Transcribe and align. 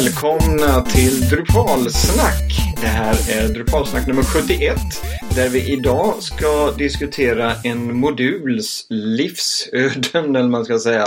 välkomna 0.00 0.82
till 0.82 1.28
Drupalsnack. 1.28 2.74
Det 2.80 2.86
här 2.86 3.14
är 3.30 3.48
Drupalsnack 3.48 4.06
nummer 4.06 4.22
71 4.22 4.76
där 5.36 5.48
vi 5.48 5.72
idag 5.72 6.22
ska 6.22 6.70
diskutera 6.78 7.52
en 7.64 7.96
moduls 7.96 8.86
livsöden, 8.90 10.36
eller 10.36 10.48
man 10.48 10.64
ska 10.64 10.78
säga. 10.78 11.06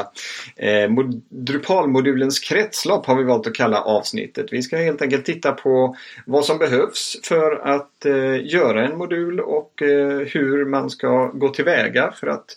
Eh, 0.56 0.90
Drupalmodulens 1.30 2.40
kretslopp 2.40 3.06
har 3.06 3.16
vi 3.16 3.24
valt 3.24 3.48
att 3.48 3.56
kalla 3.56 3.82
avsnittet. 3.82 4.46
Vi 4.52 4.62
ska 4.62 4.78
helt 4.78 5.02
enkelt 5.02 5.26
titta 5.26 5.52
på 5.52 5.96
vad 6.26 6.46
som 6.46 6.58
behövs 6.58 7.20
för 7.24 7.68
att 7.68 8.06
eh, 8.06 8.46
göra 8.46 8.88
en 8.88 8.98
modul 8.98 9.40
och 9.40 9.82
eh, 9.82 10.20
hur 10.20 10.66
man 10.66 10.90
ska 10.90 11.28
gå 11.28 11.50
tillväga 11.50 12.12
för 12.12 12.28
att 12.28 12.56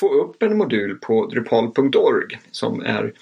få 0.00 0.14
upp 0.14 0.42
en 0.42 0.58
modul 0.58 0.98
på 0.98 1.26
drupal.org 1.26 2.38
som 2.50 2.80
är 2.80 3.12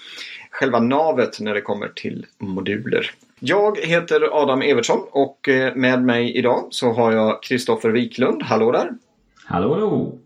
själva 0.53 0.79
navet 0.79 1.39
när 1.39 1.53
det 1.53 1.61
kommer 1.61 1.87
till 1.87 2.25
moduler. 2.37 3.11
Jag 3.39 3.77
heter 3.77 4.41
Adam 4.41 4.61
Evertsson 4.61 4.99
och 5.11 5.49
eh, 5.49 5.75
med 5.75 6.03
mig 6.03 6.37
idag 6.37 6.67
så 6.69 6.93
har 6.93 7.11
jag 7.11 7.43
Kristoffer 7.43 7.89
Wiklund. 7.89 8.43
Hallå 8.43 8.71
där! 8.71 8.91
Hallå, 9.45 9.73
hallå! 9.73 10.17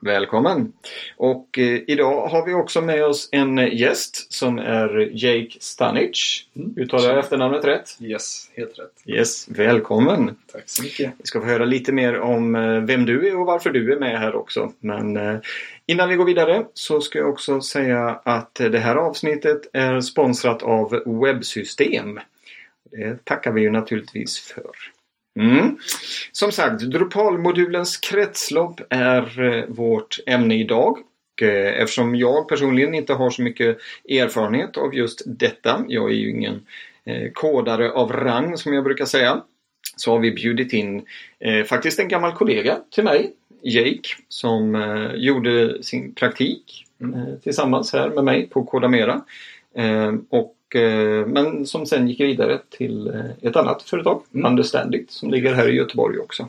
Välkommen! 0.00 0.72
Och 1.16 1.58
eh, 1.58 1.80
idag 1.86 2.26
har 2.26 2.46
vi 2.46 2.54
också 2.54 2.80
med 2.80 3.04
oss 3.04 3.28
en 3.32 3.56
gäst 3.56 4.32
som 4.32 4.58
är 4.58 5.10
Jake 5.12 5.56
Stanic. 5.60 6.46
Mm. 6.56 6.74
Uttalar 6.76 7.08
jag 7.08 7.18
efternamnet 7.18 7.64
rätt? 7.64 7.96
Yes, 8.00 8.50
helt 8.56 8.78
rätt. 8.78 8.92
Yes, 9.06 9.48
välkommen! 9.48 10.36
Tack 10.52 10.62
så 10.66 10.82
mycket! 10.82 11.12
Vi 11.18 11.26
ska 11.26 11.40
få 11.40 11.46
höra 11.46 11.64
lite 11.64 11.92
mer 11.92 12.20
om 12.20 12.54
eh, 12.54 12.80
vem 12.80 13.06
du 13.06 13.28
är 13.28 13.40
och 13.40 13.46
varför 13.46 13.70
du 13.70 13.92
är 13.92 13.98
med 13.98 14.18
här 14.18 14.34
också. 14.34 14.72
Men 14.80 15.16
eh, 15.16 15.38
innan 15.86 16.08
vi 16.08 16.16
går 16.16 16.24
vidare 16.24 16.66
så 16.74 17.00
ska 17.00 17.18
jag 17.18 17.28
också 17.28 17.60
säga 17.60 18.20
att 18.24 18.54
det 18.54 18.78
här 18.78 18.96
avsnittet 18.96 19.70
är 19.72 20.00
sponsrat 20.00 20.62
av 20.62 21.02
Webbsystem. 21.22 22.20
Det 22.90 23.24
tackar 23.24 23.52
vi 23.52 23.60
ju 23.60 23.70
naturligtvis 23.70 24.38
för. 24.38 24.70
Mm. 25.38 25.76
Som 26.32 26.52
sagt, 26.52 26.82
Drupal-modulens 26.82 27.96
kretslopp 27.96 28.80
är 28.90 29.42
eh, 29.42 29.64
vårt 29.68 30.18
ämne 30.26 30.58
idag. 30.58 30.98
Eh, 31.42 31.82
eftersom 31.82 32.16
jag 32.16 32.48
personligen 32.48 32.94
inte 32.94 33.14
har 33.14 33.30
så 33.30 33.42
mycket 33.42 33.78
erfarenhet 34.08 34.76
av 34.76 34.94
just 34.94 35.22
detta, 35.26 35.84
jag 35.88 36.10
är 36.10 36.14
ju 36.14 36.30
ingen 36.30 36.66
eh, 37.04 37.30
kodare 37.32 37.90
av 37.90 38.12
rang 38.12 38.56
som 38.56 38.74
jag 38.74 38.84
brukar 38.84 39.04
säga, 39.04 39.42
så 39.96 40.12
har 40.12 40.18
vi 40.18 40.30
bjudit 40.30 40.72
in 40.72 41.06
faktiskt 41.66 41.98
en 41.98 42.08
gammal 42.08 42.32
kollega 42.32 42.78
till 42.90 43.04
mig, 43.04 43.32
Jake, 43.62 44.08
som 44.28 44.82
gjorde 45.16 45.82
sin 45.82 46.14
praktik 46.14 46.84
tillsammans 47.42 47.92
här 47.92 48.10
med 48.10 48.24
mig 48.24 48.46
på 48.46 48.64
Kodamera. 48.64 49.20
och 50.30 50.57
Eh, 50.74 51.26
men 51.26 51.66
som 51.66 51.86
sen 51.86 52.08
gick 52.08 52.20
vidare 52.20 52.58
till 52.68 53.08
eh, 53.08 53.48
ett 53.48 53.56
annat 53.56 53.82
företag, 53.82 54.22
mm. 54.34 54.46
Understandit, 54.46 55.10
som 55.10 55.30
ligger 55.30 55.54
här 55.54 55.68
i 55.68 55.76
Göteborg 55.76 56.18
också. 56.18 56.48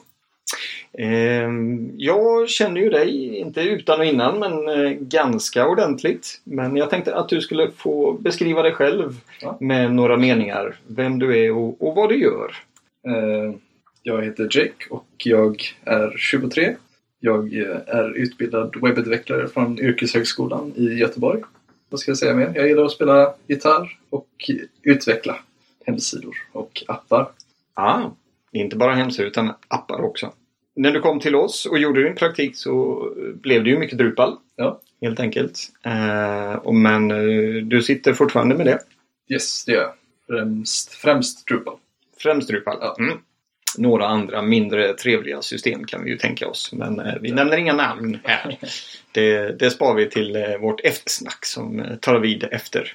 Ehm, 0.93 1.91
jag 1.97 2.49
känner 2.49 2.81
ju 2.81 2.89
dig, 2.89 3.37
inte 3.37 3.61
utan 3.61 3.99
och 3.99 4.05
innan, 4.05 4.39
men 4.39 4.67
eh, 4.67 4.91
ganska 4.91 5.67
ordentligt. 5.67 6.41
Men 6.43 6.75
jag 6.75 6.89
tänkte 6.89 7.15
att 7.15 7.29
du 7.29 7.41
skulle 7.41 7.71
få 7.71 8.13
beskriva 8.13 8.61
dig 8.61 8.73
själv 8.73 9.15
ja. 9.41 9.57
med 9.59 9.93
några 9.93 10.17
meningar. 10.17 10.75
Vem 10.87 11.19
du 11.19 11.45
är 11.45 11.51
och, 11.51 11.87
och 11.87 11.95
vad 11.95 12.09
du 12.09 12.21
gör. 12.21 12.55
Jag 14.03 14.23
heter 14.23 14.43
Jake 14.43 14.85
och 14.89 15.07
jag 15.17 15.63
är 15.83 16.13
23. 16.17 16.75
Jag 17.19 17.53
är 17.87 18.17
utbildad 18.17 18.75
webbutvecklare 18.81 19.47
från 19.47 19.79
Yrkeshögskolan 19.79 20.73
i 20.75 20.83
Göteborg 20.83 21.41
vad 21.89 21.99
ska 21.99 22.11
jag 22.11 22.17
säga 22.17 22.35
mer? 22.35 22.51
Jag 22.55 22.67
gillar 22.67 22.85
att 22.85 22.91
spela 22.91 23.33
gitarr 23.47 23.97
och 24.09 24.51
utveckla 24.83 25.39
hemsidor 25.85 26.35
och 26.51 26.83
appar. 26.87 27.31
Ah, 27.73 28.01
inte 28.51 28.75
bara 28.75 28.93
hemsidor 28.93 29.27
utan 29.27 29.53
appar 29.67 30.01
också. 30.01 30.33
När 30.75 30.91
du 30.91 31.01
kom 31.01 31.19
till 31.19 31.35
oss 31.35 31.65
och 31.65 31.79
gjorde 31.79 32.03
din 32.03 32.15
praktik 32.15 32.57
så 32.57 33.03
blev 33.17 33.63
det 33.63 33.69
ju 33.69 33.79
mycket 33.79 33.97
Drupal. 33.97 34.37
Ja. 34.55 34.81
Helt 35.01 35.19
enkelt. 35.19 35.59
Eh, 35.83 36.71
men 36.71 37.11
eh, 37.11 37.63
du 37.63 37.81
sitter 37.81 38.13
fortfarande 38.13 38.55
med 38.55 38.65
det? 38.65 38.79
Yes, 39.29 39.65
det 39.65 39.71
gör 39.71 39.81
jag. 39.81 39.93
Främst, 40.27 40.93
främst 40.93 41.47
Drupal. 41.47 41.77
Främst 42.17 42.47
Drupal? 42.47 42.77
Ja. 42.81 42.95
Mm 42.99 43.17
några 43.77 44.07
andra 44.07 44.41
mindre 44.41 44.93
trevliga 44.93 45.41
system 45.41 45.85
kan 45.85 46.03
vi 46.03 46.11
ju 46.11 46.17
tänka 46.17 46.47
oss. 46.47 46.73
Men 46.73 46.99
eh, 46.99 47.13
vi 47.21 47.31
nämner 47.31 47.57
inga 47.57 47.73
namn 47.73 48.19
här. 48.23 48.57
Det, 49.11 49.59
det 49.59 49.71
spar 49.71 49.93
vi 49.93 50.09
till 50.09 50.35
eh, 50.35 50.57
vårt 50.61 50.81
eftersnack 50.81 51.45
som 51.45 51.79
eh, 51.79 51.95
tar 51.95 52.19
vid 52.19 52.43
efter 52.51 52.93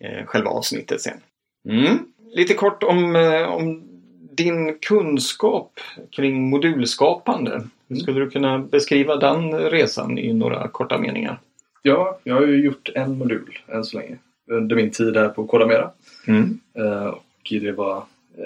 eh, 0.00 0.26
själva 0.26 0.50
avsnittet 0.50 1.00
sen. 1.00 1.20
Mm. 1.68 1.98
Lite 2.34 2.54
kort 2.54 2.82
om, 2.82 3.16
eh, 3.16 3.42
om 3.42 3.82
din 4.36 4.78
kunskap 4.78 5.80
kring 6.10 6.50
modulskapande. 6.50 7.50
Mm. 7.90 8.00
Skulle 8.00 8.20
du 8.20 8.30
kunna 8.30 8.58
beskriva 8.58 9.16
den 9.16 9.52
resan 9.52 10.18
i 10.18 10.32
några 10.32 10.68
korta 10.68 10.98
meningar? 10.98 11.40
Ja, 11.82 12.18
jag 12.24 12.34
har 12.34 12.46
ju 12.46 12.64
gjort 12.64 12.88
en 12.94 13.18
modul 13.18 13.58
än 13.68 13.84
så 13.84 13.98
länge 13.98 14.18
under 14.50 14.76
min 14.76 14.90
tid 14.90 15.16
här 15.16 15.28
på 15.28 15.46
Kodamera. 15.46 15.90
Mm. 16.26 16.60
Eh, 16.78 17.06
och 17.06 17.24
det 17.50 17.72
var 17.72 18.04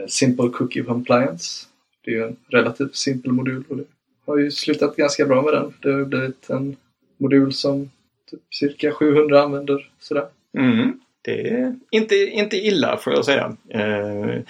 Simple 0.09 0.49
Cookie 0.49 0.83
Compliance. 0.83 1.67
Det 2.05 2.15
är 2.15 2.27
en 2.27 2.37
relativt 2.49 2.97
simpel 2.97 3.33
modul 3.33 3.65
och 3.69 3.77
det 3.77 3.85
har 4.27 4.39
ju 4.39 4.51
slutat 4.51 4.97
ganska 4.97 5.27
bra 5.27 5.43
med 5.43 5.53
den. 5.53 5.75
Det 5.83 5.93
har 5.93 6.05
blivit 6.05 6.51
en 6.51 6.77
modul 7.17 7.53
som 7.53 7.91
typ 8.31 8.41
cirka 8.51 8.93
700 8.93 9.43
använder 9.43 9.91
sådär. 9.99 10.27
Mm. 10.59 11.01
Det 11.23 11.49
är 11.49 11.75
inte, 11.91 12.15
inte 12.17 12.57
illa 12.57 12.97
får 12.97 13.13
jag 13.13 13.25
säga. 13.25 13.57
Eh, 13.69 14.41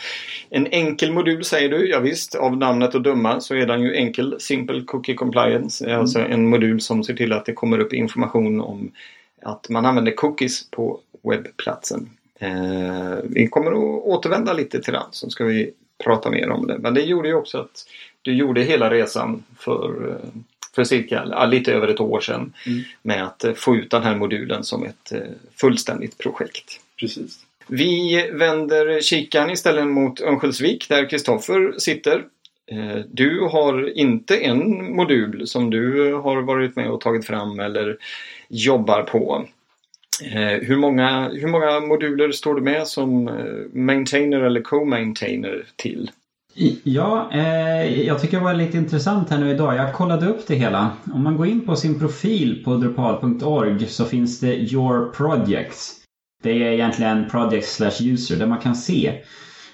en 0.50 0.66
enkel 0.66 1.12
modul 1.12 1.44
säger 1.44 1.68
du, 1.68 1.88
ja, 1.88 2.00
visst 2.00 2.34
av 2.34 2.56
namnet 2.56 2.94
att 2.94 3.04
döma 3.04 3.40
så 3.40 3.54
är 3.54 3.66
den 3.66 3.82
ju 3.82 3.94
enkel. 3.94 4.36
Simple 4.38 4.82
Cookie 4.82 5.14
Compliance 5.14 5.84
är 5.84 5.88
mm. 5.88 6.00
alltså 6.00 6.18
en 6.18 6.48
modul 6.48 6.80
som 6.80 7.04
ser 7.04 7.14
till 7.14 7.32
att 7.32 7.44
det 7.44 7.52
kommer 7.52 7.78
upp 7.78 7.92
information 7.92 8.60
om 8.60 8.92
att 9.42 9.68
man 9.68 9.86
använder 9.86 10.12
cookies 10.12 10.70
på 10.70 11.00
webbplatsen. 11.22 12.10
Eh, 12.38 13.16
vi 13.24 13.48
kommer 13.48 13.70
att 13.70 14.04
återvända 14.04 14.52
lite 14.52 14.80
till 14.80 14.92
den 14.92 15.06
så 15.10 15.30
ska 15.30 15.44
vi 15.44 15.70
prata 16.04 16.30
mer 16.30 16.50
om 16.50 16.66
det. 16.66 16.78
Men 16.78 16.94
det 16.94 17.00
gjorde 17.00 17.28
ju 17.28 17.34
också 17.34 17.58
att 17.58 17.86
du 18.22 18.34
gjorde 18.34 18.62
hela 18.62 18.90
resan 18.90 19.44
för, 19.58 20.10
eh, 20.10 20.40
för 20.74 20.84
cirka 20.84 21.46
lite 21.46 21.72
över 21.72 21.88
ett 21.88 22.00
år 22.00 22.20
sedan 22.20 22.52
mm. 22.66 22.82
med 23.02 23.24
att 23.24 23.44
eh, 23.44 23.52
få 23.52 23.76
ut 23.76 23.90
den 23.90 24.02
här 24.02 24.16
modulen 24.16 24.64
som 24.64 24.84
ett 24.84 25.12
fullständigt 25.56 26.18
projekt. 26.18 26.80
Precis. 27.00 27.38
Vi 27.66 28.30
vänder 28.32 29.00
kikaren 29.00 29.50
istället 29.50 29.86
mot 29.86 30.20
Örnsköldsvik 30.20 30.88
där 30.88 31.10
Kristoffer 31.10 31.74
sitter. 31.78 32.24
Du 33.06 33.40
har 33.40 33.98
inte 33.98 34.36
en 34.36 34.94
modul 34.96 35.46
som 35.46 35.70
du 35.70 36.14
har 36.14 36.42
varit 36.42 36.76
med 36.76 36.90
och 36.90 37.00
tagit 37.00 37.26
fram 37.26 37.60
eller 37.60 37.96
jobbar 38.48 39.02
på. 39.02 39.46
Eh, 40.22 40.66
hur, 40.66 40.76
många, 40.76 41.28
hur 41.28 41.48
många 41.48 41.80
moduler 41.80 42.32
står 42.32 42.54
du 42.54 42.62
med 42.62 42.86
som 42.86 43.28
eh, 43.28 43.34
maintainer 43.72 44.40
eller 44.40 44.60
co-maintainer 44.60 45.66
till? 45.76 46.10
Ja, 46.82 47.30
eh, 47.32 48.06
jag 48.06 48.20
tycker 48.20 48.38
det 48.38 48.44
var 48.44 48.54
lite 48.54 48.76
intressant 48.76 49.30
här 49.30 49.38
nu 49.38 49.50
idag. 49.50 49.76
Jag 49.76 49.94
kollade 49.94 50.26
upp 50.26 50.46
det 50.46 50.54
hela. 50.54 50.90
Om 51.12 51.22
man 51.22 51.36
går 51.36 51.46
in 51.46 51.66
på 51.66 51.76
sin 51.76 51.98
profil 51.98 52.62
på 52.64 52.76
drupal.org 52.76 53.86
så 53.86 54.04
finns 54.04 54.40
det 54.40 54.54
Your 54.56 55.12
Projects. 55.12 55.92
Det 56.42 56.50
är 56.50 56.72
egentligen 56.72 57.30
Projects 57.30 57.76
slash 57.76 58.02
User 58.02 58.36
där 58.36 58.46
man 58.46 58.60
kan 58.60 58.74
se. 58.74 59.12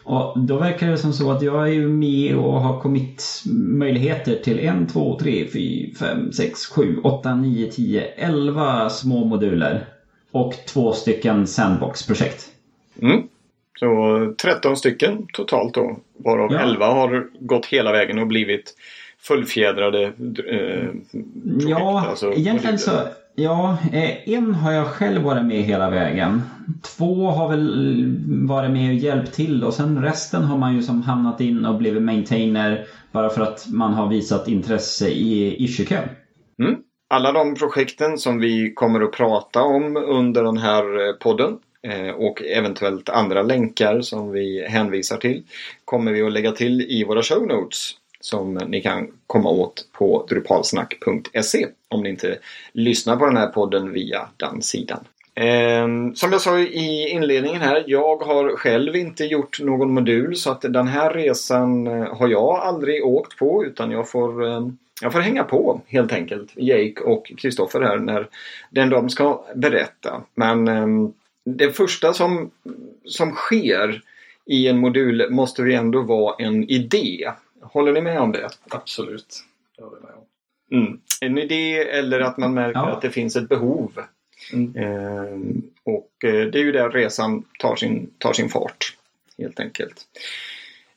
Och 0.04 0.40
då 0.40 0.58
verkar 0.58 0.90
det 0.90 0.98
som 0.98 1.12
så 1.12 1.30
att 1.30 1.42
jag 1.42 1.74
är 1.74 1.88
med 1.88 2.36
och 2.36 2.60
har 2.60 2.80
kommit 2.80 3.42
möjligheter 3.54 4.34
till 4.34 4.58
1, 4.58 4.92
2, 4.92 5.18
3, 5.18 5.48
4, 5.52 5.94
5, 5.98 6.32
6, 6.32 6.66
7, 6.66 7.00
8, 7.04 7.34
9, 7.34 7.70
10, 7.70 8.02
11 8.02 8.90
små 8.90 9.24
moduler 9.24 9.91
och 10.32 10.54
två 10.66 10.92
stycken 10.92 11.46
Sandbox-projekt. 11.46 12.48
Mm. 13.02 13.22
Så 13.78 14.34
13 14.42 14.76
stycken 14.76 15.26
totalt 15.32 15.74
då. 15.74 15.96
Varav 16.16 16.52
ja. 16.52 16.60
11 16.60 16.86
har 16.86 17.26
gått 17.40 17.66
hela 17.66 17.92
vägen 17.92 18.18
och 18.18 18.26
blivit 18.26 18.74
fullfjädrade 19.18 20.02
eh, 20.02 20.88
projekt. 21.42 21.68
Ja, 21.68 22.06
alltså 22.08 22.32
egentligen 22.32 22.78
så. 22.78 22.90
Ja, 23.34 23.78
eh, 23.92 24.28
en 24.34 24.54
har 24.54 24.72
jag 24.72 24.86
själv 24.86 25.22
varit 25.22 25.44
med 25.44 25.62
hela 25.62 25.90
vägen. 25.90 26.42
Två 26.96 27.26
har 27.26 27.48
väl 27.48 28.04
varit 28.26 28.70
med 28.70 28.90
och 28.90 28.94
hjälpt 28.94 29.34
till 29.34 29.64
och 29.64 29.74
sen 29.74 30.02
resten 30.02 30.42
har 30.42 30.58
man 30.58 30.74
ju 30.74 30.82
som 30.82 31.02
hamnat 31.02 31.40
in 31.40 31.64
och 31.64 31.78
blivit 31.78 32.02
maintainer 32.02 32.86
bara 33.12 33.30
för 33.30 33.42
att 33.42 33.66
man 33.68 33.94
har 33.94 34.08
visat 34.08 34.48
intresse 34.48 35.08
i 35.08 35.64
issue 35.64 35.98
mm 36.58 36.76
alla 37.12 37.32
de 37.32 37.54
projekten 37.54 38.18
som 38.18 38.38
vi 38.38 38.72
kommer 38.74 39.00
att 39.00 39.12
prata 39.12 39.62
om 39.62 39.96
under 39.96 40.42
den 40.42 40.56
här 40.56 41.08
eh, 41.08 41.12
podden 41.12 41.58
eh, 41.82 42.08
och 42.08 42.42
eventuellt 42.42 43.08
andra 43.08 43.42
länkar 43.42 44.00
som 44.00 44.32
vi 44.32 44.66
hänvisar 44.68 45.16
till 45.16 45.42
kommer 45.84 46.12
vi 46.12 46.22
att 46.22 46.32
lägga 46.32 46.52
till 46.52 46.80
i 46.80 47.04
våra 47.04 47.22
show 47.22 47.46
notes 47.46 47.90
som 48.20 48.54
ni 48.54 48.80
kan 48.80 49.08
komma 49.26 49.50
åt 49.50 49.86
på 49.92 50.26
drupalsnack.se 50.28 51.66
om 51.88 52.02
ni 52.02 52.08
inte 52.08 52.38
lyssnar 52.72 53.16
på 53.16 53.26
den 53.26 53.36
här 53.36 53.46
podden 53.48 53.92
via 53.92 54.28
den 54.36 54.62
sidan. 54.62 55.04
Ehm, 55.34 56.14
som 56.14 56.32
jag 56.32 56.40
sa 56.40 56.58
i 56.58 57.08
inledningen 57.08 57.60
här, 57.60 57.84
jag 57.86 58.16
har 58.16 58.56
själv 58.56 58.96
inte 58.96 59.24
gjort 59.24 59.60
någon 59.60 59.94
modul 59.94 60.36
så 60.36 60.50
att 60.50 60.60
den 60.62 60.86
här 60.86 61.10
resan 61.10 61.86
eh, 61.86 62.16
har 62.16 62.28
jag 62.28 62.54
aldrig 62.54 63.06
åkt 63.06 63.38
på 63.38 63.64
utan 63.64 63.90
jag 63.90 64.10
får, 64.10 64.46
ehm, 64.46 64.78
jag 65.02 65.12
får 65.12 65.20
hänga 65.20 65.44
på 65.44 65.80
helt 65.86 66.12
enkelt. 66.12 66.52
Jake 66.56 67.00
och 67.00 67.32
Kristoffer 67.38 67.80
här 67.80 67.98
när 67.98 68.28
den 68.70 68.90
de 68.90 69.10
ska 69.10 69.44
berätta. 69.54 70.22
Men 70.34 70.68
eh, 70.68 70.86
det 71.44 71.72
första 71.72 72.12
som, 72.12 72.50
som 73.04 73.32
sker 73.32 74.02
i 74.46 74.68
en 74.68 74.78
modul 74.78 75.30
måste 75.30 75.62
ju 75.62 75.72
ändå 75.72 76.02
vara 76.02 76.34
en 76.38 76.70
idé. 76.70 77.30
Håller 77.60 77.92
ni 77.92 78.00
med 78.00 78.20
om 78.20 78.32
det? 78.32 78.48
Absolut. 78.70 79.44
Det 79.76 79.82
håller 79.84 79.96
jag 79.96 80.04
med 80.04 80.14
om. 80.14 80.24
Mm. 80.86 81.00
En 81.20 81.38
idé 81.38 81.78
eller 81.88 82.20
att 82.20 82.36
man 82.38 82.54
märker 82.54 82.80
Ja. 82.80 82.90
att 82.90 83.02
det 83.02 83.10
finns 83.10 83.36
ett 83.36 83.48
behov. 83.48 83.92
Mm. 84.52 84.76
Ehm, 84.76 85.62
och 85.84 86.24
eh, 86.24 86.46
det 86.46 86.58
är 86.58 86.64
ju 86.64 86.72
där 86.72 86.90
resan 86.90 87.44
tar 87.58 87.76
sin, 87.76 88.10
tar 88.18 88.32
sin 88.32 88.48
fart. 88.48 88.96
Helt 89.38 89.60
enkelt. 89.60 90.06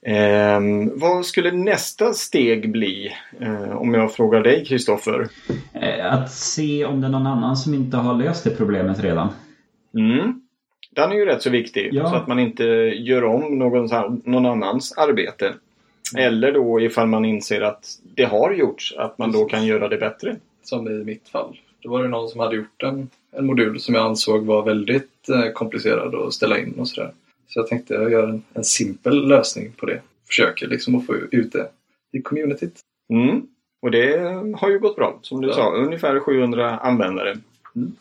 Ehm, 0.07 0.99
vad 0.99 1.25
skulle 1.25 1.51
nästa 1.51 2.13
steg 2.13 2.71
bli? 2.71 3.11
Eh, 3.39 3.77
om 3.77 3.93
jag 3.93 4.13
frågar 4.13 4.43
dig 4.43 4.65
Kristoffer. 4.65 5.27
Eh, 5.73 6.13
Att 6.13 6.31
se 6.31 6.85
om 6.85 7.01
det 7.01 7.07
är 7.07 7.11
någon 7.11 7.27
annan 7.27 7.57
som 7.57 7.73
inte 7.73 7.97
har 7.97 8.13
löst 8.13 8.43
det 8.43 8.49
problemet 8.49 9.03
redan. 9.03 9.29
Mm. 9.93 10.41
Den 10.91 11.11
är 11.11 11.15
ju 11.15 11.25
rätt 11.25 11.41
så 11.41 11.49
viktig. 11.49 11.89
Ja. 11.91 12.09
Så 12.09 12.15
att 12.15 12.27
man 12.27 12.39
inte 12.39 12.63
gör 12.63 13.23
om 13.23 13.59
någon, 13.59 13.89
någon 14.25 14.45
annans 14.45 14.97
arbete. 14.97 15.53
Eller 16.17 16.51
då 16.51 16.81
ifall 16.81 17.07
man 17.07 17.25
inser 17.25 17.61
att 17.61 17.85
det 18.15 18.23
har 18.23 18.51
gjorts, 18.51 18.93
att 18.97 19.17
man 19.17 19.31
då 19.31 19.45
kan 19.45 19.65
göra 19.65 19.87
det 19.87 19.97
bättre. 19.97 20.35
Som 20.63 20.87
i 20.87 21.03
mitt 21.03 21.29
fall. 21.29 21.57
Då 21.79 21.89
var 21.89 22.03
det 22.03 22.09
någon 22.09 22.29
som 22.29 22.39
hade 22.39 22.55
gjort 22.55 22.83
en, 22.83 23.09
en 23.31 23.45
modul 23.45 23.79
som 23.79 23.95
jag 23.95 24.05
ansåg 24.05 24.45
var 24.45 24.63
väldigt 24.63 25.29
eh, 25.29 25.51
komplicerad 25.53 26.15
att 26.15 26.33
ställa 26.33 26.59
in 26.59 26.73
och 26.79 26.87
sådär. 26.87 27.11
Så 27.47 27.59
jag 27.59 27.67
tänkte 27.67 27.93
jag 27.93 28.11
gör 28.11 28.27
en, 28.27 28.43
en 28.53 28.63
simpel 28.63 29.27
lösning 29.27 29.71
på 29.77 29.85
det. 29.85 30.01
Försöker 30.27 30.67
liksom 30.67 30.95
att 30.95 31.05
få 31.05 31.15
ut 31.31 31.51
det 31.51 31.67
i 32.13 32.21
communityt. 32.21 32.79
Mm. 33.13 33.41
Och 33.81 33.91
det 33.91 34.17
har 34.55 34.69
ju 34.69 34.79
gått 34.79 34.95
bra, 34.95 35.19
som 35.21 35.41
du 35.41 35.47
Ja. 35.47 35.53
sa. 35.53 35.71
Ungefär 35.75 36.19
700 36.19 36.77
användare. 36.77 37.35
Mm. 37.75 37.91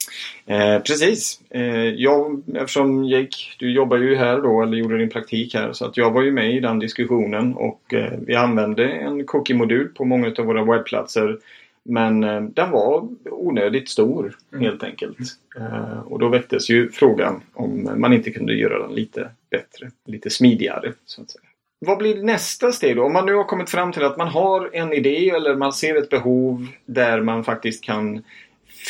Eh, 0.46 0.82
precis. 0.82 1.40
Eh, 1.50 1.88
jag, 1.88 2.42
eftersom 2.54 3.04
Jake, 3.04 3.36
du 3.58 3.72
jobbar 3.72 3.96
ju 3.96 4.16
här 4.16 4.40
då, 4.40 4.62
eller 4.62 4.76
gjorde 4.76 4.98
din 4.98 5.10
praktik 5.10 5.54
här, 5.54 5.72
så 5.72 5.86
att 5.86 5.96
jag 5.96 6.10
var 6.10 6.22
ju 6.22 6.32
med 6.32 6.54
i 6.54 6.60
den 6.60 6.78
diskussionen 6.78 7.54
och 7.54 7.94
eh, 7.94 8.12
vi 8.26 8.34
använde 8.34 8.88
en 8.88 9.24
cookie-modul 9.26 9.88
på 9.88 10.04
många 10.04 10.32
av 10.38 10.44
våra 10.44 10.64
webbplatser. 10.64 11.38
Men 11.84 12.24
eh, 12.24 12.42
den 12.42 12.70
var 12.70 13.08
onödigt 13.24 13.88
stor, 13.88 14.36
Mm. 14.52 14.64
helt 14.64 14.82
enkelt. 14.82 15.18
Eh, 15.56 15.98
och 15.98 16.18
då 16.18 16.28
väcktes 16.28 16.70
ju 16.70 16.90
frågan 16.90 17.40
om 17.54 17.90
man 17.96 18.12
inte 18.12 18.30
kunde 18.30 18.54
göra 18.54 18.86
den 18.86 18.94
lite 18.94 19.30
bättre, 19.50 19.90
lite 20.06 20.30
smidigare, 20.30 20.92
så 21.04 21.22
att 21.22 21.30
säga. 21.30 21.42
Vad 21.86 21.98
blir 21.98 22.22
nästa 22.22 22.72
steg 22.72 22.96
då? 22.96 23.04
Om 23.04 23.12
man 23.12 23.26
nu 23.26 23.34
har 23.34 23.44
kommit 23.44 23.70
fram 23.70 23.92
till 23.92 24.04
att 24.04 24.16
man 24.16 24.28
har 24.28 24.70
en 24.72 24.92
idé 24.92 25.30
eller 25.30 25.54
man 25.54 25.72
ser 25.72 25.96
ett 25.96 26.10
behov 26.10 26.66
där 26.86 27.20
man 27.20 27.44
faktiskt 27.44 27.84
kan 27.84 28.22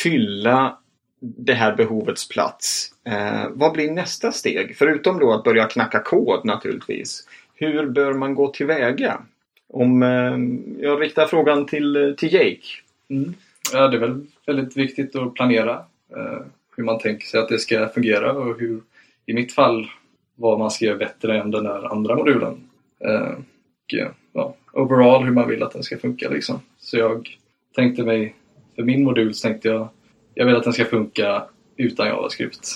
fylla 0.01 0.77
det 1.19 1.53
här 1.53 1.75
behovets 1.75 2.29
plats. 2.29 2.91
Eh, 3.07 3.47
vad 3.51 3.73
blir 3.73 3.91
nästa 3.91 4.31
steg? 4.31 4.75
Förutom 4.77 5.19
då 5.19 5.33
att 5.33 5.43
börja 5.43 5.65
knacka 5.65 5.99
kod 5.99 6.45
naturligtvis. 6.45 7.27
Hur 7.55 7.87
bör 7.89 8.13
man 8.13 8.35
gå 8.35 8.47
tillväga? 8.47 9.21
Om 9.69 10.03
eh, 10.03 10.37
jag 10.85 11.01
riktar 11.01 11.25
frågan 11.25 11.65
till, 11.65 12.15
till 12.17 12.33
Jake. 12.33 12.67
Mm. 13.09 13.33
Ja, 13.73 13.87
det 13.87 13.97
är 13.97 14.01
väl 14.01 14.25
väldigt 14.45 14.77
viktigt 14.77 15.15
att 15.15 15.33
planera 15.33 15.73
eh, 16.15 16.39
hur 16.77 16.83
man 16.83 16.99
tänker 16.99 17.25
sig 17.25 17.39
att 17.39 17.49
det 17.49 17.59
ska 17.59 17.89
fungera 17.89 18.33
och 18.33 18.59
hur, 18.59 18.81
i 19.25 19.33
mitt 19.33 19.53
fall, 19.53 19.87
vad 20.35 20.59
man 20.59 20.71
ska 20.71 20.85
göra 20.85 20.97
bättre 20.97 21.41
än 21.41 21.51
den 21.51 21.63
där 21.63 21.91
andra 21.91 22.15
modulen. 22.15 22.69
Eh, 22.99 23.31
och 23.31 23.93
ja, 24.33 24.55
overall 24.73 25.23
hur 25.23 25.31
man 25.31 25.47
vill 25.47 25.63
att 25.63 25.71
den 25.71 25.83
ska 25.83 25.97
funka 25.97 26.29
liksom. 26.29 26.59
Så 26.77 26.97
jag 26.97 27.37
tänkte 27.75 28.03
mig, 28.03 28.35
för 28.75 28.83
min 28.83 29.03
modul 29.03 29.33
så 29.33 29.47
tänkte 29.47 29.67
jag, 29.67 29.87
jag 30.33 30.45
vill 30.45 30.55
att 30.55 30.63
den 30.63 30.73
ska 30.73 30.85
funka 30.85 31.43
utan 31.77 32.07
JavaScript. 32.07 32.67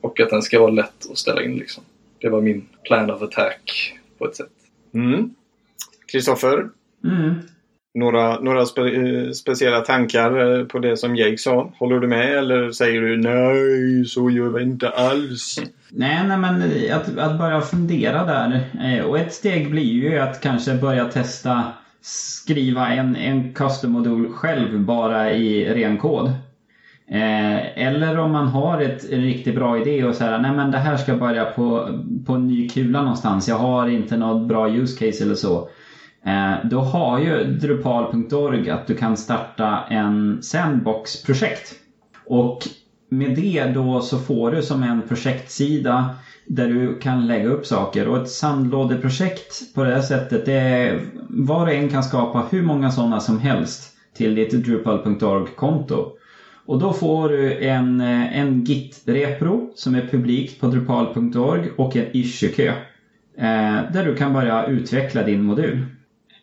Och 0.00 0.20
att 0.20 0.30
den 0.30 0.42
ska 0.42 0.60
vara 0.60 0.70
lätt 0.70 1.10
att 1.10 1.18
ställa 1.18 1.42
in 1.42 1.56
liksom. 1.56 1.84
Det 2.18 2.28
var 2.28 2.40
min 2.40 2.68
plan 2.84 3.10
of 3.10 3.22
attack 3.22 3.94
på 4.18 4.26
ett 4.26 4.36
sätt. 4.36 4.52
Mm. 4.94 5.34
Kristoffer, 6.12 6.68
Mm 7.04 7.34
några, 7.94 8.40
några 8.40 8.66
spe, 8.66 8.82
eh, 8.82 9.30
speciella 9.30 9.80
tankar 9.80 10.58
eh, 10.58 10.64
på 10.64 10.78
det 10.78 10.96
som 10.96 11.16
Jake 11.16 11.38
sa? 11.38 11.72
Håller 11.78 12.00
du 12.00 12.08
med 12.08 12.38
eller 12.38 12.70
säger 12.70 13.00
du 13.00 13.16
nej, 13.16 14.04
så 14.04 14.30
gör 14.30 14.48
vi 14.48 14.62
inte 14.62 14.88
alls? 14.88 15.58
Nej, 15.88 16.28
nej 16.28 16.38
men 16.38 16.62
att, 16.92 17.18
att 17.18 17.38
börja 17.38 17.60
fundera 17.60 18.24
där. 18.24 18.60
Eh, 18.84 19.04
och 19.04 19.18
ett 19.18 19.32
steg 19.32 19.70
blir 19.70 19.92
ju 19.92 20.18
att 20.18 20.40
kanske 20.40 20.74
börja 20.74 21.04
testa 21.04 21.62
skriva 22.02 22.88
en, 22.88 23.16
en 23.16 23.54
custom-modul 23.54 24.32
själv 24.32 24.80
bara 24.80 25.32
i 25.32 25.74
ren 25.74 25.98
kod. 25.98 26.26
Eh, 27.08 27.86
eller 27.86 28.18
om 28.18 28.32
man 28.32 28.48
har 28.48 28.80
ett, 28.80 29.10
en 29.10 29.22
riktigt 29.22 29.54
bra 29.54 29.78
idé 29.78 30.04
och 30.04 30.14
säger 30.14 30.38
nej 30.38 30.52
men 30.52 30.70
det 30.70 30.78
här 30.78 30.96
ska 30.96 31.16
börja 31.16 31.44
på, 31.44 31.88
på 32.26 32.32
en 32.32 32.48
ny 32.48 32.68
kula 32.68 33.02
någonstans. 33.02 33.48
Jag 33.48 33.58
har 33.58 33.88
inte 33.88 34.16
något 34.16 34.48
bra 34.48 34.70
use 34.70 35.06
case 35.06 35.24
eller 35.24 35.34
så. 35.34 35.68
Eh, 36.26 36.54
då 36.64 36.80
har 36.80 37.18
ju 37.18 37.44
Drupal.org 37.44 38.70
att 38.70 38.86
du 38.86 38.96
kan 38.96 39.16
starta 39.16 39.84
en 39.90 40.42
sandbox-projekt. 40.42 41.74
Och 42.26 42.58
med 43.08 43.36
det 43.36 43.64
då 43.74 44.00
så 44.00 44.18
får 44.18 44.50
du 44.50 44.62
som 44.62 44.82
en 44.82 45.02
projektsida 45.02 46.10
där 46.46 46.68
du 46.68 46.98
kan 46.98 47.26
lägga 47.26 47.48
upp 47.48 47.66
saker. 47.66 48.08
Och 48.08 48.16
ett 48.16 48.30
sandlådeprojekt 48.30 49.74
på 49.74 49.84
det 49.84 49.94
här 49.94 50.00
sättet, 50.00 50.44
det 50.44 50.52
är, 50.52 51.00
var 51.28 51.66
och 51.66 51.72
en 51.72 51.88
kan 51.88 52.02
skapa 52.02 52.46
hur 52.50 52.62
många 52.62 52.90
sådana 52.90 53.20
som 53.20 53.38
helst 53.38 53.96
till 54.14 54.34
ditt 54.34 54.64
Drupal.org-konto. 54.64 56.12
Och 56.66 56.78
då 56.78 56.92
får 56.92 57.28
du 57.28 57.64
en, 57.64 58.00
eh, 58.00 58.38
en 58.38 58.64
Git-repro 58.64 59.70
som 59.74 59.94
är 59.94 60.08
publikt 60.08 60.60
på 60.60 60.66
Drupal.org 60.66 61.70
och 61.76 61.96
en 61.96 62.16
issue-kö. 62.16 62.68
Eh, 63.38 63.92
där 63.92 64.04
du 64.04 64.16
kan 64.16 64.32
börja 64.32 64.66
utveckla 64.66 65.22
din 65.22 65.42
modul. 65.42 65.86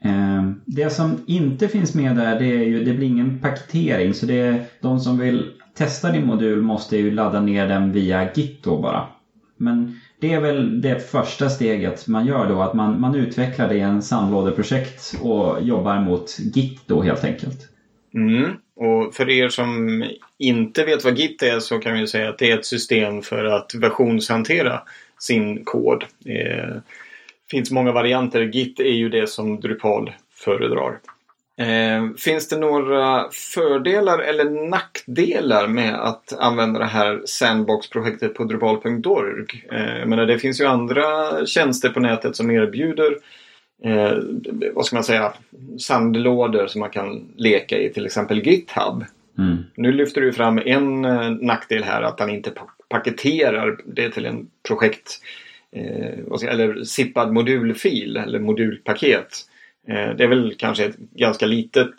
Ehm, 0.04 0.62
det 0.66 0.90
som 0.90 1.24
inte 1.28 1.68
finns 1.68 1.96
med 1.96 2.16
där 2.16 2.40
det 2.40 2.46
är 2.46 2.64
ju, 2.64 2.84
det 2.84 2.94
blir 2.94 3.08
ingen 3.08 3.40
paketering 3.40 4.14
så 4.14 4.26
det 4.26 4.40
är 4.40 4.64
de 4.82 5.00
som 5.00 5.20
vill 5.20 5.52
testa 5.78 6.12
din 6.12 6.26
modul 6.26 6.62
måste 6.62 6.98
ju 6.98 7.12
ladda 7.12 7.42
ner 7.42 7.68
den 7.68 7.92
via 7.92 8.34
Git 8.34 8.64
då 8.64 8.82
bara. 8.82 9.08
Men 9.58 10.00
det 10.20 10.34
är 10.34 10.42
väl 10.42 10.82
det 10.82 11.12
första 11.12 11.50
steget 11.50 12.08
man 12.08 12.26
gör 12.26 12.50
då, 12.50 12.62
att 12.62 12.74
man, 12.74 13.02
man 13.02 13.16
utvecklar 13.16 13.70
det 13.70 13.76
i 13.76 13.80
en 13.80 14.02
sandlådeprojekt 14.02 15.16
och 15.22 15.62
jobbar 15.62 16.00
mot 16.00 16.40
Git 16.40 16.88
då 16.88 17.02
helt 17.02 17.24
enkelt. 17.24 17.70
Mm. 18.14 18.52
Och 18.76 19.14
för 19.14 19.30
er 19.30 19.50
som 19.50 20.04
inte 20.38 20.84
vet 20.84 21.04
vad 21.04 21.18
Git 21.18 21.44
är 21.44 21.60
så 21.60 21.80
kan 21.80 21.94
vi 21.94 22.08
säga 22.08 22.30
att 22.30 22.38
det 22.38 22.52
är 22.52 22.60
ett 22.60 22.66
system 22.66 23.22
för 23.22 23.46
att 23.46 23.76
versionshantera 23.76 24.82
sin 25.20 25.66
kod. 25.66 26.04
Eh, 26.26 26.76
finns 27.52 27.72
många 27.72 27.92
varianter. 27.92 28.42
Git 28.42 28.80
är 28.80 28.84
ju 28.84 29.10
det 29.10 29.28
som 29.28 29.60
Drupal 29.60 30.12
föredrar. 30.34 31.00
Eh, 31.58 32.14
finns 32.18 32.48
det 32.48 32.58
några 32.58 33.30
fördelar 33.32 34.20
eller 34.20 34.70
nackdelar 34.70 35.68
med 35.68 35.96
att 35.96 36.34
använda 36.40 36.80
det 36.80 36.86
här 36.86 37.22
Sandbox-projektet 37.26 38.34
på 38.34 38.44
Drupal.org? 38.44 39.66
Eh, 39.72 40.06
menar, 40.06 40.26
det 40.26 40.40
finns 40.40 40.62
ju 40.62 40.66
andra 40.66 41.06
tjänster 41.46 41.90
på 41.90 42.00
nätet 42.00 42.36
som 42.36 42.52
erbjuder 42.52 43.18
eh, 43.84 44.14
vad 44.74 44.86
ska 44.86 44.96
man 44.96 45.04
säga, 45.04 45.34
sandlådor 45.80 46.68
som 46.68 46.80
man 46.80 46.90
kan 46.90 47.34
leka 47.36 47.78
i, 47.78 47.94
till 47.94 48.06
exempel 48.06 48.48
GitHub. 48.48 49.06
Mm. 49.38 49.58
Nu 49.76 49.92
lyfter 49.92 50.22
du 50.22 50.34
fram 50.34 50.58
en 50.58 51.06
eh, 51.06 51.30
nackdel 51.30 51.84
här 51.84 52.02
att 52.02 52.20
han 52.20 52.30
inte 52.30 52.50
pa- 52.50 52.72
paketerar 52.90 53.78
det 53.86 54.10
till 54.10 54.26
en 54.26 54.48
projekt 54.68 55.22
eh, 55.76 56.50
eller 56.50 56.84
zippad 56.84 57.34
modulfil 57.34 58.18
eller 58.18 58.40
modulpaket. 58.40 59.38
Eh, 59.88 60.16
det 60.16 60.24
är 60.24 60.28
väl 60.28 60.56
kanske 60.58 60.86
ett 60.86 60.98
ganska 60.98 61.46
litet 61.46 61.96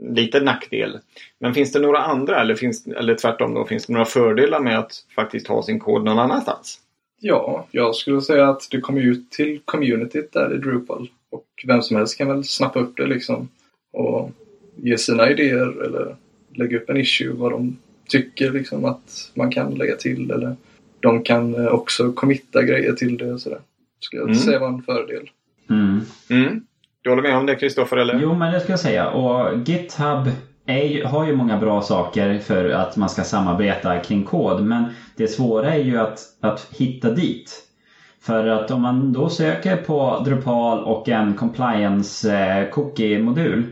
liten 0.00 0.44
nackdel. 0.44 0.98
Men 1.38 1.54
finns 1.54 1.72
det 1.72 1.80
några 1.80 1.98
andra 1.98 2.40
eller, 2.40 2.54
finns, 2.54 2.86
eller 2.86 3.14
tvärtom 3.14 3.54
då, 3.54 3.64
finns 3.64 3.86
det 3.86 3.92
några 3.92 4.04
fördelar 4.04 4.60
med 4.60 4.78
att 4.78 4.92
faktiskt 5.14 5.46
ha 5.46 5.62
sin 5.62 5.78
kod 5.80 6.04
någon 6.04 6.18
annanstans? 6.18 6.80
Ja, 7.20 7.66
jag 7.70 7.94
skulle 7.94 8.20
säga 8.20 8.48
att 8.48 8.68
det 8.70 8.80
kommer 8.80 9.00
ut 9.00 9.30
till 9.30 9.60
communityt 9.64 10.32
där 10.32 10.54
i 10.54 10.58
Drupal. 10.58 11.08
Och 11.30 11.46
vem 11.66 11.82
som 11.82 11.96
helst 11.96 12.18
kan 12.18 12.28
väl 12.28 12.44
snappa 12.44 12.80
upp 12.80 12.96
det 12.96 13.06
liksom. 13.06 13.48
Och 13.92 14.30
ge 14.76 14.98
sina 14.98 15.30
idéer 15.30 15.82
eller 15.82 16.16
lägga 16.54 16.76
upp 16.76 16.90
en 16.90 16.96
issue 16.96 17.32
vad 17.32 17.52
de 17.52 17.76
tycker 18.08 18.50
liksom 18.50 18.84
att 18.84 19.30
man 19.34 19.50
kan 19.50 19.74
lägga 19.74 19.96
till. 19.96 20.30
Eller 20.30 20.56
de 21.02 21.22
kan 21.22 21.54
eh, 21.54 21.66
också 21.66 22.12
committa 22.12 22.62
grejer 22.62 22.92
till 22.92 23.16
det 23.18 23.32
och 23.32 23.40
sådär. 23.40 23.58
Skulle 24.00 24.22
jag 24.22 24.28
Mm. 24.28 24.40
säga 24.40 24.58
var 24.58 24.68
en 24.68 24.82
fördel. 24.82 25.30
Mm. 25.70 26.00
Mm. 26.30 26.60
Du 27.02 27.10
håller 27.10 27.22
med 27.22 27.36
om 27.36 27.46
det 27.46 27.54
Kristoffer 27.54 27.96
eller? 27.96 28.20
Jo, 28.22 28.34
men 28.34 28.52
det 28.52 28.60
ska 28.60 28.72
jag 28.72 28.80
säga. 28.80 29.10
Och 29.10 29.58
GitHub 29.64 30.28
är, 30.66 31.04
har 31.04 31.26
ju 31.26 31.36
många 31.36 31.58
bra 31.58 31.82
saker 31.82 32.38
för 32.38 32.70
att 32.70 32.96
man 32.96 33.08
ska 33.08 33.22
samarbeta 33.24 33.98
kring 33.98 34.24
kod. 34.24 34.62
Men 34.62 34.84
det 35.16 35.28
svåra 35.28 35.74
är 35.74 35.82
ju 35.84 35.98
att, 35.98 36.18
att 36.40 36.68
hitta 36.78 37.10
dit. 37.10 37.66
För 38.22 38.46
att 38.46 38.70
om 38.70 38.82
man 38.82 39.12
då 39.12 39.28
söker 39.28 39.76
på 39.76 40.22
Drupal 40.24 40.84
och 40.84 41.08
en 41.08 41.34
compliance 41.34 42.36
eh, 42.38 42.70
cookie-modul 42.70 43.64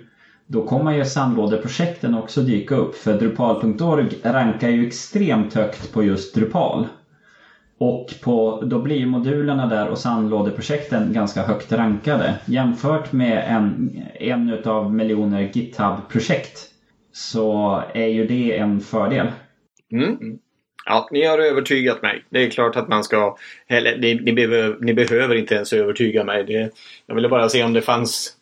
då 0.46 0.66
kommer 0.66 0.92
ju 0.92 1.04
sandlådeprojekten 1.04 2.14
också 2.14 2.40
dyka 2.40 2.74
upp 2.76 2.94
för 2.96 3.18
Drupal.org 3.18 4.18
rankar 4.22 4.68
ju 4.68 4.86
extremt 4.86 5.54
högt 5.54 5.92
på 5.92 6.04
just 6.04 6.34
Drupal. 6.34 6.86
Och 7.78 8.14
på, 8.22 8.62
då 8.66 8.78
blir 8.78 9.06
modulerna 9.06 9.66
där 9.66 9.88
och 9.88 9.98
sandlådeprojekten 9.98 11.12
ganska 11.12 11.42
högt 11.42 11.72
rankade. 11.72 12.34
Jämfört 12.44 13.12
med 13.12 13.44
en, 13.48 14.00
en 14.14 14.50
utav 14.50 14.94
miljoner 14.94 15.50
GitHub-projekt 15.52 16.58
så 17.12 17.82
är 17.94 18.06
ju 18.06 18.26
det 18.26 18.58
en 18.58 18.80
fördel. 18.80 19.26
Mm. 19.92 20.38
Ja, 20.84 21.08
ni 21.10 21.24
har 21.24 21.38
övertygat 21.38 22.02
mig. 22.02 22.24
Det 22.30 22.46
är 22.46 22.50
klart 22.50 22.76
att 22.76 22.88
man 22.88 23.04
ska... 23.04 23.36
Eller, 23.68 23.98
ni, 23.98 24.14
ni, 24.14 24.32
behöver, 24.32 24.76
ni 24.80 24.94
behöver 24.94 25.34
inte 25.34 25.54
ens 25.54 25.72
övertyga 25.72 26.24
mig. 26.24 26.44
Det, 26.44 26.70
jag 27.06 27.14
ville 27.14 27.28
bara 27.28 27.48
se 27.48 27.64
om 27.64 27.72
det 27.72 27.82
fanns 27.82 28.36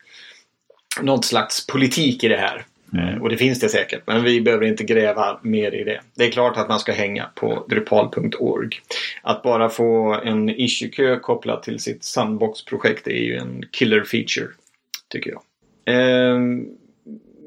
något 1.02 1.24
slags 1.24 1.66
politik 1.66 2.24
i 2.24 2.28
det 2.28 2.36
här. 2.36 2.64
Mm. 2.96 3.14
Eh, 3.14 3.22
och 3.22 3.28
det 3.28 3.36
finns 3.36 3.60
det 3.60 3.68
säkert, 3.68 4.02
men 4.06 4.24
vi 4.24 4.40
behöver 4.40 4.66
inte 4.66 4.84
gräva 4.84 5.40
mer 5.42 5.74
i 5.74 5.84
det. 5.84 6.00
Det 6.14 6.24
är 6.24 6.30
klart 6.30 6.56
att 6.56 6.68
man 6.68 6.78
ska 6.78 6.92
hänga 6.92 7.30
på 7.34 7.66
drupal.org. 7.68 8.70
Att 9.22 9.42
bara 9.42 9.68
få 9.68 10.20
en 10.24 10.50
issue-kö 10.50 11.18
kopplad 11.18 11.62
till 11.62 11.78
sitt 11.78 12.04
Sandbox-projekt 12.04 13.06
är 13.06 13.22
ju 13.22 13.36
en 13.36 13.64
killer 13.70 14.04
feature, 14.04 14.48
tycker 15.08 15.30
jag. 15.30 15.42
Eh, 15.94 16.40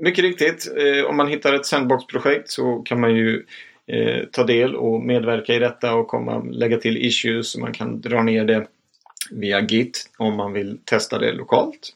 mycket 0.01 0.23
riktigt, 0.23 0.67
eh, 0.77 1.05
om 1.05 1.17
man 1.17 1.27
hittar 1.27 1.53
ett 1.53 1.65
Sandbox-projekt 1.65 2.49
så 2.49 2.81
kan 2.81 2.99
man 2.99 3.15
ju 3.15 3.43
eh, 3.87 4.25
ta 4.31 4.43
del 4.43 4.75
och 4.75 5.01
medverka 5.01 5.53
i 5.53 5.59
detta 5.59 5.93
och 5.93 6.07
komma, 6.07 6.39
lägga 6.51 6.77
till 6.77 6.97
issues. 6.97 7.57
Man 7.57 7.73
kan 7.73 8.01
dra 8.01 8.23
ner 8.23 8.45
det 8.45 8.67
via 9.31 9.61
Git 9.61 10.09
om 10.17 10.35
man 10.35 10.53
vill 10.53 10.77
testa 10.85 11.19
det 11.19 11.31
lokalt. 11.31 11.93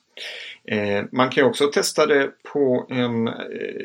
Eh, 0.68 1.06
man 1.12 1.30
kan 1.30 1.46
också 1.46 1.68
testa 1.68 2.06
det 2.06 2.32
på 2.44 2.88
en 2.90 3.28
eh, 3.28 3.34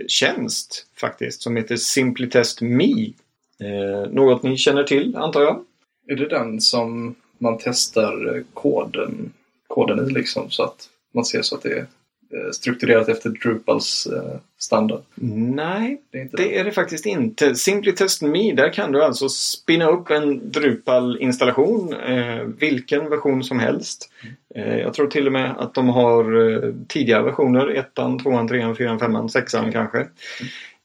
tjänst 0.09 0.87
faktiskt 1.01 1.43
som 1.43 1.57
heter 1.57 1.77
Simplitest 1.77 2.61
Me. 2.61 3.13
Eh, 3.61 4.11
något 4.11 4.43
ni 4.43 4.57
känner 4.57 4.85
till 4.85 5.17
antar 5.17 5.43
jag? 5.43 5.65
Är 6.07 6.17
det 6.17 6.29
den 6.29 6.61
som 6.61 7.15
man 7.39 7.59
testar 7.61 8.45
koden, 8.55 9.33
koden 9.69 10.11
i 10.11 10.13
liksom 10.13 10.51
så 10.51 10.63
att 10.63 10.89
man 11.15 11.25
ser 11.25 11.43
så 11.43 11.57
att 11.57 11.63
det 11.63 11.73
är 11.73 11.87
strukturerat 12.53 13.09
efter 13.09 13.31
Drupals 13.31 14.07
eh, 14.07 14.41
standard? 14.59 15.03
Nej, 15.15 16.03
det 16.11 16.19
är, 16.19 16.23
inte 16.23 16.37
det, 16.37 16.59
är 16.59 16.65
det 16.65 16.73
faktiskt 16.73 17.07
inte. 17.07 17.55
Simply 17.55 17.93
Test 17.93 18.23
Me, 18.23 18.53
där 18.53 18.73
kan 18.73 18.93
du 18.93 19.03
alltså 19.03 19.29
spinna 19.29 19.89
upp 19.89 20.11
en 20.11 20.51
Drupal-installation. 20.51 21.93
Eh, 21.93 22.43
vilken 22.59 23.11
version 23.11 23.45
som 23.45 23.59
helst. 23.59 24.11
Eh, 24.55 24.79
jag 24.79 24.95
tror 24.95 25.07
till 25.07 25.27
och 25.27 25.33
med 25.33 25.55
att 25.59 25.75
de 25.75 25.89
har 25.89 26.53
eh, 26.53 26.75
tidiga 26.89 27.23
versioner. 27.23 27.69
Ettan, 27.69 28.19
tvåan, 28.19 28.49
trean, 28.49 28.77
fyran, 28.77 28.99
femman, 28.99 29.29
sexan 29.29 29.73
kanske. 29.73 29.99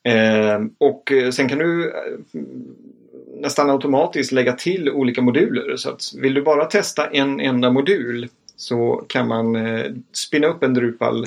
Eh, 0.03 0.61
och 0.77 1.11
sen 1.31 1.49
kan 1.49 1.59
du 1.59 1.93
nästan 3.37 3.69
automatiskt 3.69 4.31
lägga 4.31 4.53
till 4.53 4.89
olika 4.89 5.21
moduler. 5.21 5.75
Så 5.75 5.89
att 5.89 6.01
vill 6.21 6.33
du 6.33 6.41
bara 6.41 6.65
testa 6.65 7.07
en 7.07 7.39
enda 7.39 7.71
modul 7.71 8.29
så 8.63 9.05
kan 9.07 9.27
man 9.27 9.55
eh, 9.55 9.91
spinna 10.11 10.47
upp 10.47 10.63
en 10.63 10.73
Drupal 10.73 11.25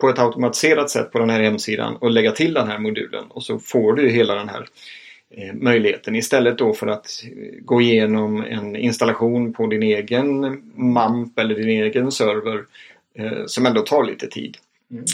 på 0.00 0.08
ett 0.08 0.18
automatiserat 0.18 0.90
sätt 0.90 1.12
på 1.12 1.18
den 1.18 1.30
här 1.30 1.40
hemsidan 1.40 1.96
och 1.96 2.10
lägga 2.10 2.32
till 2.32 2.54
den 2.54 2.68
här 2.68 2.78
modulen 2.78 3.24
och 3.28 3.42
så 3.42 3.58
får 3.58 3.92
du 3.92 4.08
hela 4.08 4.34
den 4.34 4.48
här 4.48 4.68
eh, 5.30 5.54
möjligheten 5.54 6.16
istället 6.16 6.58
då 6.58 6.74
för 6.74 6.86
att 6.86 7.06
eh, 7.24 7.64
gå 7.64 7.80
igenom 7.80 8.44
en 8.44 8.76
installation 8.76 9.52
på 9.52 9.66
din 9.66 9.82
egen 9.82 10.62
MAMP 10.74 11.38
eller 11.38 11.54
din 11.54 11.68
egen 11.68 12.12
server 12.12 12.64
som 13.46 13.66
ändå 13.66 13.80
tar 13.80 14.04
lite 14.04 14.26
tid. 14.26 14.56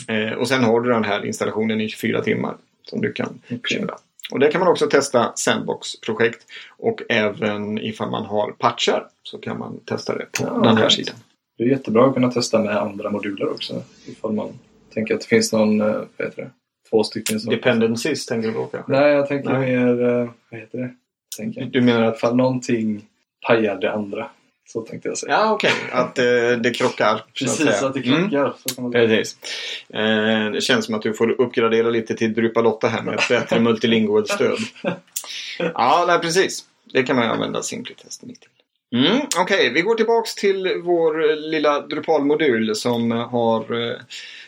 Mm. 0.08 0.38
Och 0.38 0.48
sen 0.48 0.64
har 0.64 0.80
du 0.80 0.90
den 0.90 1.04
här 1.04 1.26
installationen 1.26 1.80
i 1.80 1.88
24 1.88 2.22
timmar 2.22 2.56
som 2.82 3.00
du 3.00 3.12
kan 3.12 3.40
okay. 3.50 3.78
köra. 3.78 3.94
Och 4.30 4.38
där 4.38 4.50
kan 4.50 4.60
man 4.60 4.68
också 4.68 4.86
testa 4.86 5.32
Sandbox-projekt 5.34 6.46
och 6.78 7.02
även 7.08 7.78
ifall 7.78 8.10
man 8.10 8.24
har 8.24 8.52
patchar 8.52 9.06
så 9.22 9.38
kan 9.38 9.58
man 9.58 9.80
testa 9.84 10.14
det 10.14 10.26
på 10.32 10.44
ja, 10.44 10.60
den 10.68 10.76
här 10.76 10.88
sidan. 10.88 11.14
Det 11.60 11.66
är 11.66 11.68
jättebra 11.68 12.06
att 12.06 12.14
kunna 12.14 12.30
testa 12.30 12.58
med 12.58 12.76
andra 12.76 13.10
moduler 13.10 13.50
också. 13.50 13.82
Ifall 14.06 14.32
man 14.32 14.58
tänker 14.94 15.14
att 15.14 15.20
det 15.20 15.26
finns 15.26 15.52
någon, 15.52 15.80
eh, 15.80 15.86
vad 15.86 16.28
heter 16.28 16.42
det? 16.42 16.50
Två 16.90 17.04
stycken 17.04 17.40
som... 17.40 17.54
Dependencies 17.54 18.26
tänker 18.26 18.48
du 18.48 18.54
på 18.54 18.66
kanske? 18.66 18.92
Nej, 18.92 19.12
jag 19.12 19.28
tänker 19.28 19.50
Nej. 19.50 19.76
mer, 19.76 20.08
eh, 20.08 20.30
vad 20.50 20.60
heter 20.60 20.78
det? 20.78 20.90
Tänker. 21.36 21.64
Du 21.64 21.80
menar 21.80 22.02
att 22.02 22.16
ifall 22.16 22.36
någonting 22.36 23.06
pajar 23.46 23.80
det 23.80 23.92
andra. 23.92 24.30
Så 24.68 24.80
tänkte 24.80 25.08
jag 25.08 25.18
säga. 25.18 25.32
Ja, 25.32 25.52
okej. 25.52 25.72
Okay. 25.88 26.00
Att 26.00 26.18
eh, 26.18 26.62
det 26.62 26.70
krockar. 26.74 27.24
Precis, 27.34 27.68
att, 27.68 27.82
att, 27.82 27.94
det 27.94 28.02
krockar. 28.02 28.40
Mm. 28.40 28.52
Så 28.66 28.74
kan 28.74 28.82
man 28.82 28.92
Precis. 28.92 29.36
Eh, 29.88 30.50
det 30.50 30.62
känns 30.62 30.84
som 30.84 30.94
att 30.94 31.02
du 31.02 31.14
får 31.14 31.40
uppgradera 31.40 31.90
lite 31.90 32.14
till 32.14 32.34
Drupal 32.34 32.66
8 32.66 32.88
här 32.88 33.02
med 33.02 33.14
ett 33.14 33.28
bättre 33.28 33.60
multilingual-stöd. 33.60 34.58
ja, 35.58 36.04
nej, 36.08 36.18
precis. 36.18 36.64
Det 36.92 37.02
kan 37.02 37.16
man 37.16 37.24
ju 37.24 37.30
använda 37.30 37.62
Simplytest 37.62 38.20
till. 38.20 38.36
Mm, 38.92 39.16
Okej, 39.16 39.42
okay. 39.42 39.70
vi 39.70 39.82
går 39.82 39.94
tillbaks 39.94 40.34
till 40.34 40.80
vår 40.84 41.36
lilla 41.50 41.80
Drupal-modul 41.80 42.76
som 42.76 43.10
har 43.10 43.88
eh, 43.88 43.96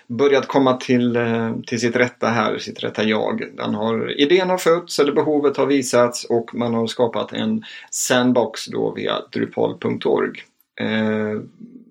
börjat 0.07 0.49
komma 0.49 0.77
till, 0.77 1.17
eh, 1.17 1.57
till 1.67 1.81
sitt 1.81 1.97
rätta 1.97 2.27
här, 2.27 2.59
sitt 2.59 2.85
rätta 2.85 3.05
jag. 3.05 3.45
Den 3.57 3.75
har, 3.75 4.21
idén 4.21 4.51
har 4.51 4.59
fötts 4.59 4.99
eller 4.99 5.13
behovet 5.13 5.57
har 5.57 5.67
visats 5.67 6.25
och 6.25 6.55
man 6.55 6.75
har 6.75 6.87
skapat 6.87 7.33
en 7.33 7.65
sandbox 7.91 8.67
då 8.67 8.95
via 8.97 9.21
drupal.org. 9.33 10.43
Eh, 10.81 11.41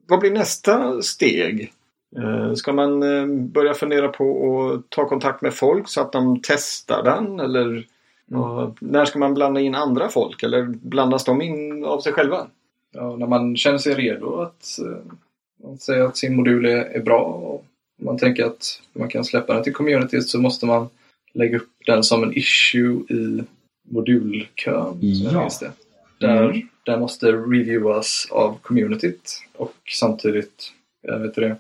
vad 0.08 0.20
blir 0.20 0.32
nästa 0.32 1.02
steg? 1.02 1.72
Eh, 2.18 2.54
ska 2.54 2.74
man 2.74 3.04
eh, 3.04 3.26
börja 3.26 3.74
fundera 3.74 4.08
på 4.08 4.62
att 4.62 4.90
ta 4.90 5.08
kontakt 5.08 5.42
med 5.42 5.54
folk 5.54 5.90
så 5.90 6.02
att 6.02 6.12
de 6.12 6.40
testar 6.44 7.04
den 7.04 7.40
eller 7.40 7.86
och 8.34 8.78
när 8.80 9.06
ska 9.06 9.20
man 9.20 9.34
blanda 9.34 9.62
in 9.62 9.76
andra 9.76 10.10
folk 10.10 10.44
eller 10.44 10.64
blandas 10.64 11.26
de 11.26 11.42
in 11.42 11.86
av 11.86 12.00
sig 12.00 12.14
själva? 12.14 12.48
Ja, 12.92 13.16
när 13.16 13.28
man 13.28 13.58
känner 13.58 13.78
sig 13.78 13.94
redo 13.94 14.36
att, 14.36 14.80
att 15.64 15.70
eh, 15.70 15.76
säga 15.76 16.06
att 16.06 16.18
sin 16.18 16.36
modul 16.36 16.66
är, 16.66 16.78
är 16.78 17.02
bra 17.02 17.24
och 17.24 17.66
man 18.02 18.18
tänker 18.18 18.46
att 18.46 18.82
man 18.94 19.10
kan 19.10 19.26
släppa 19.26 19.54
den 19.54 19.64
till 19.64 19.74
communityt 19.74 20.30
så 20.30 20.42
måste 20.42 20.66
man 20.66 20.90
lägga 21.34 21.58
upp 21.58 21.70
den 21.86 22.04
som 22.04 22.24
en 22.24 22.38
issue 22.38 23.04
i 23.10 23.44
modulkön. 23.90 24.98
Ja. 25.02 25.50
Det. 25.60 25.72
Där, 26.28 26.44
mm. 26.44 26.68
där 26.86 26.98
måste 26.98 27.32
reviewas 27.32 28.28
av 28.32 28.58
communityt 28.62 29.44
och 29.58 29.76
samtidigt 30.00 30.72
jag 31.02 31.20
vet 31.20 31.36
det, 31.36 31.56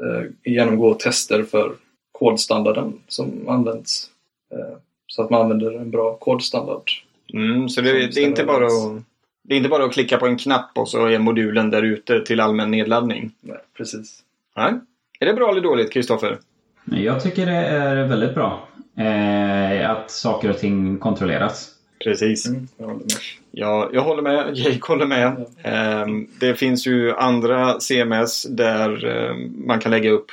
eh, 0.00 0.52
genomgå 0.52 0.94
tester 0.94 1.42
för 1.42 1.74
kodstandarden 2.12 3.00
som 3.08 3.48
används 3.48 4.10
eh, 4.52 4.76
så 5.16 5.22
att 5.22 5.30
man 5.30 5.40
använder 5.40 5.72
en 5.72 5.90
bra 5.90 6.16
kodstandard. 6.16 6.90
Mm, 7.32 7.68
så 7.68 7.80
det, 7.80 7.92
det, 7.92 8.20
är 8.20 8.26
inte 8.26 8.44
bara 8.44 8.66
att, 8.66 9.02
det 9.42 9.54
är 9.54 9.56
inte 9.56 9.68
bara 9.68 9.84
att 9.84 9.92
klicka 9.92 10.18
på 10.18 10.26
en 10.26 10.38
knapp 10.38 10.70
och 10.74 10.88
så 10.88 11.06
är 11.06 11.18
modulen 11.18 11.70
där 11.70 11.82
ute 11.82 12.20
till 12.20 12.40
allmän 12.40 12.70
nedladdning? 12.70 13.30
Nej, 13.40 13.58
precis. 13.76 14.22
Nej. 14.56 14.72
Är 15.20 15.26
det 15.26 15.34
bra 15.34 15.50
eller 15.50 15.60
dåligt, 15.60 15.92
Kristoffer? 15.92 16.38
Jag 16.84 17.22
tycker 17.22 17.46
det 17.46 17.52
är 17.52 18.06
väldigt 18.06 18.34
bra. 18.34 18.68
Eh, 18.96 19.90
att 19.90 20.10
saker 20.10 20.50
och 20.50 20.58
ting 20.58 20.98
kontrolleras. 20.98 21.70
Precis. 22.04 22.46
Mm, 22.46 22.68
jag 22.76 22.86
håller 22.86 22.98
med. 22.98 23.10
Ja, 23.50 23.90
jag 23.92 24.02
håller 24.02 24.22
med. 24.22 24.50
Jake 24.54 24.88
håller 24.88 25.06
med. 25.06 25.44
Ja. 25.62 25.70
Eh, 25.70 26.06
det 26.40 26.54
finns 26.54 26.86
ju 26.86 27.12
andra 27.12 27.80
CMS 27.80 28.42
där 28.42 29.06
eh, 29.06 29.36
man 29.66 29.80
kan 29.80 29.90
lägga 29.90 30.10
upp 30.10 30.30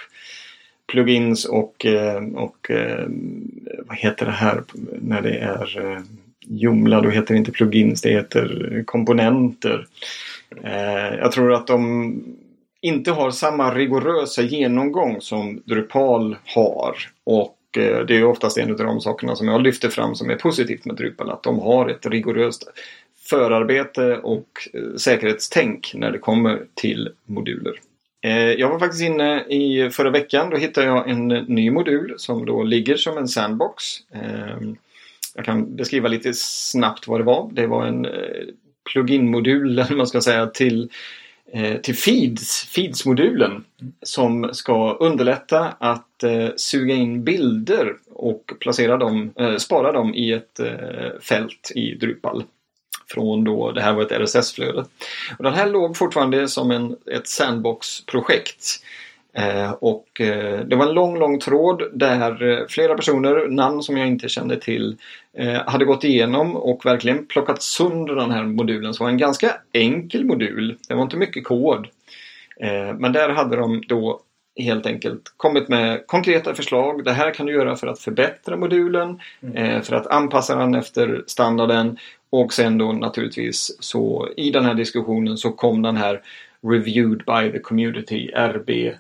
plugins 0.88 1.46
och, 1.46 1.86
eh, 1.86 2.24
och 2.36 2.72
eh, 2.72 3.08
vad 3.88 3.98
heter 3.98 4.26
det 4.26 4.32
här 4.32 4.64
när 5.02 5.22
det 5.22 5.38
är 5.38 5.92
eh, 5.92 6.02
Joomla, 6.46 7.02
då 7.02 7.10
heter 7.10 7.34
det 7.34 7.38
inte 7.38 7.52
plugins, 7.52 8.02
det 8.02 8.10
heter 8.10 8.84
komponenter. 8.86 9.88
Eh, 10.64 11.16
jag 11.20 11.32
tror 11.32 11.54
att 11.54 11.68
de 11.68 12.14
inte 12.82 13.12
har 13.12 13.32
samma 13.32 13.76
rigorösa 13.76 14.42
genomgång 14.42 15.22
som 15.22 15.62
Drupal 15.66 16.36
har. 16.46 16.96
Och 17.24 17.58
eh, 17.78 18.06
det 18.06 18.18
är 18.18 18.24
oftast 18.24 18.58
en 18.58 18.72
av 18.72 18.78
de 18.78 19.02
sakerna 19.02 19.36
som 19.36 19.48
jag 19.48 19.62
lyfter 19.62 19.90
fram 19.90 20.16
som 20.16 20.30
är 20.30 20.36
positivt 20.36 20.86
med 20.86 20.96
Drupal. 20.96 21.30
Att 21.30 21.44
de 21.44 21.60
har 21.60 21.90
ett 21.90 22.06
rigoröst 22.06 22.64
förarbete 23.30 24.18
och 24.18 24.48
eh, 24.74 24.96
säkerhetstänk 24.98 25.92
när 25.96 26.12
det 26.12 26.20
kommer 26.20 26.64
till 26.74 27.10
moduler. 27.26 27.74
Eh, 28.24 28.52
jag 28.52 28.70
var 28.70 28.80
faktiskt 28.80 29.04
inne 29.04 29.44
i 29.44 29.90
förra 29.90 30.10
veckan. 30.10 30.50
Då 30.50 30.58
hittade 30.58 30.88
jag 30.88 31.10
en 31.10 31.28
ny 31.28 31.72
modul 31.72 32.14
som 32.18 32.46
då 32.46 32.64
ligger 32.64 32.96
som 32.96 33.18
en 33.18 33.28
sandbox. 33.28 33.84
Ehm, 34.12 34.76
jag 35.36 35.46
kan 35.46 35.76
beskriva 35.76 36.08
lite 36.08 36.34
snabbt 36.34 37.08
vad 37.08 37.20
det 37.20 37.24
var. 37.24 37.50
Det 37.54 37.68
var 37.68 37.86
en 37.86 38.06
eh, 38.06 38.12
plugin-modul, 38.94 39.80
eller 39.80 39.96
man 39.96 40.08
ska 40.08 40.22
säga, 40.22 40.48
till, 40.48 40.90
eh, 41.52 41.78
till 41.78 41.96
Feeds, 41.96 42.66
Feeds-modulen 42.76 43.64
som 44.02 44.50
ska 44.54 44.94
underlätta 44.94 45.74
att 45.78 46.24
suga 46.56 46.96
in 46.96 47.24
bilder 47.24 47.96
och 48.14 48.54
placera 48.60 48.98
dem, 48.98 49.34
spara 49.58 49.92
dem 49.92 50.16
i 50.16 50.32
ett 50.32 50.60
fält 51.22 51.72
i 51.76 51.96
Drupal. 51.96 52.44
Från 53.14 53.44
då, 53.44 53.72
det 53.72 53.82
här 53.82 53.94
var 53.94 54.02
ett 54.02 54.12
RSS-flöde. 54.12 54.86
Och 55.38 55.44
den 55.44 55.54
här 55.54 55.70
låg 55.70 55.98
fortfarande 55.98 56.48
som 56.48 56.72
en, 56.72 56.96
ett 57.12 57.28
sandbox-projekt. 57.28 58.84
Eh, 59.34 59.72
och 59.72 60.22
eh, 60.22 60.60
det 60.60 60.76
var 60.76 60.88
en 60.88 60.94
lång, 60.94 61.20
lång 61.20 61.40
tråd 61.40 61.84
där 61.94 62.52
eh, 62.52 62.68
flera 62.70 62.96
personer, 62.96 63.48
namn 63.48 63.84
som 63.84 63.98
jag 63.98 64.08
inte 64.08 64.30
kände 64.30 64.60
till, 64.60 64.98
eh, 65.38 65.62
hade 65.66 65.86
gått 65.86 66.04
igenom 66.04 66.56
och 66.56 66.86
verkligen 66.86 67.26
plockat 67.26 67.62
sönder 67.62 68.16
den 68.16 68.32
här 68.32 68.44
modulen. 68.44 68.94
Så 68.94 69.04
det 69.04 69.06
var 69.06 69.12
en 69.12 69.18
ganska 69.18 69.54
enkel 69.72 70.26
modul. 70.26 70.78
Det 70.88 70.94
var 70.94 71.04
inte 71.04 71.18
mycket 71.18 71.44
kod. 71.44 71.88
Eh, 72.60 72.94
men 72.98 73.14
där 73.14 73.30
hade 73.30 73.56
de 73.56 73.84
då 73.88 74.22
helt 74.56 74.86
enkelt 74.86 75.34
kommit 75.38 75.70
med 75.70 76.08
konkreta 76.08 76.56
förslag. 76.56 77.04
Det 77.04 77.12
här 77.12 77.34
kan 77.34 77.46
du 77.46 77.54
göra 77.54 77.76
för 77.76 77.88
att 77.88 78.00
förbättra 78.00 78.58
modulen, 78.58 79.20
eh, 79.56 79.82
för 79.82 79.96
att 79.96 80.08
anpassa 80.08 80.56
den 80.56 80.76
efter 80.76 81.24
standarden 81.28 81.98
och 82.30 82.54
sen 82.54 82.78
då 82.78 82.92
naturligtvis 82.92 83.78
så 83.80 84.30
i 84.38 84.52
den 84.52 84.66
här 84.66 84.74
diskussionen 84.74 85.38
så 85.38 85.52
kom 85.52 85.82
den 85.82 85.98
här 85.98 86.22
Reviewed 86.68 87.24
by 87.26 87.52
the 87.52 87.60
Community, 87.60 88.32
RBTC. 88.36 89.00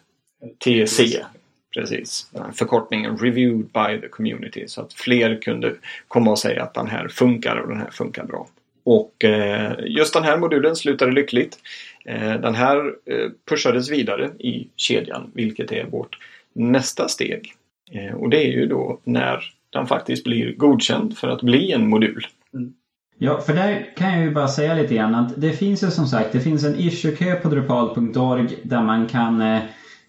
Precis, 1.74 2.32
förkortningen 2.54 3.18
Reviewed 3.18 3.66
by 3.66 4.02
the 4.02 4.08
Community 4.08 4.68
så 4.68 4.82
att 4.82 4.94
fler 4.94 5.42
kunde 5.42 5.76
komma 6.08 6.32
och 6.32 6.40
säga 6.40 6.64
att 6.64 6.74
den 6.74 6.88
här 6.88 7.08
funkar 7.08 7.56
och 7.56 7.68
den 7.68 7.78
här 7.78 7.90
funkar 7.92 8.24
bra. 8.24 8.48
Och 8.84 9.24
eh, 9.24 9.74
just 9.86 10.14
den 10.14 10.24
här 10.24 10.38
modulen 10.38 10.76
slutade 10.76 11.12
lyckligt. 11.12 11.60
Eh, 12.06 12.34
den 12.34 12.56
här 12.56 12.78
eh, 13.06 13.30
pushades 13.50 13.92
vidare 13.92 14.32
i 14.40 14.68
kedjan 14.76 15.32
vilket 15.34 15.72
är 15.72 15.86
vårt 15.86 16.18
nästa 16.54 17.08
steg. 17.08 17.54
Eh, 17.92 18.16
och 18.16 18.30
det 18.30 18.48
är 18.48 18.52
ju 18.52 18.66
då 18.66 19.00
när 19.04 19.44
den 19.70 19.88
faktiskt 19.88 20.24
blir 20.24 20.56
godkänd 20.56 21.18
för 21.18 21.28
att 21.28 21.42
bli 21.42 21.72
en 21.72 21.90
modul. 21.90 22.28
Mm. 22.54 22.74
Ja, 23.18 23.42
för 23.42 23.54
där 23.54 23.96
kan 23.98 24.14
jag 24.14 24.24
ju 24.24 24.32
bara 24.32 24.48
säga 24.48 24.74
lite 24.74 24.96
grann 24.96 25.16
att 25.16 25.42
det 25.42 25.52
finns 25.52 25.84
ju 25.84 25.92
som 25.92 26.06
sagt, 26.06 26.32
det 26.32 26.40
finns 26.40 26.64
en 26.64 26.80
issuekö 26.80 27.36
på 27.36 27.50
drupal.org 27.50 28.48
där 28.64 28.82
man 28.82 29.08
kan 29.08 29.60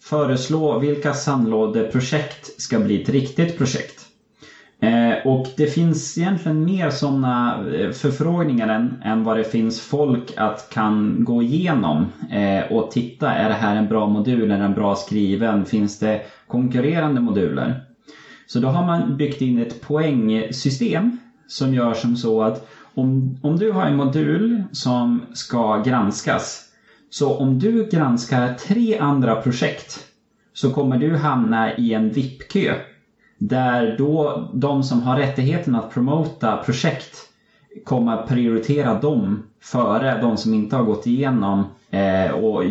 föreslå 0.03 0.79
vilka 0.79 1.15
sandlådeprojekt 1.15 2.61
ska 2.61 2.79
bli 2.81 3.03
ett 3.03 3.09
riktigt 3.09 3.59
projekt. 3.59 4.03
Eh, 4.85 5.26
och 5.26 5.47
det 5.57 5.67
finns 5.67 6.19
egentligen 6.19 6.64
mer 6.64 6.91
sådana 6.91 7.64
eh, 7.75 7.91
förfrågningar 7.91 8.69
än, 8.69 9.03
än 9.05 9.25
vad 9.25 9.37
det 9.37 9.45
finns 9.45 9.81
folk 9.81 10.33
att 10.37 10.71
kan 10.71 11.25
gå 11.25 11.43
igenom 11.43 12.07
eh, 12.31 12.73
och 12.73 12.91
titta. 12.91 13.35
Är 13.35 13.49
det 13.49 13.55
här 13.55 13.76
en 13.76 13.88
bra 13.88 14.07
modul? 14.09 14.50
Är 14.50 14.59
den 14.59 14.75
bra 14.75 14.97
skriven? 14.97 15.64
Finns 15.64 15.99
det 15.99 16.21
konkurrerande 16.47 17.21
moduler? 17.21 17.81
Så 18.47 18.59
då 18.59 18.69
har 18.69 18.87
man 18.87 19.17
byggt 19.17 19.41
in 19.41 19.59
ett 19.59 19.81
poängsystem 19.81 21.19
som 21.47 21.75
gör 21.75 21.95
som 21.95 22.17
så 22.17 22.43
att 22.43 22.69
om, 22.95 23.38
om 23.43 23.57
du 23.57 23.73
har 23.73 23.87
en 23.87 23.97
modul 23.97 24.62
som 24.73 25.23
ska 25.33 25.83
granskas 25.83 26.64
så 27.11 27.37
om 27.38 27.59
du 27.59 27.88
granskar 27.88 28.55
tre 28.55 28.99
andra 28.99 29.35
projekt 29.35 30.07
så 30.53 30.71
kommer 30.71 30.97
du 30.97 31.17
hamna 31.17 31.76
i 31.76 31.93
en 31.93 32.11
VIP-kö 32.11 32.75
där 33.38 33.95
då 33.99 34.49
de 34.55 34.83
som 34.83 35.03
har 35.03 35.17
rättigheten 35.17 35.75
att 35.75 35.95
promota 35.95 36.57
projekt 36.57 37.17
kommer 37.85 38.12
att 38.12 38.29
prioritera 38.29 39.00
dem 39.00 39.43
före 39.61 40.21
de 40.21 40.37
som 40.37 40.55
inte 40.55 40.76
har 40.76 40.85
gått 40.85 41.07
igenom 41.07 41.64
eh, 41.91 42.31
och 42.31 42.62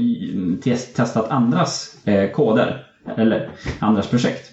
testat 0.63 1.29
andras 1.29 1.97
eh, 2.07 2.31
koder 2.31 2.85
eller 3.17 3.49
andras 3.79 4.07
projekt. 4.07 4.51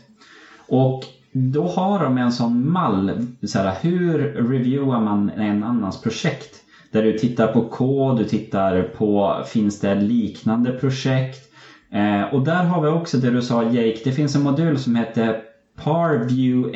Och 0.69 1.01
då 1.33 1.69
har 1.69 2.05
de 2.05 2.19
en 2.19 2.33
sån 2.33 2.71
mall, 2.71 3.27
så 3.43 3.59
här, 3.59 3.75
hur 3.83 4.19
reviewar 4.19 5.01
man 5.01 5.31
en 5.31 5.63
annans 5.63 6.03
projekt? 6.03 6.57
Där 6.93 7.03
du 7.03 7.19
tittar 7.19 7.47
på 7.47 7.69
kod, 7.69 8.17
du 8.17 8.25
tittar 8.25 8.83
på 8.83 9.43
finns 9.47 9.81
det 9.81 9.95
liknande 9.95 10.73
projekt? 10.73 11.51
Eh, 11.93 12.35
och 12.35 12.45
där 12.45 12.65
har 12.65 12.83
vi 12.83 12.89
också 12.89 13.19
det 13.19 13.31
du 13.31 13.43
sa 13.43 13.63
Jake, 13.63 14.01
det 14.05 14.13
finns 14.13 14.37
en 14.37 14.43
modul 14.43 14.79
som 14.79 14.97
heter 14.97 15.43
Parview 15.85 16.73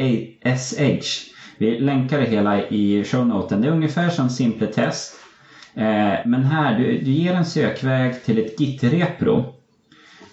SH. 0.58 1.34
Vi 1.58 1.78
länkar 1.78 2.20
det 2.20 2.26
hela 2.26 2.68
i 2.68 3.04
shownoten. 3.04 3.60
Det 3.60 3.68
är 3.68 3.72
ungefär 3.72 4.10
som 4.10 4.30
Simple 4.30 4.66
Test. 4.66 5.14
Eh, 5.74 6.14
men 6.24 6.44
här, 6.44 6.78
du, 6.78 6.98
du 6.98 7.10
ger 7.10 7.34
en 7.34 7.44
sökväg 7.44 8.24
till 8.24 8.38
ett 8.38 8.60
Git-repro. 8.60 9.44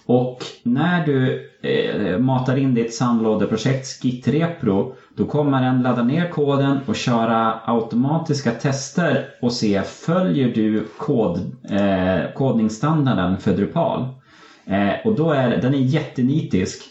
Och 0.06 0.44
när 0.62 1.06
du 1.06 1.50
eh, 1.62 2.18
matar 2.18 2.56
in 2.56 2.74
ditt 2.74 2.94
sandlådeprojekts 2.94 4.04
Git-repro 4.04 4.94
då 5.16 5.24
kommer 5.24 5.62
den 5.62 5.82
ladda 5.82 6.02
ner 6.02 6.28
koden 6.28 6.78
och 6.86 6.96
köra 6.96 7.60
automatiska 7.64 8.50
tester 8.50 9.28
och 9.42 9.52
se 9.52 9.82
följer 9.82 10.54
du 10.54 10.88
kod, 10.98 11.38
eh, 11.70 12.32
kodningsstandarden 12.34 13.38
för 13.38 13.52
Drupal. 13.52 14.08
Eh, 14.66 15.06
och 15.06 15.14
då 15.14 15.30
är 15.30 15.56
den 15.56 15.74
är 15.74 15.78
jättenitisk. 15.78 16.82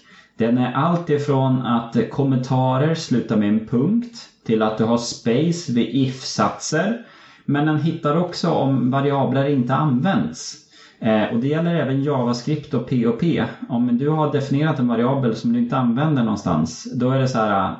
Den 0.42 0.58
är 0.58 0.74
allt 0.74 1.10
ifrån 1.10 1.62
att 1.62 2.10
kommentarer 2.10 2.96
slutar 2.96 3.38
med 3.38 3.50
en 3.50 3.68
punkt 3.68 4.30
till 4.46 4.62
att 4.62 4.78
du 4.78 4.84
har 4.84 4.98
space 4.98 5.72
vid 5.74 5.90
if-satser. 5.96 7.06
Men 7.46 7.66
den 7.66 7.78
hittar 7.78 8.18
också 8.18 8.50
om 8.50 8.92
variabler 8.92 9.50
inte 9.50 9.76
används. 9.76 10.56
Eh, 11.00 11.24
och 11.24 11.40
det 11.40 11.48
gäller 11.48 11.76
även 11.76 12.04
JavaScript 12.04 12.74
och 12.74 12.90
POP. 12.90 13.24
Om 13.70 13.98
du 13.98 14.10
har 14.10 14.32
definierat 14.32 14.80
en 14.80 14.88
variabel 14.88 15.36
som 15.36 15.54
du 15.54 15.60
inte 15.60 15.78
använder 15.78 16.24
någonstans, 16.24 16.88
då 16.94 17.12
är 17.12 17.20
det 17.20 17.28
så 17.28 17.38
här, 17.38 17.64
eh, 17.64 17.78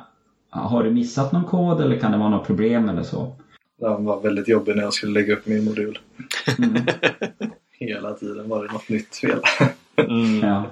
har 0.50 0.82
du 0.82 0.90
missat 0.90 1.32
någon 1.32 1.44
kod 1.44 1.80
eller 1.80 1.98
kan 1.98 2.12
det 2.12 2.18
vara 2.18 2.30
något 2.30 2.46
problem 2.46 2.88
eller 2.88 3.02
så? 3.02 3.36
Den 3.80 4.04
var 4.04 4.20
väldigt 4.20 4.48
jobbig 4.48 4.76
när 4.76 4.82
jag 4.82 4.92
skulle 4.92 5.12
lägga 5.12 5.34
upp 5.34 5.46
min 5.46 5.64
modul. 5.64 5.98
Mm. 6.58 6.82
Hela 7.78 8.14
tiden 8.14 8.48
var 8.48 8.64
det 8.64 8.72
något 8.72 8.88
nytt 8.88 9.16
fel. 9.16 9.40
Mm. 9.96 10.48
Ja. 10.48 10.64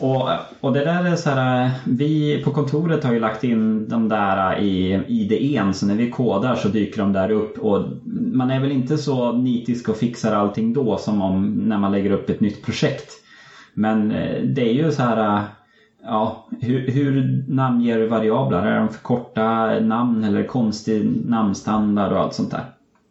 Och, 0.00 0.28
och 0.60 0.72
det 0.72 0.84
där 0.84 1.04
är 1.04 1.16
så 1.16 1.30
här, 1.30 1.70
vi 1.86 2.42
på 2.44 2.50
kontoret 2.50 3.04
har 3.04 3.12
ju 3.12 3.18
lagt 3.18 3.44
in 3.44 3.88
de 3.88 4.08
där 4.08 4.58
i 4.58 5.02
IDEn 5.08 5.74
så 5.74 5.86
när 5.86 5.94
vi 5.94 6.10
kodar 6.10 6.56
så 6.56 6.68
dyker 6.68 7.00
de 7.00 7.12
där 7.12 7.30
upp 7.30 7.58
och 7.58 7.80
man 8.32 8.50
är 8.50 8.60
väl 8.60 8.72
inte 8.72 8.98
så 8.98 9.32
nitisk 9.32 9.88
och 9.88 9.96
fixar 9.96 10.32
allting 10.32 10.72
då 10.72 10.98
som 10.98 11.20
om 11.20 11.46
när 11.46 11.78
man 11.78 11.90
lägger 11.90 12.10
upp 12.10 12.30
ett 12.30 12.40
nytt 12.40 12.64
projekt. 12.64 13.12
Men 13.74 14.10
eh, 14.10 14.42
det 14.42 14.62
är 14.62 14.72
ju 14.72 14.92
så 14.92 15.02
här, 15.02 15.42
ja, 16.02 16.48
hur, 16.60 16.90
hur 16.90 17.44
namnger 17.48 17.98
du 17.98 18.06
variabler? 18.06 18.62
Är 18.62 18.78
de 18.78 18.90
för 18.90 19.02
korta 19.02 19.78
namn 19.80 20.24
eller 20.24 20.42
konstig 20.42 21.26
namnstandard 21.26 22.12
och 22.12 22.18
allt 22.18 22.34
sånt 22.34 22.50
där? 22.50 22.64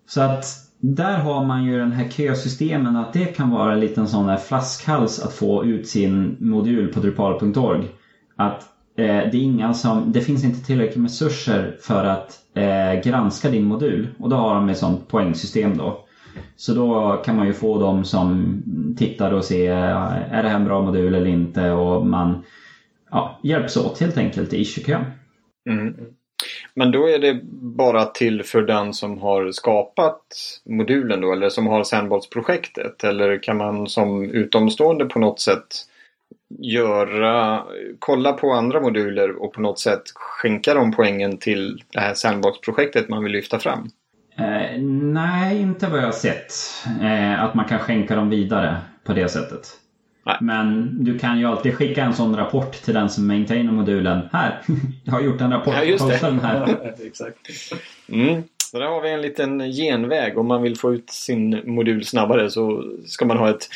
Så 0.07 0.21
att 0.21 0.64
där 0.79 1.17
har 1.17 1.45
man 1.45 1.63
ju 1.63 1.77
den 1.77 1.91
här 1.91 2.09
kösystemen 2.09 2.95
att 2.95 3.13
det 3.13 3.25
kan 3.25 3.49
vara 3.49 3.73
en 3.73 3.79
liten 3.79 4.07
sån 4.07 4.27
där 4.27 4.37
flaskhals 4.37 5.19
att 5.19 5.33
få 5.33 5.65
ut 5.65 5.87
sin 5.87 6.37
modul 6.39 6.93
på 6.93 6.99
drupal.org. 6.99 7.87
Att 8.35 8.61
eh, 8.97 9.03
det 9.05 9.37
är 9.37 9.41
inga 9.41 9.73
som, 9.73 10.11
det 10.11 10.21
finns 10.21 10.43
inte 10.43 10.65
tillräckligt 10.65 10.97
med 10.97 11.09
resurser 11.09 11.77
för 11.79 12.03
att 12.03 12.39
eh, 12.53 13.01
granska 13.03 13.49
din 13.49 13.65
modul 13.65 14.07
och 14.19 14.29
då 14.29 14.35
har 14.35 14.55
de 14.55 14.69
ett 14.69 14.77
sånt 14.77 15.07
poängsystem 15.07 15.77
då. 15.77 16.05
Så 16.55 16.73
då 16.73 17.21
kan 17.25 17.35
man 17.35 17.47
ju 17.47 17.53
få 17.53 17.79
dem 17.79 18.03
som 18.03 18.55
tittar 18.97 19.31
och 19.31 19.43
ser 19.43 19.71
eh, 19.71 20.33
är 20.33 20.43
det 20.43 20.49
här 20.49 20.59
en 20.59 20.65
bra 20.65 20.81
modul 20.81 21.15
eller 21.15 21.29
inte 21.29 21.71
och 21.71 22.05
man 22.05 22.43
ja, 23.11 23.39
hjälps 23.43 23.77
åt 23.77 23.99
helt 23.99 24.17
enkelt 24.17 24.53
i 24.53 24.61
issuekön. 24.61 25.05
Mm. 25.69 25.93
Men 26.75 26.91
då 26.91 27.09
är 27.09 27.19
det 27.19 27.39
bara 27.77 28.05
till 28.05 28.43
för 28.43 28.61
den 28.61 28.93
som 28.93 29.17
har 29.17 29.51
skapat 29.51 30.21
modulen 30.65 31.21
då 31.21 31.33
eller 31.33 31.49
som 31.49 31.67
har 31.67 31.83
Sandbox-projektet? 31.83 33.03
Eller 33.03 33.43
kan 33.43 33.57
man 33.57 33.87
som 33.87 34.29
utomstående 34.29 35.05
på 35.05 35.19
något 35.19 35.39
sätt 35.39 35.67
göra, 36.59 37.63
kolla 37.99 38.33
på 38.33 38.51
andra 38.51 38.81
moduler 38.81 39.43
och 39.43 39.53
på 39.53 39.61
något 39.61 39.79
sätt 39.79 40.01
skänka 40.15 40.73
de 40.73 40.91
poängen 40.91 41.37
till 41.37 41.83
det 41.93 41.99
här 41.99 42.13
Sandbox-projektet 42.13 43.09
man 43.09 43.23
vill 43.23 43.31
lyfta 43.31 43.59
fram? 43.59 43.89
Eh, 44.37 44.81
nej, 44.81 45.61
inte 45.61 45.87
vad 45.87 45.99
jag 45.99 46.05
har 46.05 46.11
sett. 46.11 46.53
Eh, 47.01 47.43
att 47.43 47.53
man 47.55 47.65
kan 47.65 47.79
skänka 47.79 48.15
dem 48.15 48.29
vidare 48.29 48.77
på 49.03 49.13
det 49.13 49.29
sättet. 49.29 49.67
Nej. 50.25 50.37
Men 50.41 50.97
du 51.03 51.19
kan 51.19 51.39
ju 51.39 51.45
alltid 51.45 51.75
skicka 51.75 52.03
en 52.03 52.13
sån 52.13 52.35
rapport 52.35 52.71
till 52.71 52.93
den 52.93 53.09
som 53.09 53.27
maintainar 53.27 53.71
modulen. 53.71 54.21
Här, 54.31 54.61
jag 55.03 55.13
har 55.13 55.21
gjort 55.21 55.41
en 55.41 55.51
rapport. 55.51 55.73
Ja, 55.77 55.83
just 55.83 56.07
det. 56.07 56.19
Den 56.21 56.39
här. 56.39 56.93
Exakt. 57.05 57.37
Mm. 58.09 58.43
Så 58.71 58.79
där 58.79 58.85
har 58.85 59.01
vi 59.01 59.09
en 59.09 59.21
liten 59.21 59.59
genväg. 59.59 60.37
Om 60.37 60.47
man 60.47 60.61
vill 60.61 60.77
få 60.77 60.93
ut 60.93 61.09
sin 61.09 61.61
modul 61.65 62.05
snabbare 62.05 62.49
så 62.49 62.83
ska 63.05 63.25
man 63.25 63.37
ha 63.37 63.49
ett, 63.49 63.69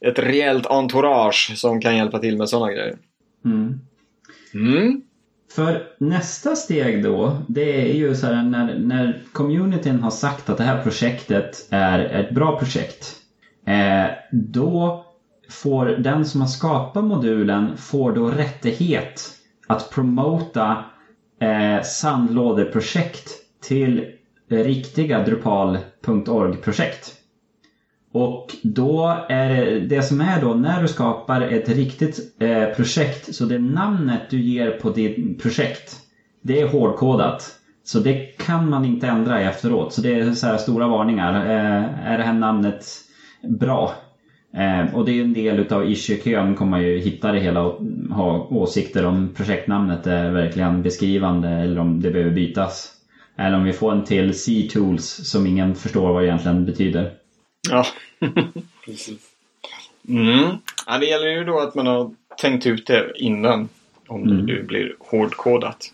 ett 0.00 0.18
rejält 0.18 0.66
entourage 0.66 1.52
som 1.56 1.80
kan 1.80 1.96
hjälpa 1.96 2.18
till 2.18 2.38
med 2.38 2.48
sådana 2.48 2.72
grejer. 2.72 2.96
Mm. 3.44 3.80
Mm. 4.54 5.02
För 5.54 5.82
nästa 5.98 6.56
steg 6.56 7.02
då, 7.02 7.38
det 7.48 7.90
är 7.90 7.94
ju 7.94 8.14
så 8.14 8.26
här 8.26 8.42
när, 8.42 8.78
när 8.78 9.22
communityn 9.32 10.00
har 10.00 10.10
sagt 10.10 10.50
att 10.50 10.58
det 10.58 10.64
här 10.64 10.82
projektet 10.82 11.66
är 11.70 11.98
ett 12.00 12.30
bra 12.30 12.58
projekt. 12.58 13.16
Eh, 13.66 14.06
då 14.32 15.01
får 15.52 15.86
den 15.86 16.24
som 16.24 16.40
har 16.40 16.48
skapat 16.48 17.04
modulen 17.04 17.76
får 17.76 18.12
då 18.12 18.28
rättighet 18.30 19.32
att 19.66 19.90
promota 19.90 20.84
eh, 21.40 21.82
sandlådeprojekt 21.82 23.30
till 23.62 24.04
riktiga 24.48 25.24
Drupal.org-projekt. 25.24 27.14
Och 28.12 28.56
då 28.62 29.24
är 29.28 29.48
det, 29.48 29.78
det 29.78 30.02
som 30.02 30.20
är 30.20 30.40
då 30.40 30.54
när 30.54 30.82
du 30.82 30.88
skapar 30.88 31.40
ett 31.40 31.68
riktigt 31.68 32.18
eh, 32.38 32.66
projekt 32.68 33.34
så 33.34 33.44
det 33.44 33.58
namnet 33.58 34.30
du 34.30 34.40
ger 34.40 34.70
på 34.70 34.90
ditt 34.90 35.42
projekt 35.42 36.02
det 36.42 36.60
är 36.60 36.68
hårdkodat. 36.68 37.58
Så 37.84 37.98
det 37.98 38.38
kan 38.38 38.68
man 38.68 38.84
inte 38.84 39.08
ändra 39.08 39.40
efteråt. 39.40 39.92
Så 39.92 40.00
det 40.00 40.18
är 40.18 40.32
så 40.32 40.46
här 40.46 40.58
stora 40.58 40.88
varningar. 40.88 41.34
Eh, 41.34 42.06
är 42.12 42.18
det 42.18 42.24
här 42.24 42.32
namnet 42.32 42.86
bra? 43.60 43.92
Eh, 44.54 44.94
och 44.94 45.04
det 45.04 45.12
är 45.18 45.24
en 45.24 45.32
del 45.32 45.58
utav 45.58 45.90
issue-kön 45.90 46.54
kommer 46.54 46.70
man 46.70 46.82
ju 46.82 46.98
hitta 46.98 47.32
det 47.32 47.40
hela 47.40 47.62
och 47.62 47.80
ha 48.10 48.46
åsikter 48.50 49.06
om 49.06 49.28
projektnamnet 49.36 50.06
är 50.06 50.30
verkligen 50.30 50.82
beskrivande 50.82 51.48
eller 51.48 51.80
om 51.80 52.02
det 52.02 52.10
behöver 52.10 52.30
bytas. 52.32 52.92
Eller 53.36 53.56
om 53.56 53.64
vi 53.64 53.72
får 53.72 53.92
en 53.92 54.04
till 54.04 54.38
C-tools 54.38 55.04
som 55.30 55.46
ingen 55.46 55.74
förstår 55.74 56.12
vad 56.12 56.22
det 56.22 56.26
egentligen 56.26 56.64
betyder. 56.66 57.12
Ja. 57.70 57.86
Precis. 58.84 59.20
Mm. 60.08 60.56
ja. 60.86 60.98
Det 60.98 61.06
gäller 61.06 61.26
ju 61.28 61.44
då 61.44 61.58
att 61.58 61.74
man 61.74 61.86
har 61.86 62.10
tänkt 62.40 62.66
ut 62.66 62.86
det 62.86 63.12
innan. 63.16 63.68
Om 64.06 64.22
Mm. 64.22 64.46
det 64.46 64.62
blir 64.66 64.94
hårdkodat. 64.98 65.92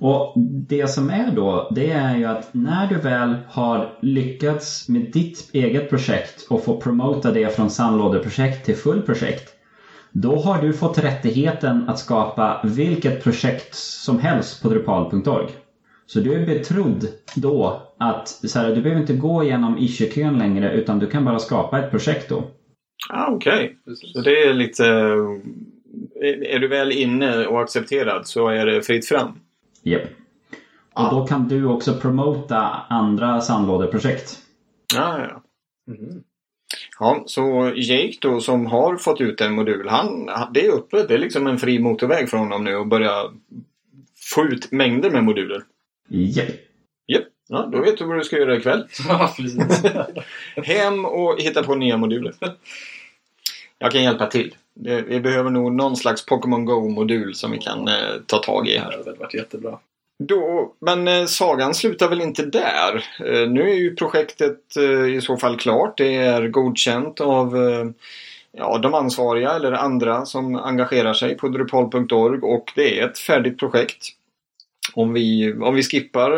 Och 0.00 0.32
det 0.68 0.90
som 0.90 1.10
är 1.10 1.30
då, 1.30 1.70
det 1.74 1.90
är 1.90 2.16
ju 2.16 2.24
att 2.24 2.54
när 2.54 2.86
du 2.86 2.94
väl 2.94 3.34
har 3.48 3.98
lyckats 4.02 4.88
med 4.88 5.02
ditt 5.12 5.50
eget 5.52 5.90
projekt 5.90 6.46
och 6.50 6.64
få 6.64 6.80
promota 6.80 7.32
det 7.32 7.56
från 7.56 7.70
sandlådeprojekt 7.70 8.66
till 8.66 8.76
full 8.76 9.02
projekt. 9.02 9.52
Då 10.12 10.36
har 10.36 10.62
du 10.62 10.72
fått 10.72 10.98
rättigheten 10.98 11.88
att 11.88 11.98
skapa 11.98 12.60
vilket 12.64 13.24
projekt 13.24 13.74
som 13.74 14.18
helst 14.18 14.62
på 14.62 14.68
Drupal.org. 14.68 15.48
Så 16.06 16.20
du 16.20 16.34
är 16.34 16.46
betrodd 16.46 17.08
då 17.36 17.82
att 17.98 18.28
så 18.28 18.58
här, 18.58 18.74
du 18.74 18.82
behöver 18.82 19.00
inte 19.00 19.14
gå 19.14 19.44
igenom 19.44 19.78
issue-kön 19.78 20.38
längre 20.38 20.72
utan 20.72 20.98
du 20.98 21.06
kan 21.06 21.24
bara 21.24 21.38
skapa 21.38 21.78
ett 21.78 21.90
projekt 21.90 22.28
då. 22.28 22.44
Ah, 23.08 23.32
Okej, 23.32 23.78
Precis. 23.84 24.12
så 24.12 24.20
det 24.20 24.42
är 24.42 24.54
lite... 24.54 24.84
Är 26.20 26.46
är 26.46 26.58
du 26.58 26.68
väl 26.68 26.92
inne 26.92 27.46
och 27.46 27.60
accepterad 27.60 28.26
så 28.26 28.48
är 28.48 28.66
det 28.66 28.82
fritt 28.82 29.06
fram. 29.06 29.38
Japp. 29.86 30.02
Och 30.94 31.10
då 31.10 31.26
kan 31.26 31.48
du 31.48 31.66
också 31.66 31.94
promota 31.94 32.60
andra 32.88 33.40
sandlådeprojekt. 33.40 34.38
Ja, 34.94 35.20
ja. 35.20 35.42
Mhm. 35.92 36.22
Ja, 36.98 37.22
så 37.26 37.72
Jake 37.76 38.18
då 38.20 38.40
som 38.40 38.66
har 38.66 38.96
fått 38.96 39.20
ut 39.20 39.40
en 39.40 39.54
modul, 39.54 39.88
han, 39.88 40.30
det 40.54 40.66
är 40.66 40.72
öppet. 40.72 41.08
Det 41.08 41.14
är 41.14 41.18
liksom 41.18 41.46
en 41.46 41.58
fri 41.58 41.78
motorväg 41.78 42.28
för 42.28 42.36
honom 42.36 42.64
nu 42.64 42.76
att 42.76 42.88
börja 42.88 43.12
få 44.34 44.44
ut 44.44 44.72
mängder 44.72 45.10
med 45.10 45.24
moduler. 45.24 45.62
Japp. 46.08 46.48
Japp, 47.06 47.26
ja, 47.48 47.68
då 47.72 47.80
vet 47.80 47.98
du 47.98 48.04
vad 48.04 48.18
du 48.18 48.24
ska 48.24 48.36
göra 48.36 48.56
ikväll. 48.56 48.86
Ja, 49.08 49.34
precis. 49.36 49.82
Hem 50.56 51.04
och 51.04 51.40
hitta 51.40 51.62
på 51.62 51.74
nya 51.74 51.96
moduler. 51.96 52.34
Jag 53.78 53.92
kan 53.92 54.02
hjälpa 54.02 54.26
till. 54.26 54.54
Det- 54.74 55.02
Vi 55.02 55.20
behöver 55.20 55.50
nog 55.50 55.72
någon 55.72 55.96
slags 55.96 56.26
Pokémon 56.26 56.64
Go-modul 56.64 57.34
som 57.34 57.50
vi 57.50 57.58
kan 57.58 57.88
eh, 57.88 57.94
ta 58.26 58.38
tag 58.38 58.68
i 58.68 58.72
Det 58.72 58.78
här. 58.78 58.90
hade 58.92 59.02
väl 59.02 59.16
varit 59.16 59.34
jättebra. 59.34 59.78
Då, 60.18 60.72
men 60.80 61.08
eh, 61.08 61.24
sagan 61.26 61.74
slutar 61.74 62.08
väl 62.08 62.20
inte 62.20 62.42
där. 62.46 63.04
Eh, 63.24 63.48
nu 63.50 63.70
är 63.70 63.74
ju 63.74 63.96
projektet 63.96 64.76
eh, 64.76 65.14
i 65.14 65.20
så 65.20 65.36
fall 65.36 65.56
klart. 65.56 65.98
Det 65.98 66.16
är 66.16 66.48
godkänt 66.48 67.20
av 67.20 67.56
eh, 67.56 67.84
ja, 68.52 68.78
de 68.78 68.94
ansvariga 68.94 69.50
eller 69.52 69.72
andra 69.72 70.26
som 70.26 70.54
engagerar 70.56 71.14
sig 71.14 71.36
på 71.36 71.48
Drupal.org 71.48 72.38
och 72.42 72.72
det 72.74 73.00
är 73.00 73.06
ett 73.08 73.18
färdigt 73.18 73.58
projekt. 73.58 74.06
Om 74.94 75.12
vi, 75.12 75.54
om 75.60 75.74
vi 75.74 75.82
skippar 75.82 76.30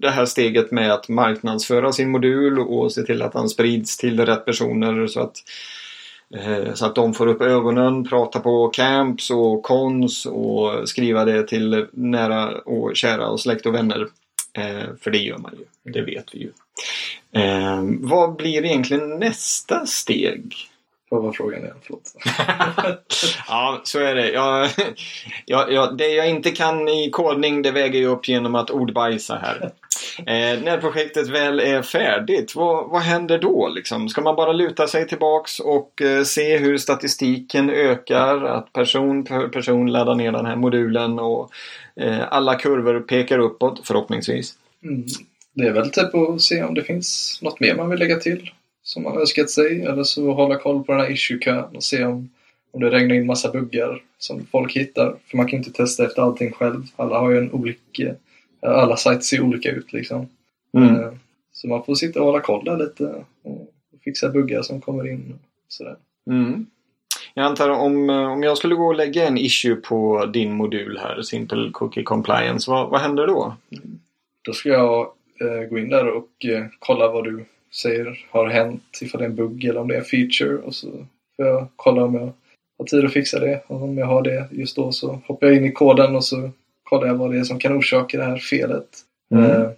det 0.00 0.10
här 0.10 0.24
steget 0.26 0.70
med 0.70 0.92
att 0.92 1.08
marknadsföra 1.08 1.92
sin 1.92 2.10
modul 2.10 2.58
och 2.58 2.92
se 2.92 3.02
till 3.02 3.22
att 3.22 3.32
den 3.32 3.48
sprids 3.48 3.96
till 3.96 4.26
rätt 4.26 4.44
personer 4.44 5.06
så 5.06 5.20
att 5.20 5.36
Så 6.74 6.86
att 6.86 6.94
de 6.94 7.14
får 7.14 7.26
upp 7.26 7.42
ögonen, 7.42 8.04
prata 8.04 8.40
på 8.40 8.68
camps 8.68 9.30
och 9.30 9.62
cons 9.62 10.26
och 10.26 10.88
skriva 10.88 11.24
det 11.24 11.48
till 11.48 11.86
nära 11.92 12.58
och 12.58 12.96
kära 12.96 13.28
och 13.28 13.40
släkt 13.40 13.66
och 13.66 13.74
vänner. 13.74 14.06
Eh, 14.58 14.84
För 15.00 15.10
det 15.10 15.18
gör 15.18 15.38
man 15.38 15.54
ju, 15.58 15.92
det 15.92 16.02
vet 16.02 16.34
vi 16.34 16.38
ju. 16.38 16.50
Eh, 17.42 17.82
Vad 18.00 18.36
blir 18.36 18.64
egentligen 18.64 19.18
nästa 19.18 19.86
steg? 19.86 20.54
Vad 21.08 21.22
var 21.22 21.32
frågan 21.32 21.60
igen? 21.60 21.76
Förlåt. 21.82 22.12
ja, 23.48 23.80
så 23.84 23.98
är 23.98 24.14
det. 24.14 24.30
Jag, 24.30 24.68
jag, 25.46 25.72
jag, 25.72 25.96
det 25.96 26.08
jag 26.08 26.30
inte 26.30 26.50
kan 26.50 26.88
i 26.88 27.10
kodning 27.10 27.62
det 27.62 27.70
väger 27.70 28.02
jag 28.02 28.12
upp 28.12 28.28
genom 28.28 28.54
att 28.54 28.70
ordbajsa 28.70 29.36
här. 29.36 29.70
Eh, 30.26 30.62
när 30.62 30.78
projektet 30.80 31.28
väl 31.28 31.60
är 31.60 31.82
färdigt, 31.82 32.54
vad, 32.54 32.90
vad 32.90 33.02
händer 33.02 33.38
då? 33.38 33.68
Liksom? 33.68 34.08
Ska 34.08 34.20
man 34.20 34.36
bara 34.36 34.52
luta 34.52 34.86
sig 34.86 35.08
tillbaks 35.08 35.60
och 35.60 36.02
eh, 36.02 36.24
se 36.24 36.56
hur 36.58 36.78
statistiken 36.78 37.70
ökar? 37.70 38.44
Att 38.44 38.72
person 38.72 39.26
för 39.26 39.48
person 39.48 39.92
laddar 39.92 40.14
ner 40.14 40.32
den 40.32 40.46
här 40.46 40.56
modulen 40.56 41.18
och 41.18 41.50
eh, 41.96 42.32
alla 42.32 42.54
kurvor 42.54 43.00
pekar 43.00 43.38
uppåt 43.38 43.80
förhoppningsvis. 43.84 44.54
Mm. 44.82 45.04
Det 45.54 45.66
är 45.66 45.72
väl 45.72 45.90
typ 45.90 46.14
att 46.14 46.40
se 46.40 46.62
om 46.62 46.74
det 46.74 46.82
finns 46.82 47.38
något 47.42 47.60
mer 47.60 47.74
man 47.74 47.90
vill 47.90 47.98
lägga 47.98 48.16
till 48.16 48.50
som 48.82 49.02
man 49.02 49.18
önskat 49.18 49.50
sig. 49.50 49.82
Eller 49.82 50.02
så 50.02 50.32
hålla 50.32 50.58
koll 50.58 50.84
på 50.84 50.92
den 50.92 51.00
här 51.00 51.10
issue-kön 51.10 51.76
och 51.76 51.84
se 51.84 52.04
om, 52.04 52.30
om 52.70 52.80
det 52.80 52.90
regnar 52.90 53.14
in 53.14 53.26
massa 53.26 53.50
buggar 53.50 54.02
som 54.18 54.46
folk 54.50 54.76
hittar. 54.76 55.16
För 55.26 55.36
man 55.36 55.48
kan 55.48 55.58
inte 55.58 55.72
testa 55.72 56.04
efter 56.04 56.22
allting 56.22 56.52
själv. 56.52 56.82
Alla 56.96 57.18
har 57.18 57.30
ju 57.30 57.38
en 57.38 57.52
olika... 57.52 58.14
Alla 58.60 58.96
sajter 58.96 59.22
ser 59.22 59.40
olika 59.40 59.70
ut 59.70 59.92
liksom. 59.92 60.28
Mm. 60.76 60.94
Eh, 60.94 61.12
Så 61.52 61.68
man 61.68 61.84
får 61.84 61.94
sitta 61.94 62.20
och 62.20 62.26
hålla 62.26 62.40
koll 62.40 62.64
där 62.64 62.76
lite 62.76 63.24
och 63.42 63.72
fixa 64.04 64.28
buggar 64.28 64.62
som 64.62 64.80
kommer 64.80 65.08
in. 65.08 65.32
Och 65.32 65.72
sådär. 65.72 65.96
Mm. 66.30 66.66
Jag 67.34 67.46
antar 67.46 67.70
om, 67.70 68.10
eh, 68.10 68.32
om 68.32 68.42
jag 68.42 68.58
skulle 68.58 68.74
gå 68.74 68.86
och 68.86 68.94
lägga 68.94 69.26
en 69.26 69.38
issue 69.38 69.76
på 69.76 70.26
din 70.26 70.52
modul 70.52 70.98
här, 71.02 71.22
Simple 71.22 71.70
Cookie 71.72 72.02
Compliance, 72.02 72.70
vad, 72.70 72.90
vad 72.90 73.00
händer 73.00 73.26
då? 73.26 73.56
Då 74.42 74.52
ska 74.52 74.68
jag 74.68 75.06
eh, 75.40 75.68
gå 75.70 75.78
in 75.78 75.88
där 75.88 76.08
och 76.08 76.44
eh, 76.44 76.66
kolla 76.78 77.08
vad 77.12 77.24
du 77.24 77.44
säger 77.82 78.26
har 78.30 78.46
hänt, 78.48 78.98
ifall 79.02 79.18
det 79.18 79.24
är 79.24 79.28
en 79.28 79.36
bugg 79.36 79.64
eller 79.64 79.80
om 79.80 79.88
det 79.88 79.94
är 79.94 79.98
en 79.98 80.04
feature. 80.04 80.56
Och 80.56 80.74
så 80.74 80.90
får 81.36 81.46
jag 81.46 81.68
kolla 81.76 82.04
om 82.04 82.14
jag 82.14 82.32
har 82.78 82.86
tid 82.86 83.04
att 83.04 83.12
fixa 83.12 83.40
det. 83.40 83.62
Och 83.66 83.82
om 83.82 83.98
jag 83.98 84.06
har 84.06 84.22
det 84.22 84.48
just 84.50 84.76
då 84.76 84.92
så 84.92 85.20
hoppar 85.26 85.46
jag 85.46 85.56
in 85.56 85.64
i 85.64 85.72
koden 85.72 86.16
och 86.16 86.24
så 86.24 86.50
kollar 86.88 87.06
jag 87.06 87.14
vad 87.14 87.32
det 87.32 87.38
är 87.38 87.44
som 87.44 87.58
kan 87.58 87.78
orsaka 87.78 88.18
det 88.18 88.24
här 88.24 88.38
felet. 88.38 88.88
Mm. 89.34 89.44
Eh, 89.44 89.70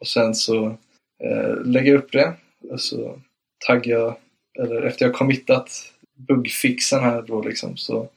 och 0.00 0.06
sen 0.06 0.34
så 0.34 0.66
eh, 1.24 1.64
lägger 1.64 1.92
jag 1.92 1.98
upp 1.98 2.12
det. 2.12 2.34
Och 2.70 2.80
så 2.80 3.20
taggar 3.66 3.98
jag, 3.98 4.16
eller 4.58 4.82
efter 4.82 5.06
jag 5.06 5.14
committat 5.14 5.92
bugfixen 6.16 7.00
här 7.00 7.22
då 7.22 7.42
liksom 7.42 7.76
så 7.76 8.08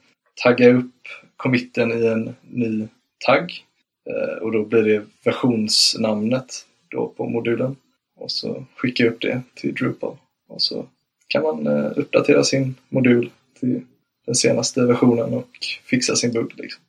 taggar 0.42 0.68
jag 0.68 0.76
upp 0.76 0.94
committen 1.36 1.92
i 1.92 2.06
en 2.06 2.34
ny 2.42 2.88
tagg. 3.26 3.64
Eh, 4.10 4.42
och 4.42 4.52
då 4.52 4.64
blir 4.64 4.82
det 4.82 5.04
versionsnamnet 5.24 6.66
då 6.88 7.08
på 7.08 7.26
modulen. 7.28 7.76
Och 8.16 8.30
så 8.30 8.64
skickar 8.76 9.04
jag 9.04 9.12
upp 9.12 9.20
det 9.20 9.42
till 9.54 9.74
Drupal. 9.74 10.16
Och 10.48 10.62
så 10.62 10.86
kan 11.28 11.42
man 11.42 11.66
eh, 11.66 11.92
uppdatera 11.96 12.44
sin 12.44 12.74
modul 12.88 13.30
till 13.60 13.82
den 14.26 14.34
senaste 14.34 14.86
versionen 14.86 15.34
och 15.34 15.50
fixa 15.84 16.16
sin 16.16 16.32
bugg. 16.32 16.52
Liksom. 16.56 16.82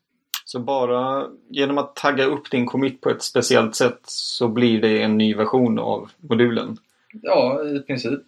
Så 0.51 0.59
bara 0.59 1.27
genom 1.49 1.77
att 1.77 1.95
tagga 1.95 2.25
upp 2.25 2.51
din 2.51 2.65
commit 2.65 3.01
på 3.01 3.09
ett 3.09 3.23
speciellt 3.23 3.75
sätt 3.75 3.99
så 4.03 4.47
blir 4.47 4.81
det 4.81 5.01
en 5.01 5.17
ny 5.17 5.35
version 5.35 5.79
av 5.79 6.11
modulen? 6.17 6.77
Ja, 7.21 7.63
i 7.63 7.79
princip. 7.79 8.19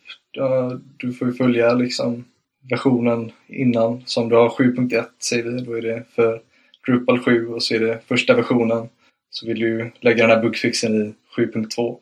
Du 0.98 1.14
får 1.14 1.28
ju 1.28 1.34
följa 1.34 1.74
liksom 1.74 2.26
versionen 2.70 3.32
innan. 3.48 4.04
Som 4.06 4.30
du 4.30 4.36
har 4.36 4.50
7.1 4.50 5.06
säger 5.20 5.44
vi, 5.44 5.62
då 5.62 5.78
är 5.78 5.82
det 5.82 6.04
för 6.16 6.42
Drupal 6.86 7.20
7 7.20 7.48
och 7.48 7.64
så 7.64 7.76
är 7.76 7.80
det 7.80 8.00
första 8.08 8.36
versionen. 8.36 8.90
Så 9.30 9.48
vill 9.48 9.60
du 9.60 9.92
lägga 10.00 10.28
den 10.28 10.36
här 10.36 10.44
bugfixen 10.44 11.02
i 11.02 11.14
7.2. 11.38 11.98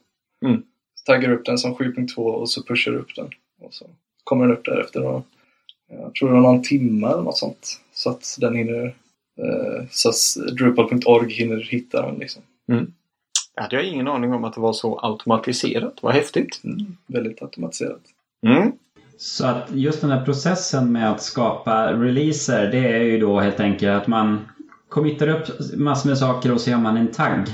Mm. 0.45 0.63
Så 0.95 1.05
taggar 1.05 1.29
du 1.29 1.35
upp 1.35 1.45
den 1.45 1.57
som 1.57 1.75
7.2 1.75 2.15
och 2.17 2.49
så 2.49 2.63
pushar 2.63 2.91
du 2.91 2.97
upp 2.97 3.15
den. 3.15 3.29
Och 3.61 3.73
så 3.73 3.85
kommer 4.23 4.47
den 4.47 4.57
upp 4.57 4.65
där 4.65 4.81
efter 4.81 4.99
någon, 4.99 5.23
jag 5.89 6.15
tror 6.15 6.29
det 6.29 6.35
var 6.35 6.41
någon 6.41 6.63
timme 6.63 7.07
eller 7.07 7.23
något 7.23 7.37
sånt. 7.37 7.81
Så 7.93 8.09
att 8.09 8.37
den 8.39 8.55
hinner, 8.55 8.95
så 9.89 10.09
att 10.09 10.55
Drupal.org 10.57 11.33
hinner 11.33 11.57
hitta 11.57 12.01
den 12.01 12.15
liksom. 12.15 12.41
Det 13.55 13.61
hade 13.61 13.75
jag 13.75 13.85
ingen 13.85 14.07
aning 14.07 14.33
om 14.33 14.43
att 14.43 14.53
det 14.53 14.61
var 14.61 14.73
så 14.73 14.99
automatiserat. 14.99 15.93
Vad 16.01 16.13
häftigt! 16.13 16.61
Mm, 16.63 16.97
väldigt 17.07 17.41
automatiserat. 17.41 18.01
Mm. 18.47 18.71
Så 19.17 19.45
att 19.45 19.67
just 19.73 20.01
den 20.01 20.09
här 20.09 20.25
processen 20.25 20.91
med 20.91 21.11
att 21.11 21.21
skapa 21.21 21.93
releaser 21.93 22.71
det 22.71 22.87
är 22.87 23.03
ju 23.03 23.19
då 23.19 23.39
helt 23.39 23.59
enkelt 23.59 24.01
att 24.01 24.07
man 24.07 24.39
committar 24.89 25.27
upp 25.27 25.47
massor 25.77 26.09
med 26.09 26.17
saker 26.17 26.51
och 26.53 26.61
så 26.61 26.69
gör 26.69 26.77
man 26.77 26.97
en 26.97 27.11
tagg. 27.11 27.47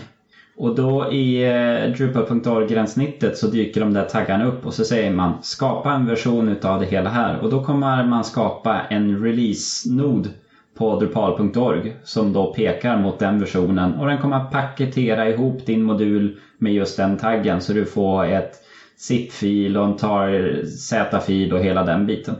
Och 0.57 0.75
då 0.75 1.11
i 1.11 1.43
eh, 1.43 1.95
Drupal.org-gränssnittet 1.97 3.37
så 3.37 3.47
dyker 3.47 3.81
de 3.81 3.93
där 3.93 4.05
taggarna 4.05 4.45
upp 4.45 4.65
och 4.65 4.73
så 4.73 4.85
säger 4.85 5.11
man 5.11 5.33
skapa 5.41 5.93
en 5.93 6.05
version 6.05 6.49
utav 6.49 6.79
det 6.79 6.85
hela 6.85 7.09
här 7.09 7.39
och 7.39 7.49
då 7.49 7.63
kommer 7.63 8.05
man 8.05 8.23
skapa 8.23 8.81
en 8.81 9.23
release-nod 9.23 10.29
på 10.77 10.99
Drupal.org 10.99 11.95
som 12.03 12.33
då 12.33 12.53
pekar 12.53 12.97
mot 12.97 13.19
den 13.19 13.39
versionen 13.39 13.93
och 13.93 14.07
den 14.07 14.17
kommer 14.17 14.37
att 14.37 14.51
paketera 14.51 15.29
ihop 15.29 15.65
din 15.65 15.83
modul 15.83 16.39
med 16.57 16.73
just 16.73 16.97
den 16.97 17.17
taggen 17.17 17.61
så 17.61 17.73
du 17.73 17.85
får 17.85 18.25
ett 18.25 18.55
zip-fil 18.97 19.77
och 19.77 19.85
en 19.85 19.97
tar 19.97 20.65
Z-fil 20.65 21.53
och 21.53 21.59
hela 21.59 21.83
den 21.83 22.05
biten. 22.05 22.35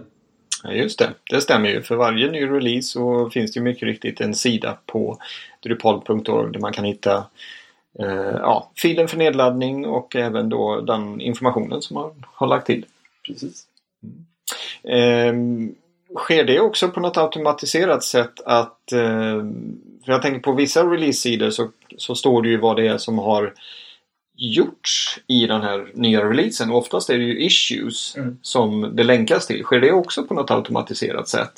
Ja, 0.64 0.72
just 0.72 1.00
det, 1.00 1.10
det 1.30 1.42
stämmer 1.42 1.70
ju. 1.70 1.82
För 1.82 1.96
varje 1.96 2.32
ny 2.32 2.46
release 2.46 2.88
så 2.88 3.30
finns 3.30 3.52
det 3.52 3.58
ju 3.58 3.64
mycket 3.64 3.84
riktigt 3.84 4.22
en 4.22 4.36
sida 4.36 4.78
på 4.86 5.18
Drupal.org 5.64 6.52
där 6.54 6.60
man 6.60 6.74
kan 6.74 6.86
hitta 6.86 7.26
eh, 8.00 8.36
ja, 8.42 8.72
filen 8.76 9.08
för 9.08 9.18
nedladdning 9.18 9.86
och 9.86 10.16
även 10.16 10.50
då 10.50 10.82
den 10.82 11.22
informationen 11.22 11.82
som 11.82 11.94
man 11.94 12.26
har 12.34 12.48
lagt 12.48 12.66
till. 12.68 12.86
Precis. 13.28 13.64
Eh, 14.84 15.34
sker 16.18 16.44
det 16.44 16.60
också 16.60 16.90
på 16.90 17.00
något 17.00 17.18
automatiserat 17.18 18.04
sätt 18.04 18.42
att 18.46 18.92
eh, 18.92 19.44
för 20.06 20.12
jag 20.12 20.22
tänker 20.22 20.40
på 20.40 20.52
vissa 20.52 20.84
release-sidor 20.84 21.50
så, 21.50 21.70
så 21.98 22.16
står 22.16 22.42
det 22.42 22.50
ju 22.50 22.58
vad 22.58 22.76
det 22.76 22.88
är 22.88 22.98
som 22.98 23.18
har 23.18 23.54
gjorts 24.38 25.20
i 25.28 25.48
den 25.48 25.62
här 25.62 25.88
nya 25.94 26.30
releasen. 26.30 26.72
Och 26.72 26.78
oftast 26.78 27.10
är 27.10 27.18
det 27.18 27.24
ju 27.24 27.46
issues 27.46 28.16
Mm. 28.18 28.38
som 28.42 28.96
det 28.96 29.04
länkas 29.04 29.48
till. 29.48 29.64
Sker 29.64 29.80
det 29.80 29.92
också 29.92 30.24
på 30.24 30.34
något 30.34 30.52
automatiserat 30.52 31.28
sätt? 31.28 31.54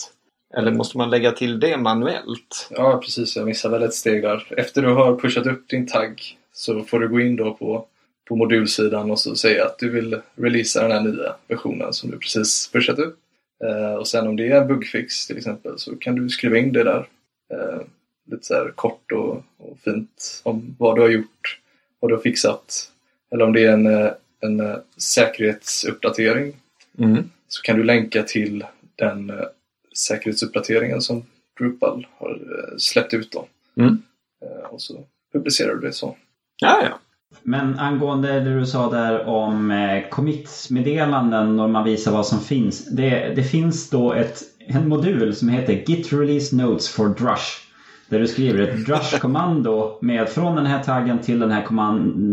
Eller 0.57 0.71
måste 0.71 0.97
man 0.97 1.09
lägga 1.09 1.31
till 1.31 1.59
det 1.59 1.77
manuellt? 1.77 2.67
Ja, 2.71 2.97
precis. 3.03 3.35
Jag 3.35 3.45
missade 3.45 3.77
väl 3.79 3.87
ett 3.87 3.93
steg 3.93 4.21
där. 4.21 4.53
Efter 4.57 4.81
du 4.81 4.93
har 4.93 5.15
pushat 5.19 5.45
upp 5.47 5.69
din 5.69 5.87
tagg 5.87 6.37
så 6.53 6.83
får 6.83 6.99
du 6.99 7.07
gå 7.09 7.19
in 7.19 7.35
då 7.35 7.53
på, 7.53 7.85
på 8.27 8.35
modulsidan 8.35 9.11
och 9.11 9.19
så 9.19 9.35
säga 9.35 9.65
att 9.65 9.79
du 9.79 9.89
vill 9.89 10.21
releasa 10.35 10.81
den 10.81 10.91
här 10.91 11.01
nya 11.01 11.35
versionen 11.47 11.93
som 11.93 12.11
du 12.11 12.17
precis 12.17 12.69
pushat 12.73 12.99
upp. 12.99 13.19
Eh, 13.63 13.93
och 13.93 14.07
sen 14.07 14.27
om 14.27 14.35
det 14.35 14.47
är 14.51 14.61
en 14.61 14.67
bugfix 14.67 15.27
till 15.27 15.37
exempel 15.37 15.79
så 15.79 15.95
kan 15.95 16.15
du 16.15 16.29
skriva 16.29 16.57
in 16.57 16.73
det 16.73 16.83
där. 16.83 17.07
Eh, 17.53 17.81
lite 18.31 18.45
så 18.45 18.53
här 18.53 18.71
kort 18.75 19.11
och, 19.11 19.43
och 19.57 19.77
fint 19.83 20.41
om 20.43 20.75
vad 20.79 20.95
du 20.95 21.01
har 21.01 21.09
gjort, 21.09 21.59
vad 21.99 22.11
du 22.11 22.15
har 22.15 22.21
fixat. 22.21 22.91
Eller 23.31 23.45
om 23.45 23.53
det 23.53 23.63
är 23.65 23.71
en, 23.73 23.85
eh, 23.85 24.11
en 24.39 24.81
säkerhetsuppdatering 24.97 26.53
Mm. 26.99 27.29
så 27.47 27.61
kan 27.61 27.77
du 27.77 27.83
länka 27.83 28.23
till 28.23 28.65
den 28.95 29.31
säkerhetsuppdateringen 29.97 31.01
som 31.01 31.25
Drupal 31.59 32.07
har 32.17 32.39
släppt 32.77 33.13
ut. 33.13 33.31
Då. 33.31 33.47
Mm. 33.77 34.01
Och 34.69 34.81
så 34.81 35.03
publicerar 35.33 35.75
du 35.75 35.87
det 35.87 35.93
så. 35.93 36.15
Ja, 36.61 36.81
ja. 36.83 36.99
Men 37.43 37.79
angående 37.79 38.39
det 38.39 38.59
du 38.59 38.65
sa 38.65 38.89
där 38.89 39.27
om 39.27 39.71
eh, 39.71 40.09
commit-meddelanden 40.09 41.59
och 41.59 41.69
man 41.69 41.83
visar 41.83 42.11
vad 42.11 42.25
som 42.25 42.39
finns. 42.39 42.85
Det, 42.85 43.33
det 43.35 43.43
finns 43.43 43.89
då 43.89 44.13
ett, 44.13 44.41
en 44.67 44.89
modul 44.89 45.35
som 45.35 45.49
heter 45.49 45.73
Git 45.73 46.13
Release 46.13 46.55
Notes 46.55 46.89
for 46.89 47.07
Drush. 47.07 47.65
Där 48.09 48.19
du 48.19 48.27
skriver 48.27 48.59
ett 48.59 48.85
Drush-kommando 48.85 49.97
med 50.01 50.29
från 50.29 50.55
den 50.55 50.65
här 50.65 50.83
taggen 50.83 51.19
till 51.19 51.39
den 51.39 51.51
här 51.51 51.61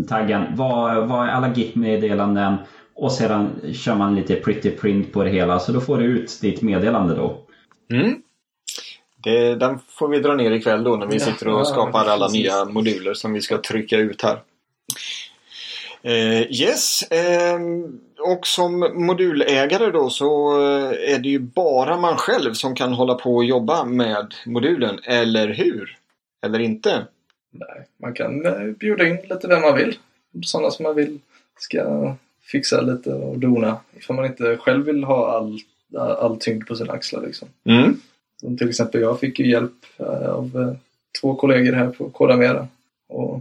taggen. 0.09 0.45
Vad, 0.57 1.09
vad 1.09 1.29
är 1.29 1.33
alla 1.33 1.55
Git-meddelanden? 1.55 2.57
Och 2.95 3.13
sedan 3.13 3.51
kör 3.73 3.95
man 3.95 4.15
lite 4.15 4.35
pretty 4.35 4.71
print 4.71 5.13
på 5.13 5.25
det 5.25 5.31
hela. 5.31 5.59
Så 5.59 5.73
då 5.73 5.81
får 5.81 5.99
du 5.99 6.05
ut 6.05 6.39
ditt 6.43 6.63
meddelande 6.63 7.15
då. 7.15 7.39
Mm. 7.93 8.15
Det, 9.25 9.55
den 9.55 9.79
får 9.89 10.09
vi 10.09 10.21
dra 10.21 10.35
ner 10.35 10.51
ikväll 10.51 10.85
då 10.85 10.97
när 10.97 11.07
vi 11.07 11.21
sitter 11.21 11.49
och 11.49 11.67
skapar 11.67 12.07
alla 12.07 12.29
nya 12.29 12.65
moduler 12.65 13.15
som 13.15 13.33
vi 13.33 13.41
ska 13.41 13.59
trycka 13.59 13.97
ut 13.97 14.23
här. 14.23 14.39
Eh, 16.07 16.53
yes, 16.53 17.05
ehm, 17.11 18.01
och 18.19 18.47
som 18.47 18.92
modulägare 18.95 19.90
då 19.90 20.11
så 20.11 20.61
eh, 20.61 21.14
är 21.14 21.19
det 21.19 21.29
ju 21.29 21.38
bara 21.38 21.97
man 21.97 22.16
själv 22.16 22.53
som 22.53 22.75
kan 22.75 22.92
hålla 22.92 23.14
på 23.14 23.37
och 23.37 23.45
jobba 23.45 23.85
med 23.85 24.35
modulen, 24.47 24.99
eller 25.05 25.49
hur? 25.49 25.99
Eller 26.47 26.59
inte? 26.59 27.07
Nej, 27.51 27.87
man 27.97 28.14
kan 28.14 28.47
eh, 28.47 28.64
bjuda 28.64 29.09
in 29.09 29.19
lite 29.31 29.49
vem 29.49 29.62
man 29.62 29.77
vill. 29.77 29.99
Sådana 30.42 30.71
som 30.71 30.83
man 30.83 30.95
vill 30.95 31.19
ska 31.59 32.14
fixa 32.42 32.81
lite 32.81 33.12
och 33.12 33.38
dona. 33.38 33.77
Ifall 33.97 34.16
man 34.16 34.27
inte 34.27 34.57
själv 34.57 34.85
vill 34.85 35.05
ha 35.05 35.31
all, 35.31 35.61
all 35.97 36.37
tyngd 36.37 36.66
på 36.66 36.77
sina 36.77 36.92
axlar. 36.92 37.23
Liksom. 37.27 37.49
Mm. 37.64 38.01
Som 38.40 38.59
till 38.59 38.69
exempel 38.69 39.01
jag 39.01 39.21
fick 39.21 39.38
ju 39.38 39.51
hjälp 39.51 39.87
eh, 39.99 40.31
av 40.31 40.51
eh, 40.57 40.77
två 41.21 41.35
kollegor 41.35 41.73
här 41.73 41.88
på 41.88 42.11
Kodamera. 42.11 42.69
Och, 43.09 43.35
eh, 43.35 43.40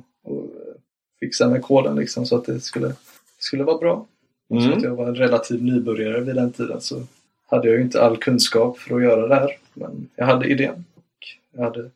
fixa 1.19 1.49
med 1.49 1.61
koden 1.63 1.95
liksom 1.95 2.25
så 2.25 2.35
att 2.35 2.45
det 2.45 2.59
skulle, 2.59 2.93
skulle 3.39 3.63
vara 3.63 3.77
bra. 3.77 4.05
Och 4.49 4.61
Så 4.61 4.67
Mm. 4.67 4.77
att 4.77 4.83
jag 4.83 4.95
var 4.95 5.07
en 5.07 5.15
relativ 5.15 5.63
nybörjare 5.63 6.19
vid 6.21 6.35
den 6.35 6.51
tiden 6.51 6.81
så 6.81 7.01
hade 7.47 7.67
jag 7.67 7.77
ju 7.77 7.81
inte 7.83 8.01
all 8.01 8.17
kunskap 8.17 8.77
för 8.79 8.95
att 8.95 9.03
göra 9.03 9.27
det 9.27 9.35
här. 9.35 9.49
Men 9.73 10.07
jag 10.15 10.25
hade 10.25 10.47
idén. 10.47 10.85
Och 10.95 11.03
jag 11.57 11.63
hade 11.63 11.89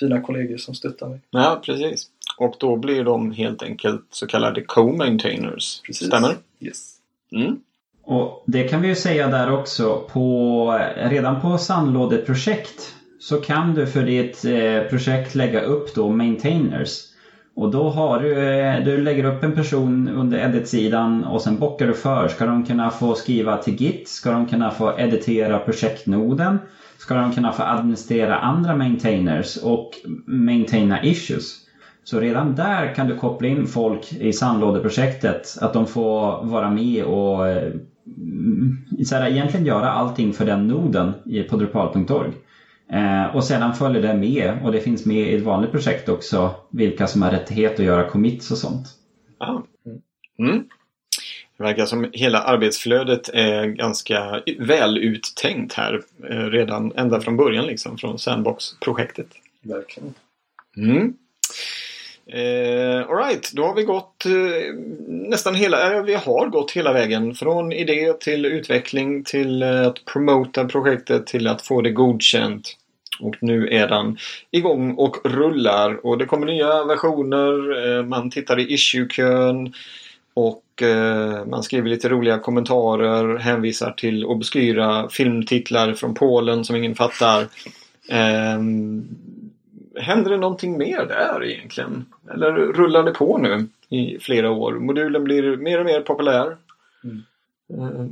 fina 0.00 0.20
kollegor 0.20 0.56
som 0.56 0.74
stöttade 0.74 1.10
mig. 1.10 1.20
Ja, 1.30 1.60
precis. 1.64 2.10
Och 2.38 2.54
då 2.60 2.76
blir 2.76 3.04
de 3.04 3.32
helt 3.32 3.62
enkelt 3.62 4.02
så 4.10 4.26
kallade 4.26 4.60
co-maintainers. 4.60 5.80
Precis. 5.82 6.06
Stämmer? 6.06 6.34
Yes. 6.60 6.96
Mm. 7.32 7.60
Och 8.02 8.42
det 8.46 8.68
kan 8.68 8.82
vi 8.82 8.88
ju 8.88 8.94
säga 8.94 9.28
där 9.28 9.52
också. 9.52 10.08
På, 10.12 10.80
redan 10.96 11.40
på 11.40 11.58
sandlådeprojekt 11.58 12.94
så 13.20 13.40
kan 13.40 13.74
du 13.74 13.86
för 13.86 14.02
ditt 14.02 14.44
eh, 14.44 14.82
projekt 14.90 15.34
lägga 15.34 15.60
upp 15.60 15.94
då 15.94 16.08
maintainers. 16.08 17.02
Och 17.56 17.70
då 17.70 17.88
har 17.88 18.18
du, 18.18 18.42
eh, 18.42 18.84
du 18.84 19.02
lägger 19.02 19.24
upp 19.24 19.44
en 19.44 19.52
person 19.52 20.08
under 20.08 20.38
edit-sidan 20.38 21.24
och 21.24 21.42
sen 21.42 21.58
bockar 21.58 21.86
du 21.86 21.94
för. 21.94 22.28
Ska 22.28 22.46
de 22.46 22.64
kunna 22.64 22.90
få 22.90 23.14
skriva 23.14 23.56
till 23.56 23.74
Git? 23.74 24.08
Ska 24.08 24.32
de 24.32 24.46
kunna 24.46 24.70
få 24.70 24.92
editera 24.98 25.58
projektnoden? 25.58 26.58
Ska 26.98 27.14
de 27.14 27.32
kunna 27.32 27.52
få 27.52 27.62
administrera 27.62 28.38
andra 28.38 28.74
maintainers 28.74 29.56
och 29.56 29.90
maintaina 30.26 31.02
issues? 31.02 31.54
Så 32.04 32.20
redan 32.20 32.54
där 32.54 32.94
kan 32.94 33.06
du 33.06 33.14
koppla 33.14 33.48
in 33.48 33.66
folk 33.66 34.12
i 34.12 34.32
sandlådeprojektet. 34.32 35.58
Att 35.60 35.72
de 35.72 35.86
får 35.86 36.44
vara 36.44 36.70
med 36.70 37.04
och 37.04 37.48
eh, 37.48 37.72
så 39.04 39.14
här, 39.14 39.26
egentligen 39.26 39.66
göra 39.66 39.90
allting 39.90 40.32
för 40.32 40.44
den 40.44 40.66
noden 40.66 41.12
på 41.50 41.56
Drupal.org. 41.56 42.32
Eh, 42.92 43.36
och 43.36 43.44
sedan 43.44 43.74
följer 43.74 44.02
det 44.02 44.14
med 44.14 44.58
och 44.64 44.72
det 44.72 44.80
finns 44.80 45.06
med 45.06 45.32
i 45.32 45.36
ett 45.36 45.42
vanligt 45.42 45.70
projekt 45.70 46.08
också 46.08 46.54
vilka 46.70 47.06
som 47.06 47.22
har 47.22 47.30
rättighet 47.30 47.72
att 47.72 47.86
göra 47.86 48.08
commits 48.08 48.50
och 48.50 48.58
sånt. 48.58 48.86
Ja. 49.38 49.62
Mm. 50.38 50.64
Det 51.56 51.62
verkar 51.62 51.86
som 51.86 52.10
hela 52.12 52.42
arbetsflödet 52.42 53.28
är 53.28 53.66
ganska 53.66 54.42
väl 54.58 54.98
uttänkt 54.98 55.72
här 55.72 56.02
eh, 56.30 56.36
redan 56.36 56.92
ända 56.96 57.20
från 57.20 57.36
början 57.36 57.66
liksom 57.66 57.98
från 57.98 58.18
Sandbox-projektet. 58.18 59.28
Verkligen. 59.62 60.14
Mm. 60.76 61.14
Eh, 62.32 63.08
Alright, 63.08 63.52
då 63.52 63.64
har 63.64 63.74
vi 63.74 63.82
gått 63.82 64.26
eh, 64.26 64.74
nästan 65.08 65.54
hela, 65.54 65.96
eh, 65.96 66.02
vi 66.02 66.14
har 66.14 66.46
gått 66.46 66.70
hela 66.70 66.92
vägen 66.92 67.34
från 67.34 67.72
idé 67.72 68.12
till 68.12 68.46
utveckling 68.46 69.24
till 69.24 69.62
eh, 69.62 69.86
att 69.86 70.04
promota 70.04 70.64
projektet 70.64 71.26
till 71.26 71.46
att 71.46 71.62
få 71.62 71.80
det 71.80 71.90
godkänt. 71.90 72.76
Och 73.20 73.36
nu 73.40 73.68
är 73.68 73.88
den 73.88 74.16
igång 74.50 74.94
och 74.94 75.16
rullar 75.24 76.06
och 76.06 76.18
det 76.18 76.26
kommer 76.26 76.46
nya 76.46 76.84
versioner. 76.84 77.86
Eh, 77.86 78.04
man 78.04 78.30
tittar 78.30 78.58
i 78.58 78.72
issue-kön 78.74 79.72
och 80.34 80.82
eh, 80.82 81.46
man 81.46 81.62
skriver 81.62 81.88
lite 81.88 82.08
roliga 82.08 82.38
kommentarer, 82.38 83.38
hänvisar 83.38 83.90
till 83.90 84.24
obskyra 84.24 85.08
filmtitlar 85.08 85.92
från 85.92 86.14
Polen 86.14 86.64
som 86.64 86.76
ingen 86.76 86.94
fattar. 86.94 87.46
Ehm, 88.08 89.08
Händer 90.00 90.30
det 90.30 90.36
någonting 90.36 90.78
mer 90.78 91.06
där 91.06 91.44
egentligen? 91.44 92.06
Eller 92.30 92.52
rullar 92.52 93.02
det 93.02 93.12
på 93.12 93.38
nu 93.38 93.66
i 93.88 94.18
flera 94.18 94.50
år? 94.50 94.72
Modulen 94.72 95.24
blir 95.24 95.56
mer 95.56 95.78
och 95.80 95.86
mer 95.86 96.00
populär. 96.00 96.56
Mm. 97.04 97.22
Eh, 97.72 98.06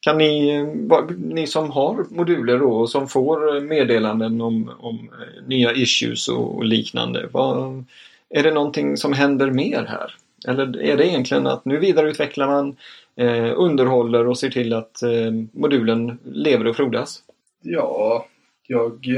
Kan 0.00 0.18
ni, 0.18 0.48
eh, 0.54 1.04
ni 1.18 1.46
som 1.46 1.70
har 1.70 2.06
moduler 2.10 2.58
då 2.58 2.72
och 2.72 2.90
som 2.90 3.08
får 3.08 3.60
meddelanden 3.60 4.40
om, 4.40 4.70
om 4.78 5.10
eh, 5.12 5.48
nya 5.48 5.72
issues 5.72 6.28
och 6.28 6.56
och 6.56 6.64
liknande. 6.64 7.28
Vad, 7.32 7.84
är 8.30 8.42
det 8.42 8.54
någonting 8.54 8.96
som 8.96 9.12
händer 9.12 9.50
mer 9.50 9.84
här? 9.88 10.14
Eller 10.48 10.82
är 10.82 10.96
det 10.96 11.06
egentligen 11.06 11.46
att 11.46 11.64
nu 11.64 11.78
vidareutvecklar 11.78 12.46
man, 12.46 12.76
eh, 13.16 13.52
underhåller 13.56 14.26
och 14.26 14.38
ser 14.38 14.50
till 14.50 14.72
att 14.72 15.02
eh, 15.02 15.32
modulen 15.52 16.18
lever 16.24 16.66
och 16.66 16.76
frodas? 16.76 17.22
Ja, 17.62 18.26
jag... 18.66 19.08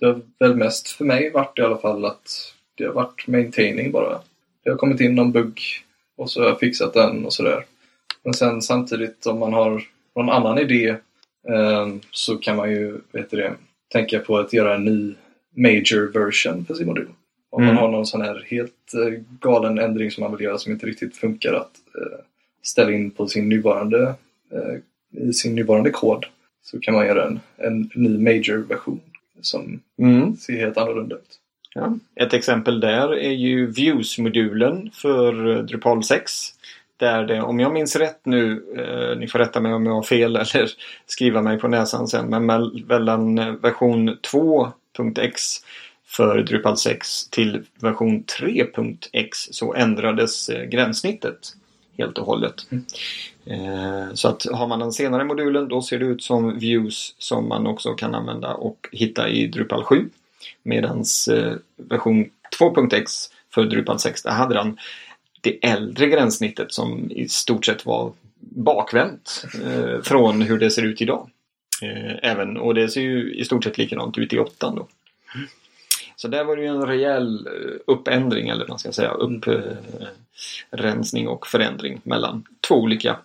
Det 0.00 0.06
har 0.06 0.20
väl 0.38 0.56
mest 0.56 0.88
för 0.88 1.04
mig 1.04 1.30
varit 1.30 1.58
i 1.58 1.62
alla 1.62 1.78
fall 1.78 2.04
att 2.04 2.54
det 2.74 2.84
har 2.84 2.92
varit 2.92 3.26
maintaining 3.26 3.90
bara. 3.92 4.20
Det 4.64 4.70
har 4.70 4.76
kommit 4.76 5.00
in 5.00 5.14
någon 5.14 5.32
bugg 5.32 5.60
och 6.16 6.30
så 6.30 6.40
har 6.42 6.48
jag 6.48 6.60
fixat 6.60 6.94
den 6.94 7.24
och 7.24 7.32
sådär. 7.32 7.64
Men 8.24 8.34
sen 8.34 8.62
samtidigt 8.62 9.26
om 9.26 9.38
man 9.38 9.52
har 9.52 9.82
någon 10.16 10.30
annan 10.30 10.58
idé 10.58 10.88
eh, 11.48 11.88
så 12.10 12.36
kan 12.36 12.56
man 12.56 12.70
ju, 12.70 13.00
vet 13.12 13.30
du 13.30 13.36
det, 13.36 13.54
tänka 13.92 14.18
på 14.18 14.38
att 14.38 14.52
göra 14.52 14.74
en 14.74 14.84
ny 14.84 15.14
major 15.56 16.12
version 16.12 16.64
för 16.64 16.74
sin 16.74 16.86
modul. 16.86 17.08
Om 17.50 17.62
Mm. 17.62 17.74
man 17.74 17.84
har 17.84 17.90
någon 17.92 18.06
sån 18.06 18.20
här 18.20 18.46
helt 18.50 18.94
eh, 18.94 19.20
galen 19.40 19.78
ändring 19.78 20.10
som 20.10 20.22
man 20.22 20.36
vill 20.36 20.44
göra 20.44 20.58
som 20.58 20.72
inte 20.72 20.86
riktigt 20.86 21.16
funkar 21.16 21.52
att 21.54 21.72
eh, 22.00 22.18
ställa 22.62 22.92
in 22.92 23.10
på 23.10 23.28
sin 23.28 23.48
nuvarande, 23.48 24.14
eh, 24.52 24.74
i 25.28 25.32
sin 25.32 25.54
nuvarande 25.54 25.90
kod 25.90 26.26
så 26.62 26.80
kan 26.80 26.94
man 26.94 27.06
göra 27.06 27.26
en, 27.26 27.40
en 27.56 27.90
ny 27.94 28.18
major 28.18 28.56
version 28.56 29.00
som 29.40 29.80
Mm. 29.98 30.36
ser 30.36 30.52
helt 30.60 30.76
annorlunda 30.76 31.16
ut. 31.16 31.38
Ja. 31.74 31.98
Ett 32.14 32.34
exempel 32.34 32.80
där 32.80 33.14
är 33.14 33.30
ju 33.32 33.66
Views-modulen 33.70 34.90
för 34.94 35.56
eh, 35.56 35.62
Drupal 35.62 36.04
6. 36.04 36.32
Där 36.96 37.24
det, 37.26 37.40
om 37.42 37.60
jag 37.60 37.72
minns 37.72 37.96
rätt 37.96 38.20
nu, 38.26 38.64
eh, 38.76 39.18
ni 39.18 39.28
får 39.28 39.38
rätta 39.38 39.60
mig 39.60 39.72
om 39.74 39.86
jag 39.86 39.92
har 39.94 40.02
fel 40.02 40.36
eller 40.36 40.70
skriva 41.06 41.42
mig 41.42 41.58
på 41.58 41.68
näsan 41.68 42.08
sen, 42.08 42.26
men 42.26 42.50
mell- 42.50 42.84
mellan 42.88 43.38
eh, 43.38 43.52
version 43.52 44.08
2.x 44.32 45.42
för 46.06 46.42
Drupal 46.42 46.76
6 46.76 47.28
till 47.28 47.62
version 47.80 48.24
3.x 48.40 49.38
så 49.50 49.74
ändrades 49.74 50.48
eh, 50.48 50.64
gränssnittet 50.64 51.38
helt 51.98 52.18
och 52.18 52.26
hållet. 52.26 52.54
Eh, 52.70 52.78
Eh, 53.50 54.14
så 54.14 54.28
att 54.28 54.46
har 54.52 54.66
man 54.66 54.78
den 54.78 54.92
senare 54.92 55.24
modulen 55.24 55.68
då 55.68 55.82
ser 55.82 55.98
det 55.98 56.04
ut 56.04 56.22
som 56.22 56.58
views 56.58 57.14
som 57.18 57.48
man 57.48 57.66
också 57.66 57.94
kan 57.94 58.14
använda 58.14 58.54
och 58.54 58.88
hitta 58.92 59.28
i 59.28 59.46
Drupal 59.46 59.84
7. 59.84 60.08
Medans 60.62 61.28
eh, 61.28 61.54
version 61.76 62.30
2.x 62.58 63.30
för 63.54 63.64
Drupal 63.64 63.98
6 63.98 64.22
där 64.22 64.30
hade 64.30 64.54
den 64.54 64.78
det 65.40 65.66
äldre 65.66 66.06
gränssnittet 66.06 66.72
som 66.72 67.10
i 67.10 67.28
stort 67.28 67.66
sett 67.66 67.86
var 67.86 68.12
bakvänt 68.40 69.44
eh, 69.64 70.02
från 70.02 70.42
hur 70.42 70.58
det 70.58 70.70
ser 70.70 70.82
ut 70.82 71.02
idag. 71.02 71.30
Eh, 71.82 72.30
även, 72.30 72.56
och 72.56 72.74
det 72.74 72.88
ser 72.88 73.00
ju 73.00 73.34
i 73.34 73.44
stort 73.44 73.64
sett 73.64 73.78
likadant 73.78 74.18
ut 74.18 74.32
i 74.32 74.38
8. 74.38 74.72
då. 74.76 74.86
Så 76.16 76.28
där 76.28 76.44
var 76.44 76.56
det 76.56 76.62
ju 76.62 76.68
en 76.68 76.86
rejäl 76.86 77.46
eh, 77.46 77.52
uppändring 77.86 78.48
eller 78.48 78.60
vad 78.60 78.68
man 78.68 78.78
ska 78.78 78.92
säga, 78.92 79.10
upprensning 80.70 81.28
och 81.28 81.46
förändring 81.46 82.00
mellan 82.04 82.44
två 82.68 82.74
olika 82.74 83.18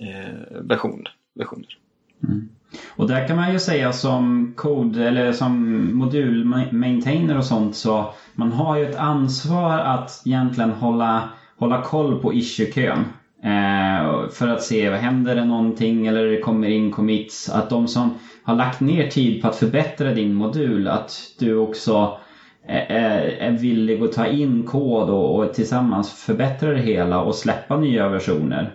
Eh, 0.00 0.62
version, 0.62 1.04
versioner. 1.34 1.78
Mm. 2.24 2.48
Och 2.96 3.08
där 3.08 3.28
kan 3.28 3.36
man 3.36 3.52
ju 3.52 3.58
säga 3.58 3.92
som 3.92 4.52
kod 4.56 4.96
eller 4.96 5.32
som 5.32 5.90
modul-maintainer 5.98 7.38
och 7.38 7.44
sånt 7.44 7.76
så 7.76 8.14
man 8.34 8.52
har 8.52 8.76
ju 8.76 8.86
ett 8.86 8.96
ansvar 8.96 9.78
att 9.78 10.22
egentligen 10.26 10.70
hålla, 10.70 11.28
hålla 11.56 11.82
koll 11.82 12.18
på 12.22 12.34
issue-kön. 12.34 13.04
Eh, 13.42 14.28
för 14.30 14.48
att 14.48 14.62
se, 14.62 14.90
vad 14.90 14.98
händer 14.98 15.34
det 15.34 15.44
någonting 15.44 16.06
eller 16.06 16.26
det 16.26 16.40
kommer 16.40 16.68
in 16.68 16.90
commits? 16.90 17.48
Att 17.48 17.70
de 17.70 17.88
som 17.88 18.14
har 18.42 18.54
lagt 18.54 18.80
ner 18.80 19.10
tid 19.10 19.42
på 19.42 19.48
att 19.48 19.56
förbättra 19.56 20.12
din 20.12 20.34
modul, 20.34 20.88
att 20.88 21.12
du 21.38 21.56
också 21.56 22.18
är, 22.66 23.20
är 23.20 23.50
villig 23.50 24.02
att 24.02 24.12
ta 24.12 24.26
in 24.26 24.62
kod 24.62 25.10
och, 25.10 25.38
och 25.38 25.54
tillsammans 25.54 26.12
förbättra 26.12 26.70
det 26.70 26.80
hela 26.80 27.22
och 27.22 27.34
släppa 27.34 27.76
nya 27.76 28.08
versioner. 28.08 28.74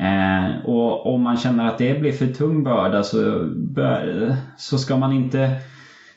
Eh, 0.00 0.64
och 0.64 1.14
om 1.14 1.22
man 1.22 1.36
känner 1.36 1.66
att 1.66 1.78
det 1.78 2.00
blir 2.00 2.12
för 2.12 2.26
tung 2.26 2.62
börda 2.64 3.02
så, 3.02 3.46
bör, 3.74 4.34
så 4.56 4.78
ska 4.78 4.96
man 4.96 5.12
inte... 5.12 5.50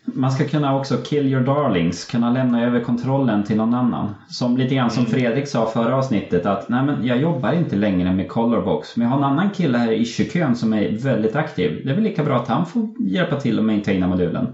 Man 0.05 0.31
ska 0.31 0.45
kunna 0.45 0.79
också 0.79 0.97
kill 0.97 1.27
your 1.27 1.45
darlings, 1.45 2.05
kunna 2.05 2.29
lämna 2.29 2.61
över 2.61 2.79
kontrollen 2.79 3.43
till 3.43 3.57
någon 3.57 3.73
annan. 3.73 4.11
Som 4.27 4.57
lite 4.57 4.75
grann 4.75 4.91
som 4.91 5.05
Fredrik 5.05 5.47
sa 5.47 5.65
förra 5.65 5.95
avsnittet 5.95 6.45
att 6.45 6.69
nej 6.69 6.83
men 6.83 7.05
jag 7.05 7.17
jobbar 7.17 7.51
inte 7.51 7.75
längre 7.75 8.11
med 8.11 8.27
Colorbox. 8.27 8.97
Men 8.97 9.03
jag 9.03 9.09
har 9.09 9.17
en 9.17 9.23
annan 9.23 9.49
kille 9.49 9.77
här 9.77 9.91
i 9.91 10.01
issue-kön 10.01 10.55
som 10.55 10.73
är 10.73 11.03
väldigt 11.03 11.35
aktiv. 11.35 11.81
Det 11.83 11.89
är 11.89 11.93
väl 11.93 12.03
lika 12.03 12.23
bra 12.23 12.35
att 12.35 12.47
han 12.47 12.65
får 12.65 12.87
hjälpa 13.07 13.35
till 13.35 13.59
att 13.59 13.65
maintaina 13.65 14.07
modulen. 14.07 14.47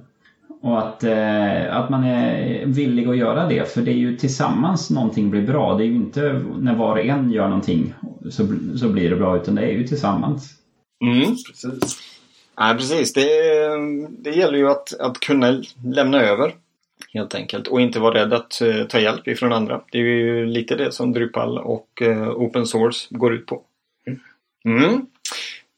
Och 0.62 0.80
att, 0.80 1.04
eh, 1.04 1.78
att 1.78 1.90
man 1.90 2.04
är 2.04 2.66
villig 2.66 3.08
att 3.08 3.18
göra 3.18 3.48
det. 3.48 3.74
För 3.74 3.82
det 3.82 3.92
är 3.92 3.96
ju 3.96 4.18
tillsammans 4.18 4.90
någonting 4.90 5.30
blir 5.30 5.42
bra. 5.42 5.78
Det 5.78 5.84
är 5.84 5.88
ju 5.88 5.96
inte 5.96 6.42
när 6.60 6.76
var 6.76 6.92
och 6.92 7.06
en 7.06 7.32
gör 7.32 7.48
någonting 7.48 7.94
så, 8.30 8.48
så 8.76 8.90
blir 8.90 9.10
det 9.10 9.16
bra. 9.16 9.38
Utan 9.38 9.56
det 9.56 9.62
är 9.62 9.72
ju 9.72 9.88
tillsammans. 9.88 10.54
Mm. 11.04 11.36
Precis. 11.48 12.00
Ja, 12.58 12.74
precis. 12.78 13.14
Det, 13.14 13.22
det 14.10 14.30
gäller 14.30 14.58
ju 14.58 14.70
att, 14.70 15.00
att 15.00 15.20
kunna 15.20 15.64
lämna 15.84 16.22
över 16.22 16.54
helt 17.14 17.36
enkelt 17.36 17.68
och 17.68 17.82
inte 17.82 18.00
vara 18.00 18.14
rädd 18.14 18.34
att 18.34 18.62
eh, 18.62 18.84
ta 18.84 19.00
hjälp 19.00 19.28
ifrån 19.28 19.54
andra. 19.54 19.82
Det 19.92 19.98
är 19.98 20.04
ju 20.04 20.46
lite 20.46 20.76
det 20.76 20.92
som 20.92 21.14
Drupal 21.14 21.58
och 21.58 22.02
eh, 22.02 22.30
Open 22.30 22.66
Source 22.68 23.08
går 23.10 23.34
ut 23.34 23.46
på. 23.46 23.62
Mm. 24.66 25.06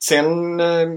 Sen 0.04 0.60
eh, 0.60 0.89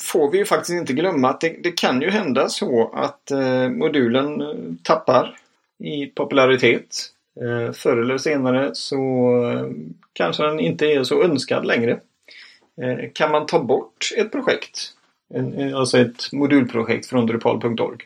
får 0.00 0.30
vi 0.30 0.38
ju 0.38 0.44
faktiskt 0.44 0.78
inte 0.78 0.92
glömma 0.92 1.28
att 1.30 1.40
det, 1.40 1.56
det 1.62 1.70
kan 1.70 2.02
ju 2.02 2.10
hända 2.10 2.48
så 2.48 2.90
att 2.94 3.30
eh, 3.30 3.68
modulen 3.68 4.40
eh, 4.40 4.54
tappar 4.82 5.36
i 5.84 6.06
popularitet. 6.06 6.96
Eh, 7.40 7.72
förr 7.72 7.96
eller 7.96 8.18
senare 8.18 8.70
så 8.72 8.96
eh, 9.50 9.66
kanske 10.12 10.42
den 10.42 10.60
inte 10.60 10.86
är 10.86 11.02
så 11.04 11.22
önskad 11.22 11.66
längre. 11.66 11.90
Eh, 12.82 13.10
kan 13.12 13.30
man 13.30 13.46
ta 13.46 13.62
bort 13.62 14.10
ett 14.16 14.32
projekt? 14.32 14.80
En, 15.34 15.54
en- 15.54 15.74
alltså 15.74 15.98
ett 15.98 16.32
modulprojekt 16.32 17.06
från 17.06 17.26
Drupal.org? 17.26 17.98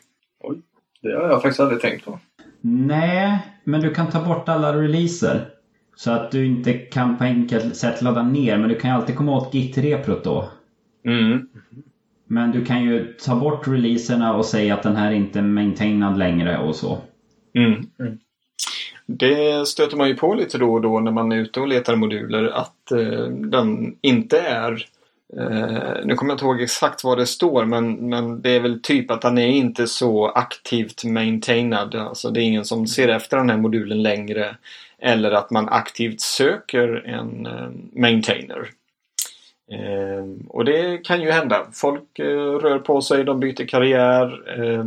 Det 1.02 1.12
har 1.16 1.28
jag 1.28 1.42
faktiskt 1.42 1.60
aldrig 1.60 1.80
tänkt 1.80 2.04
på. 2.04 2.18
Nej, 2.60 3.38
men 3.64 3.80
du 3.80 3.94
kan 3.94 4.10
ta 4.10 4.24
bort 4.24 4.48
alla 4.48 4.76
releaser. 4.82 5.48
Så 5.96 6.10
att 6.10 6.30
du 6.30 6.46
inte 6.46 6.72
kan 6.72 7.18
på 7.18 7.24
enkelt 7.24 7.76
sätt 7.76 8.02
ladda 8.02 8.22
ner. 8.22 8.58
Men 8.58 8.68
du 8.68 8.74
kan 8.78 8.90
ju 8.90 8.96
alltid 8.96 9.16
komma 9.16 9.36
åt 9.36 9.54
Git-reprot 9.54 10.24
då. 10.24 10.48
Mm. 11.04 11.48
Men 12.26 12.50
du 12.50 12.64
kan 12.64 12.84
ju 12.84 13.12
ta 13.12 13.36
bort 13.36 13.68
releaserna 13.68 14.34
och 14.34 14.44
säga 14.44 14.74
att 14.74 14.82
den 14.82 14.96
här 14.96 15.12
inte 15.12 15.38
är 15.38 15.42
maintainad 15.42 16.18
längre 16.18 16.58
och 16.58 16.76
så. 16.76 16.98
Mm. 17.54 17.86
Mm. 17.98 18.18
Det 19.06 19.68
stöter 19.68 19.96
man 19.96 20.08
ju 20.08 20.14
på 20.14 20.34
lite 20.34 20.58
då 20.58 20.72
och 20.72 20.80
då 20.80 21.00
när 21.00 21.10
man 21.10 21.32
är 21.32 21.36
ute 21.36 21.60
och 21.60 21.68
letar 21.68 21.96
moduler 21.96 22.44
att 22.44 22.92
eh, 22.92 23.26
den 23.28 23.96
inte 24.00 24.40
är 24.40 24.86
eh, 25.36 26.04
nu 26.04 26.14
kommer 26.14 26.30
jag 26.30 26.34
inte 26.34 26.44
ihåg 26.44 26.62
exakt 26.62 27.04
vad 27.04 27.18
det 27.18 27.26
står 27.26 27.64
men, 27.64 28.08
men 28.08 28.42
det 28.42 28.50
är 28.50 28.60
väl 28.60 28.82
typ 28.82 29.10
att 29.10 29.22
den 29.22 29.38
är 29.38 29.46
inte 29.46 29.86
så 29.86 30.28
aktivt 30.28 31.04
maintainad. 31.04 31.94
Alltså 31.94 32.30
det 32.30 32.42
är 32.42 32.44
ingen 32.44 32.64
som 32.64 32.86
ser 32.86 33.08
efter 33.08 33.36
den 33.36 33.50
här 33.50 33.58
modulen 33.58 34.02
längre. 34.02 34.56
Eller 34.98 35.30
att 35.30 35.50
man 35.50 35.68
aktivt 35.68 36.20
söker 36.20 37.06
en 37.06 37.46
eh, 37.46 38.00
maintainer. 38.00 38.68
Eh, 39.70 40.48
och 40.48 40.64
det 40.64 40.98
kan 40.98 41.20
ju 41.20 41.30
hända. 41.30 41.66
Folk 41.72 42.18
eh, 42.18 42.54
rör 42.58 42.78
på 42.78 43.02
sig, 43.02 43.24
de 43.24 43.40
byter 43.40 43.66
karriär. 43.66 44.42
Eh, 44.60 44.84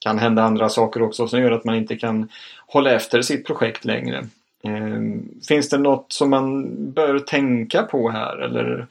kan 0.00 0.18
hända 0.18 0.42
andra 0.42 0.68
saker 0.68 1.02
också 1.02 1.28
som 1.28 1.40
gör 1.40 1.52
att 1.52 1.64
man 1.64 1.74
inte 1.74 1.96
kan 1.96 2.28
hålla 2.66 2.90
efter 2.90 3.22
sitt 3.22 3.46
projekt 3.46 3.84
längre. 3.84 4.18
Eh, 4.64 5.00
finns 5.48 5.68
det 5.68 5.78
något 5.78 6.12
som 6.12 6.30
man 6.30 6.66
bör 6.92 7.18
tänka 7.18 7.82
på 7.82 8.10
här? 8.10 8.36
Eller 8.36 8.86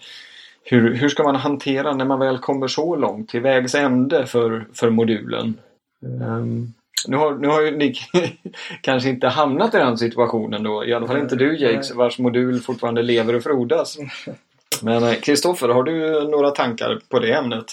hur, 0.63 0.95
hur 0.95 1.09
ska 1.09 1.23
man 1.23 1.35
hantera 1.35 1.93
när 1.93 2.05
man 2.05 2.19
väl 2.19 2.37
kommer 2.37 2.67
så 2.67 2.95
långt 2.95 3.29
till 3.29 3.41
vägs 3.41 3.75
ände 3.75 4.25
för, 4.25 4.65
för 4.73 4.89
modulen? 4.89 5.53
Eh, 6.03 6.45
nu 7.07 7.17
har, 7.17 7.35
nu 7.35 7.47
har 7.47 7.61
ju 7.61 7.77
ni 7.77 7.93
kanske 8.81 9.09
inte 9.09 9.27
hamnat 9.27 9.73
i 9.73 9.77
den 9.77 9.97
situationen 9.97 10.63
då. 10.63 10.85
I 10.85 10.93
alla 10.93 11.07
fall 11.07 11.17
inte 11.17 11.35
du 11.35 11.57
Jakes 11.57 11.95
vars 11.95 12.19
modul 12.19 12.59
fortfarande 12.59 13.01
lever 13.01 13.35
och 13.35 13.43
frodas. 13.43 13.97
Men 14.83 15.03
eh, 15.03 15.13
Kristoffer, 15.13 15.69
har 15.69 15.83
du 15.83 16.27
några 16.29 16.49
tankar 16.51 16.99
på 17.09 17.19
det 17.19 17.33
ämnet? 17.33 17.65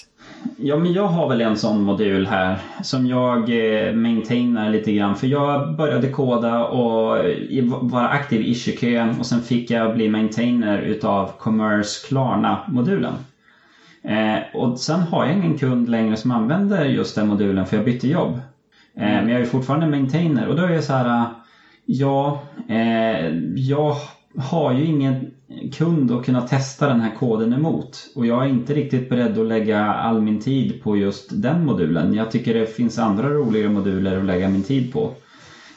Ja, 0.57 0.77
men 0.77 0.93
jag 0.93 1.07
har 1.07 1.29
väl 1.29 1.41
en 1.41 1.57
sån 1.57 1.83
modul 1.83 2.27
här 2.27 2.59
som 2.83 3.07
jag 3.07 3.39
eh, 3.87 3.93
maintainar 3.95 4.71
lite 4.71 4.93
grann. 4.93 5.17
För 5.17 5.27
jag 5.27 5.77
började 5.77 6.09
koda 6.09 6.65
och 6.65 7.25
i- 7.29 7.71
vara 7.83 8.09
aktiv 8.09 8.41
i 8.41 8.51
issue-kön 8.51 9.15
och 9.19 9.27
sen 9.27 9.41
fick 9.41 9.71
jag 9.71 9.95
bli 9.95 10.09
maintainer 10.09 10.79
utav 10.79 11.31
Commerce 11.39 12.07
Klarna-modulen. 12.09 13.15
Eh, 14.05 14.57
och 14.61 14.79
sen 14.79 15.01
har 15.01 15.27
jag 15.27 15.35
ingen 15.37 15.59
kund 15.59 15.89
längre 15.89 16.17
som 16.17 16.31
använder 16.31 16.85
just 16.85 17.15
den 17.15 17.29
modulen 17.29 17.67
för 17.67 17.77
jag 17.77 17.85
bytte 17.85 18.09
jobb. 18.09 18.33
Eh, 18.97 19.03
men 19.03 19.29
jag 19.29 19.41
är 19.41 19.45
fortfarande 19.45 19.87
maintainer 19.87 20.49
och 20.49 20.57
då 20.57 20.63
är 20.63 20.71
jag 20.71 20.85
så 20.85 20.93
här, 20.93 21.19
eh, 21.21 21.27
ja, 21.87 22.41
eh, 22.69 23.29
jag 23.57 23.97
har 24.39 24.73
ju 24.73 24.85
ingen 24.85 25.31
kund 25.73 26.11
att 26.11 26.25
kunna 26.25 26.49
testa 26.49 26.89
den 26.89 27.01
här 27.01 27.15
koden 27.15 27.53
emot. 27.53 28.11
Och 28.15 28.27
jag 28.27 28.45
är 28.45 28.49
inte 28.49 28.75
riktigt 28.75 29.09
beredd 29.09 29.39
att 29.39 29.47
lägga 29.47 29.85
all 29.85 30.23
min 30.23 30.41
tid 30.41 30.83
på 30.83 30.97
just 30.97 31.43
den 31.43 31.67
modulen. 31.67 32.15
Jag 32.15 32.31
tycker 32.31 32.55
det 32.55 32.67
finns 32.67 32.99
andra 32.99 33.29
roligare 33.29 33.69
moduler 33.69 34.19
att 34.19 34.25
lägga 34.25 34.49
min 34.49 34.63
tid 34.63 34.93
på. 34.93 35.11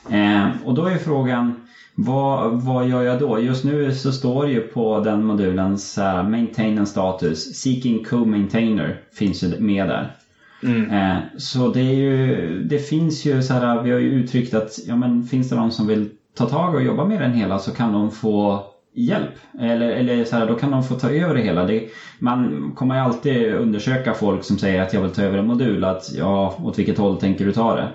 Eh, 0.09 0.47
och 0.63 0.73
då 0.73 0.85
är 0.85 0.97
frågan, 0.97 1.53
vad, 1.95 2.61
vad 2.61 2.87
gör 2.87 3.01
jag 3.01 3.19
då? 3.19 3.39
Just 3.39 3.63
nu 3.63 3.93
så 3.93 4.11
står 4.11 4.45
det 4.45 4.51
ju 4.51 4.61
på 4.61 4.99
den 4.99 5.25
modulens 5.25 5.97
uh, 5.97 6.29
maintenance 6.29 6.91
status, 6.91 7.55
Seeking 7.55 8.03
Co-Maintainer 8.03 9.01
finns 9.13 9.43
ju 9.43 9.59
med 9.59 9.87
där. 9.87 10.15
Mm. 10.63 10.89
Eh, 10.91 11.23
så 11.37 11.67
det 11.69 11.81
är 11.81 11.93
ju, 11.93 12.63
det 12.63 12.79
finns 12.79 13.25
ju 13.25 13.43
så 13.43 13.53
här, 13.53 13.81
vi 13.81 13.91
har 13.91 13.99
ju 13.99 14.11
uttryckt 14.11 14.53
att 14.53 14.79
ja, 14.87 14.95
men 14.95 15.23
finns 15.23 15.49
det 15.49 15.55
någon 15.55 15.71
som 15.71 15.87
vill 15.87 16.09
ta 16.37 16.45
tag 16.45 16.75
och 16.75 16.83
jobba 16.83 17.05
med 17.05 17.21
den 17.21 17.33
hela 17.33 17.59
så 17.59 17.71
kan 17.71 17.93
de 17.93 18.11
få 18.11 18.63
hjälp. 18.95 19.33
Eller, 19.59 19.89
eller 19.89 20.25
så 20.25 20.35
här, 20.35 20.47
då 20.47 20.55
kan 20.55 20.71
de 20.71 20.83
få 20.83 20.95
ta 20.95 21.09
över 21.09 21.35
det 21.35 21.41
hela. 21.41 21.65
Det, 21.65 21.87
man 22.19 22.71
kommer 22.75 22.95
ju 22.95 23.01
alltid 23.01 23.53
undersöka 23.53 24.13
folk 24.13 24.43
som 24.43 24.57
säger 24.57 24.81
att 24.81 24.93
jag 24.93 25.01
vill 25.01 25.11
ta 25.11 25.21
över 25.21 25.37
en 25.37 25.47
modul. 25.47 25.83
Att 25.83 26.11
ja, 26.15 26.57
åt 26.63 26.79
vilket 26.79 26.97
håll 26.97 27.19
tänker 27.19 27.45
du 27.45 27.51
ta 27.51 27.75
det? 27.75 27.89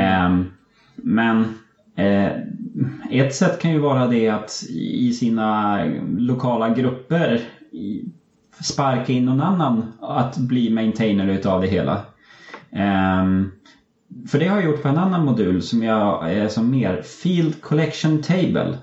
Eh, 0.00 0.28
men 0.96 1.44
eh, 1.96 2.30
ett 3.10 3.34
sätt 3.34 3.58
kan 3.62 3.70
ju 3.70 3.78
vara 3.78 4.06
det 4.06 4.28
att 4.28 4.62
i 4.70 5.12
sina 5.12 5.78
lokala 6.18 6.68
grupper 6.68 7.40
i- 7.72 8.02
sparka 8.62 9.12
in 9.12 9.24
någon 9.24 9.40
annan 9.40 9.84
att 10.00 10.38
bli 10.38 10.70
maintainer 10.70 11.26
utav 11.26 11.60
det 11.60 11.66
hela. 11.66 12.00
Um, 13.20 13.52
för 14.28 14.38
det 14.38 14.46
har 14.46 14.56
jag 14.56 14.64
gjort 14.64 14.82
på 14.82 14.88
en 14.88 14.98
annan 14.98 15.24
modul 15.24 15.62
som 15.62 15.82
jag 15.82 16.32
är 16.32 16.48
som 16.48 16.70
mer 16.70 17.02
Field 17.02 17.60
Collection 17.60 18.22
Table. 18.22 18.78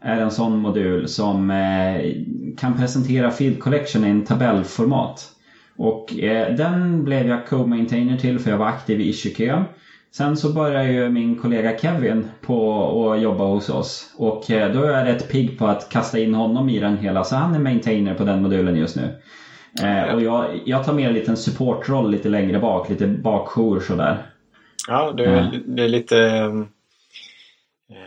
Är 0.00 0.20
en 0.20 0.30
sån 0.30 0.58
modul 0.58 1.08
som 1.08 1.50
eh, 1.50 2.12
kan 2.56 2.78
presentera 2.78 3.30
Field 3.30 3.60
Collection 3.60 4.04
i 4.04 4.08
en 4.08 4.24
tabellformat. 4.24 5.30
Och 5.76 6.18
eh, 6.18 6.54
den 6.54 7.04
blev 7.04 7.28
jag 7.28 7.46
co-maintainer 7.46 8.16
till 8.16 8.38
för 8.38 8.50
jag 8.50 8.58
var 8.58 8.66
aktiv 8.66 9.00
i 9.00 9.08
issue 9.08 9.64
Sen 10.10 10.36
så 10.36 10.52
började 10.52 10.92
ju 10.92 11.08
min 11.08 11.36
kollega 11.36 11.78
Kevin 11.78 12.28
på 12.40 13.12
att 13.12 13.20
jobba 13.20 13.44
hos 13.44 13.68
oss. 13.68 14.14
Och 14.16 14.50
eh, 14.50 14.72
då 14.72 14.82
är 14.82 14.90
jag 14.90 15.06
rätt 15.06 15.28
pigg 15.28 15.58
på 15.58 15.66
att 15.66 15.88
kasta 15.88 16.18
in 16.18 16.34
honom 16.34 16.68
i 16.68 16.78
den 16.78 16.96
hela. 16.96 17.24
Så 17.24 17.36
han 17.36 17.54
är 17.54 17.58
maintainer 17.58 18.14
på 18.14 18.24
den 18.24 18.42
modulen 18.42 18.76
just 18.76 18.96
nu. 18.96 19.22
Eh, 19.82 20.14
och 20.14 20.22
jag, 20.22 20.60
jag 20.64 20.84
tar 20.84 20.92
med 20.92 21.08
en 21.08 21.14
liten 21.14 21.36
supportroll 21.36 22.10
lite 22.10 22.28
längre 22.28 22.58
bak, 22.58 22.88
lite 22.88 23.06
bakjour 23.06 23.80
sådär. 23.80 24.26
Ja, 24.88 25.12
det 25.12 25.24
är, 25.24 25.38
mm. 25.38 25.76
det 25.76 25.84
är 25.84 25.88
lite... 25.88 26.50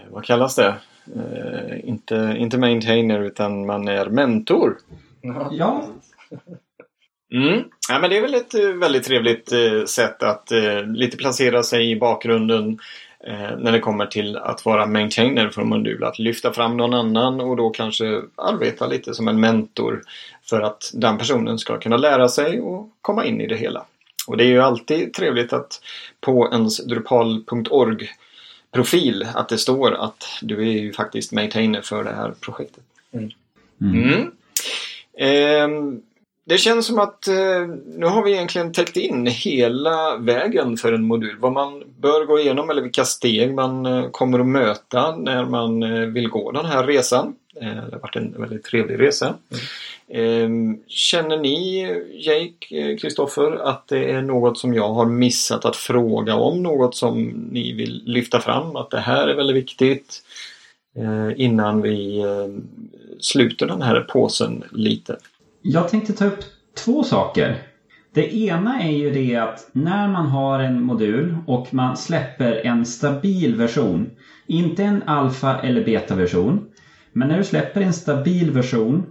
Vad 0.10 0.24
kallas 0.24 0.56
det? 0.56 0.76
Eh, 1.16 1.90
inte, 1.90 2.36
inte 2.38 2.58
maintainer 2.58 3.22
utan 3.22 3.66
man 3.66 3.88
är 3.88 4.06
mentor. 4.06 4.78
Ja. 5.52 5.88
Mm. 7.34 7.64
Ja, 7.90 8.00
men 8.00 8.10
det 8.10 8.18
är 8.18 8.22
väl 8.22 8.34
ett 8.34 8.54
eh, 8.54 8.68
väldigt 8.68 9.04
trevligt 9.04 9.52
eh, 9.52 9.86
sätt 9.86 10.24
att 10.24 10.52
eh, 10.52 10.84
lite 10.84 11.18
placera 11.18 11.64
sig 11.64 11.92
i 11.92 11.96
bakgrunden 12.00 12.80
eh, 13.28 13.58
när 13.58 13.72
det 13.72 13.80
kommer 13.80 14.06
till 14.06 14.38
att 14.38 14.66
vara 14.66 14.86
maintainer 14.86 15.50
för 15.50 15.62
en 15.62 15.70
modul. 15.70 16.04
Att 16.04 16.20
lyfta 16.20 16.54
fram 16.54 16.78
någon 16.78 16.94
annan 16.94 17.42
och 17.42 17.58
då 17.58 17.70
kanske 17.70 18.22
arbeta 18.36 18.88
lite 18.88 19.14
som 19.14 19.28
en 19.28 19.40
mentor 19.40 20.02
för 20.44 20.62
att 20.62 20.92
den 20.94 21.18
personen 21.18 21.58
ska 21.58 21.78
kunna 21.78 21.98
lära 21.98 22.28
sig 22.28 22.62
och 22.62 22.90
komma 23.02 23.26
in 23.26 23.42
i 23.42 23.48
det 23.48 23.58
hela. 23.58 23.86
Och 24.28 24.38
det 24.38 24.44
är 24.44 24.48
ju 24.48 24.62
alltid 24.62 25.14
trevligt 25.14 25.54
att 25.54 25.82
på 26.22 26.50
ens 26.52 26.86
Drupal.org 26.86 28.10
profil 28.72 29.28
att 29.36 29.50
det 29.50 29.58
står 29.58 29.94
att 29.94 30.24
du 30.42 30.62
är 30.62 30.82
ju 30.82 30.94
faktiskt 30.94 31.32
maintainer 31.32 31.82
för 31.82 32.04
det 32.04 32.14
här 32.14 32.34
projektet. 32.40 32.84
Mm. 33.12 33.32
Mm. 33.82 34.32
Eh, 35.18 36.02
det 36.52 36.58
känns 36.58 36.86
som 36.86 37.00
att 37.00 37.28
eh, 37.28 37.68
nu 37.86 38.06
har 38.06 38.24
vi 38.24 38.32
egentligen 38.32 38.74
täckt 38.74 38.98
in 38.98 39.28
hela 39.28 40.18
vägen 40.18 40.78
för 40.78 40.94
en 40.94 41.04
modul. 41.04 41.38
Vad 41.40 41.52
man 41.52 41.84
bör 42.00 42.26
gå 42.26 42.40
igenom 42.40 42.70
eller 42.70 42.82
vilka 42.82 43.06
steg 43.06 43.54
man 43.54 43.86
eh, 43.86 44.10
kommer 44.10 44.40
att 44.40 44.48
möta 44.48 45.16
när 45.16 45.46
man 45.46 45.84
eh, 45.84 46.00
vill 46.00 46.30
gå 46.30 46.52
den 46.52 46.66
här 46.66 46.84
resan. 46.88 47.36
Eh, 47.56 47.68
det 47.68 47.92
har 47.92 48.00
varit 48.00 48.16
en 48.16 48.42
väldigt 48.42 48.64
trevlig 48.64 49.00
resa. 49.00 49.34
Mm. 50.10 50.80
Känner 50.88 51.38
ni, 51.38 51.82
Jake, 52.14 52.78
eh, 52.78 52.98
Kristoffer, 52.98 53.52
att 53.52 53.88
det 53.88 54.12
är 54.12 54.22
något 54.22 54.58
som 54.58 54.74
jag 54.74 54.94
har 54.94 55.06
missat 55.06 55.66
att 55.66 55.76
fråga 55.76 56.36
om? 56.36 56.64
Något 56.64 56.96
som 56.96 57.24
ni 57.52 57.74
vill 57.74 58.04
lyfta 58.06 58.40
fram? 58.40 58.76
Att 58.76 58.90
det 58.90 59.00
här 59.00 59.28
är 59.28 59.36
väldigt 59.36 59.56
viktigt 59.56 60.24
eh, 60.96 61.42
innan 61.42 61.82
vi 61.82 62.20
eh, 62.20 62.48
sluter 63.20 63.66
den 63.66 63.82
här 63.82 64.02
påsen 64.02 64.64
lite? 64.72 65.18
Jag 65.62 65.90
tänkte 65.90 66.14
ta 66.14 66.26
upp 66.26 66.40
två 66.86 67.04
saker. 67.04 67.58
Det 68.14 68.36
ena 68.36 68.82
är 68.82 68.92
ju 68.92 69.12
det 69.12 69.36
att 69.36 69.70
när 69.72 70.08
man 70.08 70.26
har 70.26 70.60
en 70.60 70.84
modul 70.84 71.38
och 71.48 71.74
man 71.74 71.98
släpper 71.98 72.66
en 72.66 72.86
stabil 72.86 73.56
version, 73.56 74.10
inte 74.48 74.84
en 74.84 75.04
alfa 75.04 75.62
eller 75.62 75.86
beta 75.86 76.16
version, 76.16 76.66
men 77.14 77.28
när 77.28 77.38
du 77.38 77.44
släpper 77.44 77.82
en 77.82 77.94
stabil 77.94 78.52
version 78.52 79.06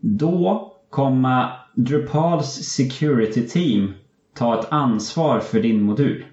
då 0.00 0.72
kommer 0.90 1.50
Drupals 1.74 2.54
security 2.54 3.48
team 3.48 3.94
ta 4.34 4.60
ett 4.60 4.66
ansvar 4.70 5.40
för 5.40 5.60
din 5.60 5.82
modul. 5.82 6.24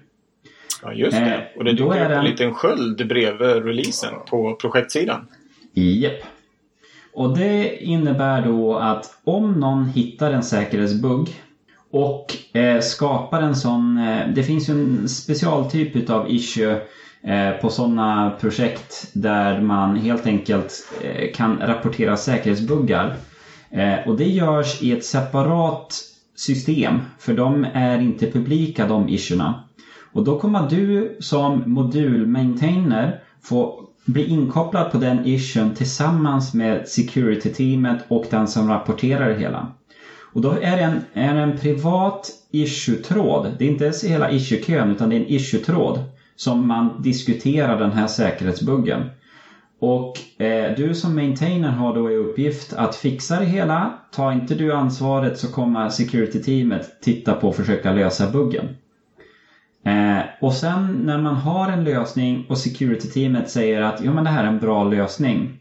Ja 0.82 0.92
just 0.92 1.16
det. 1.16 1.34
Eh, 1.34 1.58
och 1.58 1.64
det 1.64 1.72
dyker 1.72 1.84
upp 1.84 2.10
en 2.10 2.24
liten 2.24 2.54
sköld 2.54 3.08
bredvid 3.08 3.64
releasen 3.64 4.14
på 4.30 4.54
projektsidan. 4.60 5.26
Japp. 5.72 6.22
Och 7.14 7.38
det 7.38 7.84
innebär 7.84 8.44
då 8.44 8.76
att 8.76 9.18
om 9.24 9.52
någon 9.52 9.88
hittar 9.88 10.30
en 10.30 10.42
säkerhetsbugg 10.42 11.42
och 11.90 12.56
eh, 12.56 12.80
skapar 12.80 13.40
en 13.40 13.56
sån... 13.56 13.98
Eh, 13.98 14.28
det 14.34 14.42
finns 14.42 14.68
ju 14.68 14.72
en 14.72 15.08
specialtyp 15.08 15.96
utav 15.96 16.30
issue 16.30 16.80
eh, 17.22 17.50
på 17.60 17.70
sådana 17.70 18.30
projekt 18.40 19.10
där 19.12 19.60
man 19.60 19.96
helt 19.96 20.26
enkelt 20.26 20.92
kan 21.34 21.58
rapportera 21.60 22.16
säkerhetsbuggar. 22.16 23.16
Och 24.06 24.16
det 24.16 24.28
görs 24.28 24.82
i 24.82 24.92
ett 24.92 25.04
separat 25.04 25.94
system 26.34 26.98
för 27.18 27.34
de 27.34 27.66
är 27.74 27.98
inte 27.98 28.30
publika 28.30 28.86
de 28.86 29.08
issuerna. 29.08 29.64
Och 30.12 30.24
då 30.24 30.38
kommer 30.38 30.70
du 30.70 31.16
som 31.20 31.62
modulmaintainer 31.66 33.20
få 33.42 33.81
bli 34.04 34.28
inkopplad 34.28 34.92
på 34.92 34.98
den 34.98 35.26
issuen 35.26 35.74
tillsammans 35.74 36.54
med 36.54 36.88
security-teamet 36.88 38.04
och 38.08 38.26
den 38.30 38.48
som 38.48 38.68
rapporterar 38.68 39.28
det 39.28 39.34
hela. 39.34 39.72
Och 40.32 40.40
då 40.40 40.50
är 40.50 40.76
det 40.76 40.82
en, 40.82 41.00
är 41.12 41.34
en 41.34 41.58
privat 41.58 42.30
issue-tråd. 42.52 43.54
Det 43.58 43.64
är 43.64 43.68
inte 43.68 43.84
ens 43.84 44.04
hela 44.04 44.30
issue-kön 44.30 44.90
utan 44.90 45.08
det 45.08 45.16
är 45.16 45.20
en 45.20 45.30
issue-tråd 45.30 45.98
som 46.36 46.66
man 46.66 47.02
diskuterar 47.02 47.78
den 47.78 47.92
här 47.92 48.06
säkerhetsbuggen. 48.06 49.00
Och 49.78 50.42
eh, 50.42 50.76
du 50.76 50.94
som 50.94 51.14
maintainer 51.14 51.70
har 51.70 51.94
då 51.94 52.10
i 52.10 52.16
uppgift 52.16 52.72
att 52.72 52.94
fixa 52.94 53.38
det 53.38 53.44
hela. 53.44 53.92
Tar 54.12 54.32
inte 54.32 54.54
du 54.54 54.72
ansvaret 54.72 55.38
så 55.38 55.48
kommer 55.48 55.88
security-teamet 55.88 57.00
titta 57.00 57.34
på 57.34 57.48
och 57.48 57.54
försöka 57.54 57.92
lösa 57.92 58.26
buggen. 58.26 58.68
Eh, 59.84 60.20
och 60.40 60.54
sen 60.54 61.00
när 61.04 61.18
man 61.18 61.34
har 61.34 61.68
en 61.68 61.84
lösning 61.84 62.46
och 62.48 62.58
security-teamet 62.58 63.50
säger 63.50 63.80
att 63.80 64.04
ja, 64.04 64.12
men 64.12 64.24
det 64.24 64.30
här 64.30 64.44
är 64.44 64.48
en 64.48 64.58
bra 64.58 64.84
lösning. 64.84 65.58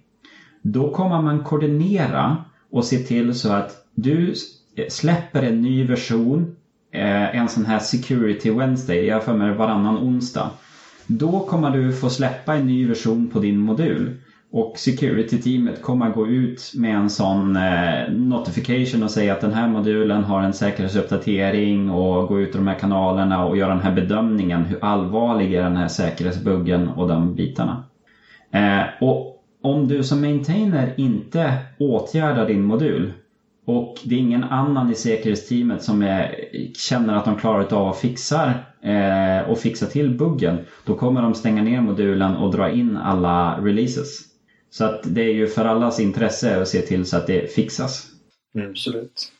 Då 0.62 0.92
kommer 0.92 1.22
man 1.22 1.44
koordinera 1.44 2.38
och 2.72 2.86
se 2.86 2.98
till 2.98 3.34
så 3.34 3.52
att 3.52 3.86
du 3.96 4.34
eh, 4.76 4.88
släpper 4.90 5.44
en 5.44 5.62
ny 5.62 5.88
version, 5.88 6.56
eh, 6.92 7.36
en 7.36 7.50
sån 7.50 7.66
här 7.66 7.80
Security 7.80 8.52
Wednesday, 8.52 9.06
jag 9.06 9.24
för 9.24 9.34
mig 9.34 9.54
varannan 9.54 9.98
onsdag. 9.98 10.50
Då 11.08 11.40
kommer 11.40 11.72
du 11.72 11.94
få 11.94 12.10
släppa 12.10 12.56
en 12.56 12.68
ny 12.68 12.88
version 12.88 13.28
på 13.28 13.40
din 13.40 13.60
modul. 13.60 14.18
Och 14.54 14.78
security-teamet 14.78 15.82
kommer 15.82 16.10
gå 16.10 16.28
ut 16.28 16.72
med 16.76 16.96
en 16.96 17.10
sån 17.10 17.56
eh, 17.56 18.12
notification 18.12 19.04
och 19.04 19.12
säga 19.12 19.34
att 19.34 19.42
den 19.42 19.54
här 19.54 19.68
modulen 19.68 20.24
har 20.24 20.42
en 20.42 20.54
säkerhetsuppdatering 20.54 21.90
och 21.90 22.28
gå 22.28 22.40
ut 22.40 22.56
i 22.56 22.58
de 22.58 22.68
här 22.68 22.80
kanalerna 22.80 23.46
och 23.46 23.58
göra 23.58 23.74
den 23.74 23.84
här 23.84 23.96
bedömningen. 23.96 24.64
Hur 24.64 24.86
allvarlig 24.86 25.54
är 25.54 25.64
den 25.64 25.78
här 25.78 25.88
säkerhetsbuggen 25.88 26.88
och 26.88 27.08
de 27.08 27.36
bitarna. 27.36 27.84
Eh, 28.52 28.84
och 29.02 29.44
om 29.62 29.88
du 29.88 30.04
som 30.04 30.22
maintainer 30.22 30.94
inte 30.98 31.58
åtgärdar 31.80 32.48
din 32.48 32.64
modul 32.64 33.14
och 33.66 33.96
det 34.04 34.16
är 34.16 34.20
ingen 34.20 34.44
annan 34.44 34.92
i 34.92 34.96
säkerhetsteamet 34.96 35.84
som 35.84 36.02
är, 36.02 36.36
känner 36.74 37.16
att 37.16 37.26
de 37.26 37.36
klarar 37.36 37.74
av 37.74 37.88
att 37.88 37.98
fixa 37.98 38.54
eh, 38.82 39.50
och 39.50 39.58
fixa 39.58 39.86
till 39.86 40.18
buggen. 40.18 40.58
Då 40.86 40.96
kommer 40.96 41.22
de 41.22 41.34
stänga 41.34 41.62
ner 41.62 41.82
modulen 41.82 42.36
och 42.36 42.52
dra 42.52 42.70
in 42.70 42.98
alla 42.98 43.58
releases. 43.62 44.31
Så 44.72 44.86
att 44.86 45.02
det 45.04 45.22
är 45.22 45.34
ju 45.34 45.48
för 45.48 45.66
allas 45.66 46.00
intresse 46.00 46.62
att 46.62 46.68
se 46.68 46.82
till 46.82 47.06
så 47.06 47.18
att 47.18 47.28
det 47.28 47.54
fixas. 47.56 48.08
Mm, 48.56 48.70
absolut. 48.72 49.32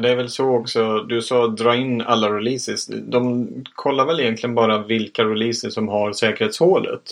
Det 0.00 0.10
är 0.10 0.16
väl 0.16 0.28
så 0.28 0.48
också. 0.48 0.98
Du 1.02 1.22
sa 1.22 1.46
dra 1.46 1.76
in 1.76 2.00
alla 2.00 2.30
releases. 2.30 2.86
De 2.86 3.48
kollar 3.74 4.06
väl 4.06 4.20
egentligen 4.20 4.54
bara 4.54 4.82
vilka 4.82 5.24
releases 5.24 5.74
som 5.74 5.88
har 5.88 6.12
säkerhetshålet. 6.12 7.02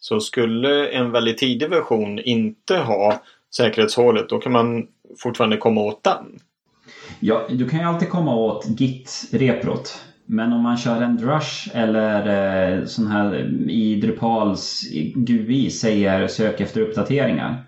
Så 0.00 0.20
skulle 0.20 0.88
en 0.88 1.12
väldigt 1.12 1.38
tidig 1.38 1.70
version 1.70 2.18
inte 2.18 2.76
ha 2.76 3.22
säkerhetshålet 3.56 4.28
då 4.28 4.38
kan 4.38 4.52
man 4.52 4.86
fortfarande 5.18 5.56
komma 5.56 5.80
åt 5.80 6.04
den. 6.04 6.40
Ja, 7.20 7.46
du 7.50 7.68
kan 7.68 7.80
ju 7.80 7.86
alltid 7.86 8.08
komma 8.08 8.36
åt 8.36 8.66
Git-reprot. 8.66 10.00
Men 10.26 10.52
om 10.52 10.62
man 10.62 10.76
kör 10.76 11.02
en 11.02 11.16
drush 11.16 11.68
eller 11.74 12.78
eh, 12.78 12.84
sån 12.84 13.06
här 13.06 13.26
mm, 13.34 13.70
i 13.70 14.00
Drupals 14.00 14.82
GUI 15.14 15.70
säger 15.70 16.28
sök 16.28 16.60
efter 16.60 16.80
uppdateringar. 16.80 17.64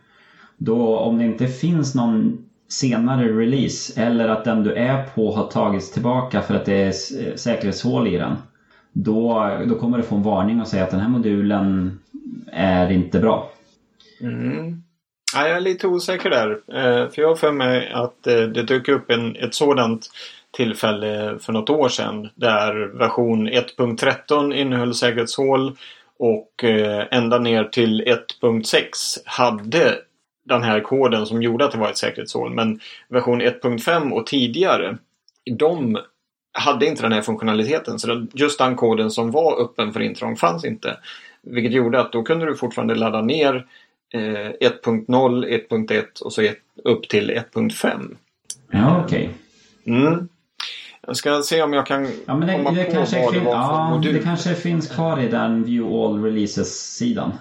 Då 0.57 0.99
om 0.99 1.19
det 1.19 1.25
inte 1.25 1.47
finns 1.47 1.95
någon 1.95 2.45
senare 2.69 3.29
release 3.29 4.03
eller 4.03 4.29
att 4.29 4.45
den 4.45 4.63
du 4.63 4.75
är 4.75 5.07
på 5.15 5.33
har 5.33 5.47
tagits 5.47 5.93
tillbaka 5.93 6.43
för 6.43 6.55
att 6.55 6.65
det 6.65 6.83
är 6.83 6.87
eh, 7.27 7.35
säkerhetshål 7.35 8.09
i 8.09 8.19
den. 8.19 8.37
Då, 8.93 9.51
då 9.69 9.75
kommer 9.75 9.99
du 9.99 10.05
få 10.05 10.17
en 10.17 10.23
varning 10.23 10.61
och 10.61 10.69
säga 10.69 10.85
att 10.85 10.91
den 10.91 11.01
här 11.01 11.09
modulen 11.09 11.99
är 12.53 12.91
inte 12.91 13.19
bra. 13.21 13.51
Mm. 14.21 14.83
Ja, 15.35 15.49
jag 15.49 15.57
är 15.57 15.61
lite 15.61 15.87
osäker 15.87 16.31
där. 16.31 16.51
Eh, 16.51 17.11
för 17.11 17.23
jag 17.23 17.29
har 17.29 17.37
för 17.37 17.53
mig 17.53 17.93
att 17.93 18.27
eh, 18.27 18.41
det 18.41 18.63
dök 18.63 18.89
upp 18.89 19.11
en, 19.11 19.37
ett 19.37 19.55
sådant 19.55 20.11
tillfälle 20.57 21.39
för 21.41 21.53
något 21.53 21.71
år 21.71 21.89
sedan 21.89 22.29
där 22.35 22.75
version 22.99 23.49
1.13 23.49 24.55
innehöll 24.55 24.95
säkerhetshål 24.95 25.77
och 26.19 26.65
eh, 26.65 27.07
ända 27.11 27.39
ner 27.39 27.65
till 27.65 28.03
1.6 28.43 28.83
hade 29.25 29.99
den 30.45 30.63
här 30.63 30.81
koden 30.81 31.27
som 31.27 31.43
gjorde 31.43 31.65
att 31.65 31.73
det 31.73 31.79
var 31.79 31.91
ett 31.91 31.99
säkerhetshål. 31.99 32.55
Men 32.55 32.81
version 33.09 33.43
1.5 33.43 34.11
och 34.11 34.27
tidigare 34.27 34.99
de 35.59 35.99
hade 36.53 36.87
inte 36.87 37.03
den 37.03 37.13
här 37.13 37.23
funktionaliteten. 37.23 37.99
Så 37.99 38.27
just 38.33 38.59
den 38.59 38.77
koden 38.77 39.11
som 39.11 39.31
var 39.31 39.63
öppen 39.63 39.93
för 39.93 40.01
intrång 40.01 40.37
fanns 40.37 40.65
inte. 40.65 40.97
Vilket 41.43 41.73
gjorde 41.73 42.01
att 42.01 42.13
då 42.13 42.23
kunde 42.23 42.47
du 42.47 42.57
fortfarande 42.57 42.95
ladda 42.95 43.23
ner 43.23 43.67
eh, 44.15 44.21
1.0, 44.21 45.07
1.1 45.07 46.23
och 46.23 46.33
så 46.33 46.43
upp 46.85 47.09
till 47.09 47.31
1.5. 47.31 48.17
Ja, 48.71 49.03
okej. 49.05 49.31
Okay. 49.85 49.97
Mm. 49.97 50.29
Jag 51.09 51.17
ska 51.17 51.43
se 51.43 51.63
om 51.63 51.73
jag 51.73 51.87
kan 51.87 52.09
ja, 52.27 52.35
men 52.35 52.49
det, 52.49 52.53
komma 52.53 52.71
det 52.71 52.85
på 52.85 52.93
kanske 52.93 53.25
vad 53.25 53.35
det 53.35 53.41
var 53.41 53.53
för 53.53 53.75
ja, 53.75 53.91
modul. 53.91 54.15
Det 54.15 54.23
kanske 54.23 54.55
finns 54.55 54.89
kvar 54.89 55.21
i 55.21 55.29
den 55.29 55.65
View 55.65 55.97
All 55.97 56.23
Releases-sidan. 56.25 57.33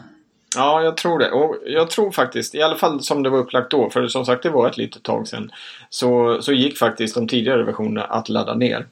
Ja, 0.55 0.81
jag 0.81 0.97
tror 0.97 1.19
det. 1.19 1.31
Och 1.31 1.55
jag 1.65 1.89
tror 1.89 2.11
faktiskt, 2.11 2.55
i 2.55 2.61
alla 2.61 2.75
fall 2.75 3.03
som 3.03 3.23
det 3.23 3.29
var 3.29 3.37
upplagt 3.37 3.71
då, 3.71 3.89
för 3.89 4.07
som 4.07 4.25
sagt 4.25 4.43
det 4.43 4.49
var 4.49 4.69
ett 4.69 4.77
litet 4.77 5.03
tag 5.03 5.27
sedan, 5.27 5.51
så, 5.89 6.41
så 6.41 6.53
gick 6.53 6.77
faktiskt 6.77 7.15
de 7.15 7.27
tidigare 7.27 7.63
versionerna 7.63 8.03
att 8.03 8.29
ladda 8.29 8.53
ner. 8.53 8.87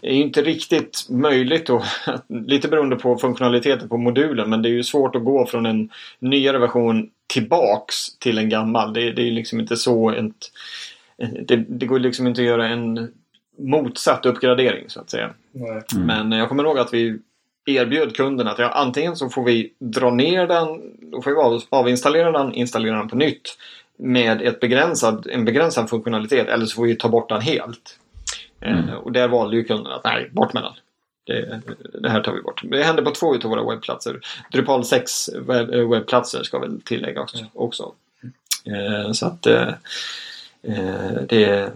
Det 0.00 0.08
är 0.08 0.12
inte 0.12 0.42
riktigt 0.42 1.06
möjligt 1.08 1.66
då, 1.66 1.82
lite 2.46 2.68
beroende 2.68 2.96
på 2.96 3.16
funktionaliteten 3.16 3.88
på 3.88 3.96
modulen, 3.96 4.50
men 4.50 4.62
det 4.62 4.68
är 4.68 4.72
ju 4.72 4.84
svårt 4.84 5.16
att 5.16 5.24
gå 5.24 5.46
från 5.46 5.66
en 5.66 5.90
nyare 6.18 6.58
version 6.58 7.08
tillbaks 7.26 8.18
till 8.18 8.38
en 8.38 8.48
gammal. 8.48 8.92
Det, 8.92 9.12
det 9.12 9.22
är 9.22 9.30
liksom 9.30 9.60
inte 9.60 9.76
så 9.76 10.10
ett, 10.10 10.50
det, 11.46 11.56
det 11.56 11.86
går 11.86 11.98
liksom 11.98 12.26
inte 12.26 12.40
att 12.40 12.46
göra 12.46 12.68
en 12.68 13.08
motsatt 13.58 14.26
uppgradering 14.26 14.84
så 14.88 15.00
att 15.00 15.10
säga. 15.10 15.30
Nej. 15.52 15.82
Mm. 15.94 16.06
Men 16.06 16.38
jag 16.38 16.48
kommer 16.48 16.64
ihåg 16.64 16.78
att 16.78 16.94
vi 16.94 17.18
erbjöd 17.66 18.16
kunden 18.16 18.48
att 18.48 18.58
ja, 18.58 18.68
antingen 18.68 19.16
så 19.16 19.28
får 19.28 19.44
vi 19.44 19.72
dra 19.78 20.10
ner 20.10 20.46
den, 20.46 20.80
då 21.10 21.22
får 21.22 21.30
vi 21.30 21.36
av, 21.36 21.62
avinstallera 21.70 22.32
den, 22.32 22.54
installera 22.54 22.96
den 22.96 23.08
på 23.08 23.16
nytt 23.16 23.58
med 23.96 24.42
ett 24.42 24.60
begränsad, 24.60 25.26
en 25.30 25.44
begränsad 25.44 25.90
funktionalitet 25.90 26.48
eller 26.48 26.66
så 26.66 26.74
får 26.74 26.84
vi 26.84 26.96
ta 26.96 27.08
bort 27.08 27.28
den 27.28 27.40
helt. 27.40 27.98
Mm. 28.60 28.88
Eh, 28.88 28.94
och 28.94 29.12
där 29.12 29.28
valde 29.28 29.56
ju 29.56 29.64
kunden 29.64 29.92
att 29.92 30.04
nej, 30.04 30.30
bort 30.32 30.52
med 30.52 30.62
den. 30.62 30.72
Det, 31.24 31.60
det 32.00 32.10
här 32.10 32.20
tar 32.20 32.32
vi 32.32 32.42
bort. 32.42 32.62
Det 32.64 32.82
hände 32.82 33.02
på 33.02 33.10
två 33.10 33.34
utav 33.34 33.50
våra 33.50 33.70
webbplatser. 33.70 34.20
Drupal 34.52 34.84
6 34.84 35.28
webb, 35.34 35.74
eh, 35.74 35.90
webbplatser 35.90 36.42
ska 36.42 36.58
väl 36.58 36.80
tillägga 36.80 37.20
också. 37.20 37.46
också. 37.52 37.92
Eh, 38.64 39.12
så 39.12 39.26
att 39.26 39.46
eh, 39.46 39.68
eh, 40.62 41.22
det 41.28 41.44
är 41.44 41.70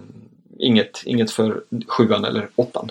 inget, 0.58 1.02
inget 1.04 1.30
för 1.30 1.62
sjuan 1.88 2.24
eller 2.24 2.48
åttan. 2.54 2.90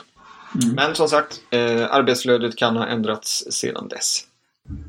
Mm. 0.63 0.76
Men 0.76 0.95
som 0.95 1.07
sagt, 1.07 1.41
eh, 1.49 1.95
arbetsflödet 1.95 2.55
kan 2.55 2.76
ha 2.76 2.88
ändrats 2.88 3.45
sedan 3.49 3.88
dess. 3.88 4.22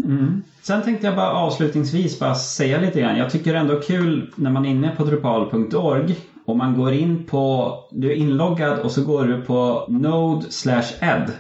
Mm. 0.04 0.42
Sen 0.62 0.82
tänkte 0.82 1.06
jag 1.06 1.16
bara 1.16 1.30
avslutningsvis 1.30 2.18
bara 2.18 2.34
säga 2.34 2.80
lite 2.80 3.00
grann. 3.00 3.18
Jag 3.18 3.30
tycker 3.30 3.54
ändå 3.54 3.80
kul 3.80 4.32
när 4.36 4.50
man 4.50 4.66
är 4.66 4.70
inne 4.70 4.90
på 4.96 5.04
drupal.org 5.04 6.16
och 6.44 6.56
man 6.56 6.78
går 6.78 6.92
in 6.92 7.24
på, 7.24 7.74
du 7.90 8.10
är 8.10 8.14
inloggad 8.14 8.78
och 8.78 8.92
så 8.92 9.04
går 9.04 9.24
du 9.24 9.42
på 9.42 9.86
node 9.88 10.50
slash 10.50 10.92
add 11.00 11.32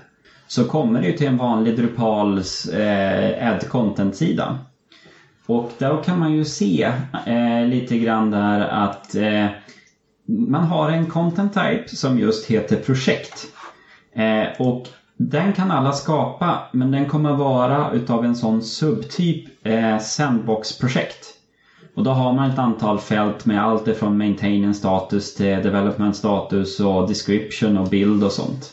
så 0.46 0.64
kommer 0.64 1.02
du 1.02 1.12
till 1.12 1.26
en 1.26 1.36
vanlig 1.36 1.76
Drupals 1.76 2.68
eh, 2.68 3.48
add 3.48 3.68
content-sida. 3.68 4.58
Och 5.46 5.72
då 5.78 5.96
kan 5.96 6.18
man 6.18 6.32
ju 6.32 6.44
se 6.44 6.92
eh, 7.26 7.66
lite 7.66 7.98
grann 7.98 8.30
där 8.30 8.60
att 8.60 9.14
eh, 9.14 9.46
man 10.26 10.64
har 10.64 10.90
en 10.90 11.06
content 11.06 11.54
type 11.54 11.88
som 11.88 12.18
just 12.18 12.46
heter 12.46 12.76
projekt. 12.76 13.46
Eh, 14.14 14.46
och 14.58 14.88
den 15.16 15.52
kan 15.52 15.70
alla 15.70 15.92
skapa 15.92 16.68
men 16.72 16.90
den 16.90 17.08
kommer 17.08 17.32
vara 17.32 17.90
utav 17.90 18.24
en 18.24 18.36
sån 18.36 18.62
subtyp 18.62 19.66
eh, 19.66 19.98
sandbox-projekt. 19.98 21.32
Och 21.94 22.04
då 22.04 22.10
har 22.10 22.32
man 22.32 22.50
ett 22.50 22.58
antal 22.58 22.98
fält 22.98 23.46
med 23.46 23.62
allt 23.62 23.88
ifrån 23.88 24.18
maintenance 24.18 24.78
status 24.78 25.34
till 25.34 25.62
development 25.62 26.16
status 26.16 26.80
och 26.80 27.08
description 27.08 27.76
och 27.76 27.88
bild 27.88 28.24
och 28.24 28.32
sånt. 28.32 28.72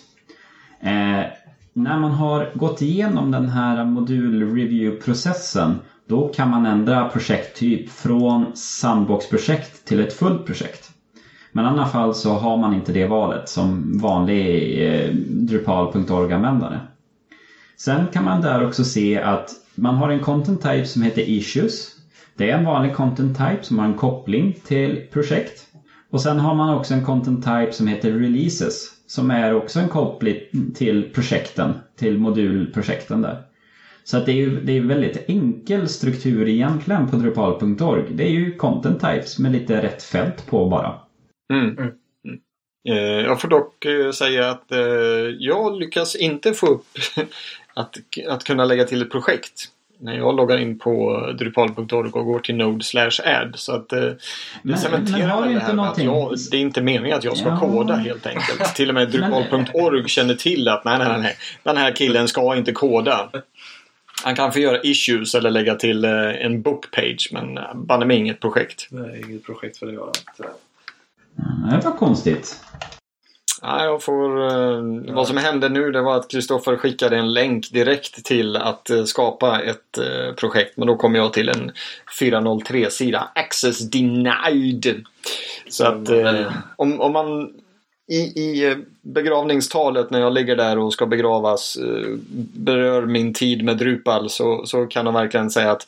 Eh, 0.79 1.23
när 1.73 1.99
man 1.99 2.11
har 2.11 2.51
gått 2.55 2.81
igenom 2.81 3.31
den 3.31 3.49
här 3.49 3.83
modul-review-processen 3.83 5.75
då 6.07 6.27
kan 6.27 6.49
man 6.49 6.65
ändra 6.65 7.09
projekttyp 7.09 7.89
från 7.89 8.55
sandbox-projekt 8.55 9.85
till 9.85 9.99
ett 9.99 10.13
fullt 10.13 10.45
projekt. 10.45 10.92
Men 11.53 11.65
i 11.65 11.67
alla 11.67 11.85
fall 11.85 12.13
så 12.13 12.31
har 12.33 12.57
man 12.57 12.73
inte 12.73 12.91
det 12.91 13.05
valet 13.05 13.49
som 13.49 13.97
vanlig 13.97 14.77
eh, 14.87 15.11
Drupal.org-användare. 15.47 16.81
Sen 17.77 18.07
kan 18.07 18.23
man 18.23 18.41
där 18.41 18.65
också 18.65 18.83
se 18.83 19.17
att 19.17 19.49
man 19.75 19.95
har 19.95 20.09
en 20.09 20.19
content 20.19 20.61
type 20.61 20.85
som 20.85 21.01
heter 21.01 21.29
issues. 21.29 21.91
Det 22.37 22.49
är 22.49 22.53
en 22.53 22.63
vanlig 22.63 22.93
content 22.93 23.37
type 23.37 23.59
som 23.61 23.79
har 23.79 23.85
en 23.85 23.93
koppling 23.93 24.55
till 24.63 24.99
projekt. 25.13 25.67
Och 26.11 26.21
sen 26.21 26.39
har 26.39 26.53
man 26.53 26.73
också 26.73 26.93
en 26.93 27.01
content 27.01 27.43
type 27.43 27.71
som 27.71 27.87
heter 27.87 28.09
releases 28.09 28.89
som 29.07 29.31
är 29.31 29.53
också 29.53 29.79
en 29.79 29.89
koppling 29.89 30.35
till 30.73 31.11
projekten, 31.13 31.75
till 31.97 32.17
modulprojekten 32.17 33.21
där. 33.21 33.37
Så 34.03 34.17
att 34.17 34.25
det 34.25 34.31
är 34.31 34.35
ju 34.35 34.59
det 34.59 34.71
är 34.71 34.81
väldigt 34.81 35.17
enkel 35.27 35.87
struktur 35.89 36.47
egentligen 36.47 37.05
på 37.07 37.15
Drupal.org. 37.15 38.03
Det 38.13 38.23
är 38.23 38.29
ju 38.29 38.57
content 38.57 38.99
types 39.01 39.37
med 39.37 39.51
lite 39.51 39.79
rätt 39.79 40.03
fält 40.03 40.45
på 40.45 40.65
bara. 40.65 40.93
Mm. 41.53 41.65
Mm. 41.77 41.91
Mm. 42.25 42.39
Eh, 42.89 43.25
jag 43.25 43.41
får 43.41 43.47
dock 43.47 43.85
eh, 43.85 44.11
säga 44.11 44.49
att 44.49 44.71
eh, 44.71 44.79
jag 45.39 45.79
lyckas 45.79 46.15
inte 46.15 46.53
få 46.53 46.67
upp 46.67 46.87
att, 47.73 47.97
att 48.27 48.43
kunna 48.43 48.65
lägga 48.65 48.83
till 48.83 49.01
ett 49.01 49.11
projekt 49.11 49.69
när 49.99 50.17
jag 50.17 50.35
loggar 50.35 50.57
in 50.57 50.79
på 50.79 51.19
drupal.org 51.39 52.11
och 52.11 52.25
går 52.25 52.39
till 52.39 52.55
node 52.55 52.83
slash 52.83 53.11
add. 53.25 53.53
Så 53.55 53.71
att 53.75 53.89
det 53.89 54.17
Men- 54.61 54.77
cementerar 54.77 55.41
men 55.41 55.53
det 55.53 55.59
här 55.59 55.73
med 55.73 55.85
att 55.89 55.97
jag, 56.03 56.35
det 56.51 56.57
är 56.57 56.61
inte 56.61 56.81
meningen 56.81 57.17
att 57.17 57.23
jag 57.23 57.37
ska 57.37 57.49
Ja. 57.49 57.59
koda 57.59 57.95
helt 57.95 58.25
enkelt. 58.25 58.75
Till 58.75 58.89
och 58.89 58.95
med 58.95 59.09
drupal.org 59.09 60.07
känner 60.09 60.35
till 60.35 60.67
att 60.67 60.85
nej, 60.85 60.97
nej, 60.99 61.19
nej, 61.21 61.35
den 61.63 61.77
här 61.77 61.91
killen 61.95 62.27
ska 62.27 62.55
inte 62.55 62.71
koda. 62.71 63.29
Han 64.23 64.35
kan 64.35 64.51
få 64.51 64.59
göra 64.59 64.81
issues 64.83 65.35
eller 65.35 65.49
lägga 65.51 65.75
till 65.75 66.05
en 66.05 66.61
bookpage 66.61 67.29
men 67.31 67.59
banne 67.75 68.05
mig 68.05 68.17
inget 68.17 68.39
projekt. 68.39 68.87
Är 68.91 69.29
inget 69.29 69.43
projekt 69.45 69.77
för 69.77 69.85
det 69.85 69.91
inte. 69.91 70.49
Det 71.71 71.85
var 71.85 71.97
konstigt. 71.97 72.59
Ja, 73.61 73.83
jag 73.83 74.03
får, 74.03 74.45
eh, 74.45 75.13
Vad 75.15 75.27
som 75.27 75.37
hände 75.37 75.69
nu 75.69 75.91
det 75.91 76.01
var 76.01 76.15
att 76.15 76.31
Kristoffer 76.31 76.77
skickade 76.77 77.17
en 77.17 77.33
länk 77.33 77.71
direkt 77.71 78.25
till 78.25 78.55
att 78.55 78.89
eh, 78.89 79.03
skapa 79.03 79.61
ett 79.61 79.97
eh, 79.97 80.35
projekt. 80.35 80.77
Men 80.77 80.87
då 80.87 80.95
kom 80.95 81.15
jag 81.15 81.33
till 81.33 81.49
en 81.49 81.71
403-sida. 82.19 83.29
Access 83.35 83.89
denied. 83.89 85.05
Så 85.69 85.85
att 85.85 86.09
eh, 86.09 86.51
om, 86.75 87.01
om 87.01 87.13
man 87.13 87.53
i, 88.07 88.15
i 88.15 88.71
eh, 88.71 88.77
begravningstalet 89.01 90.09
när 90.09 90.19
jag 90.19 90.33
ligger 90.33 90.55
där 90.55 90.77
och 90.77 90.93
ska 90.93 91.05
begravas 91.05 91.75
eh, 91.75 92.15
berör 92.53 93.05
min 93.05 93.33
tid 93.33 93.63
med 93.63 93.77
Drupal 93.77 94.29
så, 94.29 94.65
så 94.65 94.85
kan 94.85 95.05
de 95.05 95.13
verkligen 95.13 95.49
säga 95.49 95.71
att 95.71 95.85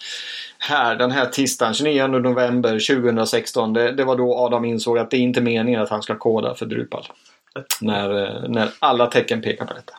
här 0.57 0.95
den 0.95 1.11
här 1.11 1.25
tisdagen 1.25 1.73
29 1.73 2.07
november 2.07 2.95
2016 2.95 3.73
det, 3.73 3.91
det 3.91 4.03
var 4.03 4.15
då 4.15 4.35
Adam 4.35 4.65
insåg 4.65 4.97
att 4.97 5.11
det 5.11 5.17
är 5.17 5.21
inte 5.21 5.41
meningen 5.41 5.81
att 5.81 5.89
han 5.89 6.01
ska 6.01 6.15
koda 6.15 6.55
för 6.55 6.65
Drupal. 6.65 7.05
När, 7.81 8.23
eh, 8.23 8.49
när 8.49 8.69
alla 8.79 9.07
tecken 9.07 9.41
pekar 9.41 9.65
på 9.65 9.73
detta. 9.73 9.93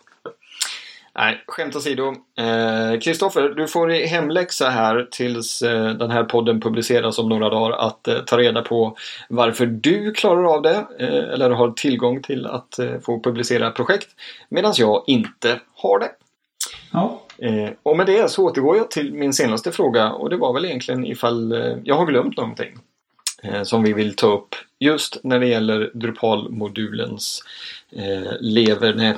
Nej, 1.19 1.45
skämt 1.47 1.77
åsido. 1.77 2.15
Eh, 2.39 3.01
Kristoffer, 3.01 3.49
du 3.49 3.69
får 3.69 3.93
i 3.93 4.07
hemläxa 4.07 4.69
här 4.71 5.09
tills 5.11 5.63
eh, 5.63 5.91
den 5.91 6.11
här 6.11 6.25
podden 6.25 6.61
publiceras 6.61 7.19
om 7.19 7.29
några 7.29 7.51
dagar 7.51 7.77
att 7.77 8.09
eh, 8.09 8.19
ta 8.19 8.39
reda 8.39 8.63
på 8.63 8.97
varför 9.29 9.67
du 9.67 10.13
klarar 10.13 10.55
av 10.55 10.63
det 10.63 10.87
eh, 10.99 11.33
eller 11.35 11.51
har 11.51 11.71
tillgång 11.71 12.23
till 12.23 12.47
att 12.47 12.79
eh, 12.79 13.01
få 13.01 13.21
publicera 13.21 13.71
projekt 13.71 14.09
medan 14.49 14.73
jag 14.77 15.05
inte 15.07 15.61
har 15.75 15.99
det. 15.99 16.11
Ja, 16.93 17.23
Eh, 17.39 17.71
och 17.83 17.97
med 17.97 18.07
det 18.07 18.31
så 18.31 18.45
återgår 18.45 18.77
jag 18.77 18.91
till 18.91 19.15
min 19.15 19.33
senaste 19.33 19.73
fråga 19.73 20.13
och 20.13 20.31
det 20.31 20.37
var 20.37 20.55
väl 20.55 20.65
egentligen 20.65 21.07
ifall 21.07 21.53
eh, 21.53 21.77
jag 21.85 21.95
har 21.95 22.07
glömt 22.07 22.37
någonting 22.37 22.79
eh, 23.43 23.63
som 23.63 23.83
vi 23.83 23.93
vill 23.93 24.17
ta 24.17 24.27
upp 24.27 24.55
just 24.79 25.21
när 25.23 25.41
det 25.41 25.47
gäller 25.47 25.91
Drupal-modulens 25.95 27.43
eh, 27.93 28.33
leverne 28.41 29.17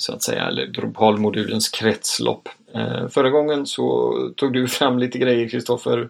så 0.00 0.12
att 0.12 0.22
säga, 0.22 0.48
eller 0.48 0.66
Drupalmodulens 0.66 1.68
kretslopp. 1.68 2.48
Eh, 2.74 3.08
förra 3.08 3.30
gången 3.30 3.66
så 3.66 4.14
tog 4.36 4.52
du 4.52 4.68
fram 4.68 4.98
lite 4.98 5.18
grejer 5.18 5.48
Kristoffer 5.48 6.08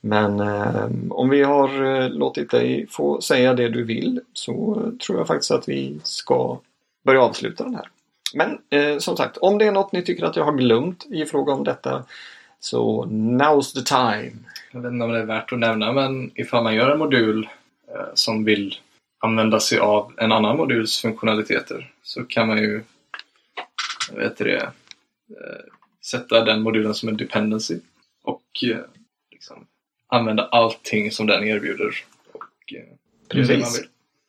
men 0.00 0.40
eh, 0.40 0.88
om 1.10 1.28
vi 1.28 1.42
har 1.42 1.84
eh, 1.84 2.10
låtit 2.10 2.50
dig 2.50 2.86
få 2.90 3.20
säga 3.20 3.54
det 3.54 3.68
du 3.68 3.84
vill 3.84 4.20
så 4.32 4.82
tror 5.06 5.18
jag 5.18 5.26
faktiskt 5.26 5.50
att 5.50 5.68
vi 5.68 6.00
ska 6.02 6.58
börja 7.04 7.22
avsluta 7.22 7.64
den 7.64 7.74
här. 7.74 7.88
Men 8.34 8.58
eh, 8.70 8.98
som 8.98 9.16
sagt, 9.16 9.36
om 9.36 9.58
det 9.58 9.66
är 9.66 9.72
något 9.72 9.92
ni 9.92 10.02
tycker 10.02 10.24
att 10.24 10.36
jag 10.36 10.44
har 10.44 10.52
glömt 10.52 11.06
i 11.10 11.24
fråga 11.24 11.52
om 11.52 11.64
detta 11.64 12.04
så 12.60 13.04
now's 13.04 13.74
the 13.74 13.82
time. 13.82 14.32
Jag 14.72 14.80
vet 14.80 14.92
inte 14.92 15.04
om 15.04 15.12
det 15.12 15.18
är 15.18 15.26
värt 15.26 15.52
att 15.52 15.58
nämna 15.58 15.92
men 15.92 16.30
ifall 16.34 16.64
man 16.64 16.74
gör 16.74 16.90
en 16.90 16.98
modul 16.98 17.48
eh, 17.94 18.06
som 18.14 18.44
vill 18.44 18.74
använda 19.20 19.60
sig 19.60 19.78
av 19.78 20.12
en 20.16 20.32
annan 20.32 20.56
moduls 20.56 21.00
funktionaliteter 21.00 21.92
så 22.02 22.24
kan 22.24 22.46
man 22.48 22.58
ju 22.58 22.82
vad 24.12 24.22
heter 24.22 24.44
det, 24.44 24.62
eh, 25.30 25.64
sätta 26.04 26.44
den 26.44 26.62
modulen 26.62 26.94
som 26.94 27.08
en 27.08 27.16
dependency 27.16 27.78
och 28.22 28.42
eh, 28.70 28.78
liksom, 29.32 29.66
använda 30.06 30.44
allting 30.44 31.10
som 31.10 31.26
den 31.26 31.44
erbjuder. 31.44 31.94
Och, 32.32 32.74
eh, 32.74 32.84
Precis. 33.28 33.80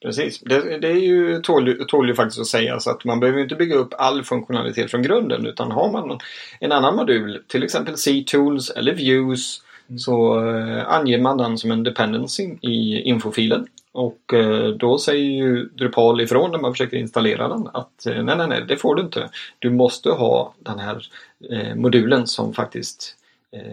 Precis. 0.01 0.39
Det, 0.39 0.77
det 0.77 0.87
är 0.87 0.99
ju 0.99 1.41
tål, 1.41 1.85
tål 1.87 2.07
ju 2.07 2.15
faktiskt 2.15 2.39
att 2.39 2.47
säga 2.47 2.79
så 2.79 2.91
att 2.91 3.05
man 3.05 3.19
behöver 3.19 3.39
inte 3.39 3.55
bygga 3.55 3.75
upp 3.75 3.93
all 3.97 4.23
funktionalitet 4.23 4.91
från 4.91 5.01
grunden 5.03 5.45
utan 5.45 5.71
har 5.71 5.91
man 5.91 6.19
en 6.59 6.71
annan 6.71 6.95
modul, 6.95 7.43
till 7.47 7.63
exempel 7.63 7.97
C-tools 7.97 8.69
eller 8.69 8.93
views 8.93 9.63
mm. 9.89 9.99
så 9.99 10.39
anger 10.87 11.21
man 11.21 11.37
den 11.37 11.57
som 11.57 11.71
en 11.71 11.83
dependency 11.83 12.43
i 12.61 13.01
infofilen. 13.01 13.67
Och 13.91 14.33
eh, 14.33 14.67
då 14.67 14.97
säger 14.97 15.31
ju 15.31 15.65
Drupal 15.65 16.21
ifrån 16.21 16.51
när 16.51 16.59
man 16.59 16.73
försöker 16.73 16.97
installera 16.97 17.47
den 17.47 17.67
att 17.73 18.05
eh, 18.05 18.23
nej, 18.23 18.37
nej, 18.37 18.47
nej, 18.47 18.65
det 18.67 18.77
får 18.77 18.95
du 18.95 19.01
inte. 19.01 19.29
Du 19.59 19.69
måste 19.69 20.09
ha 20.09 20.53
den 20.59 20.79
här 20.79 21.07
eh, 21.51 21.75
modulen 21.75 22.27
som 22.27 22.53
faktiskt 22.53 23.15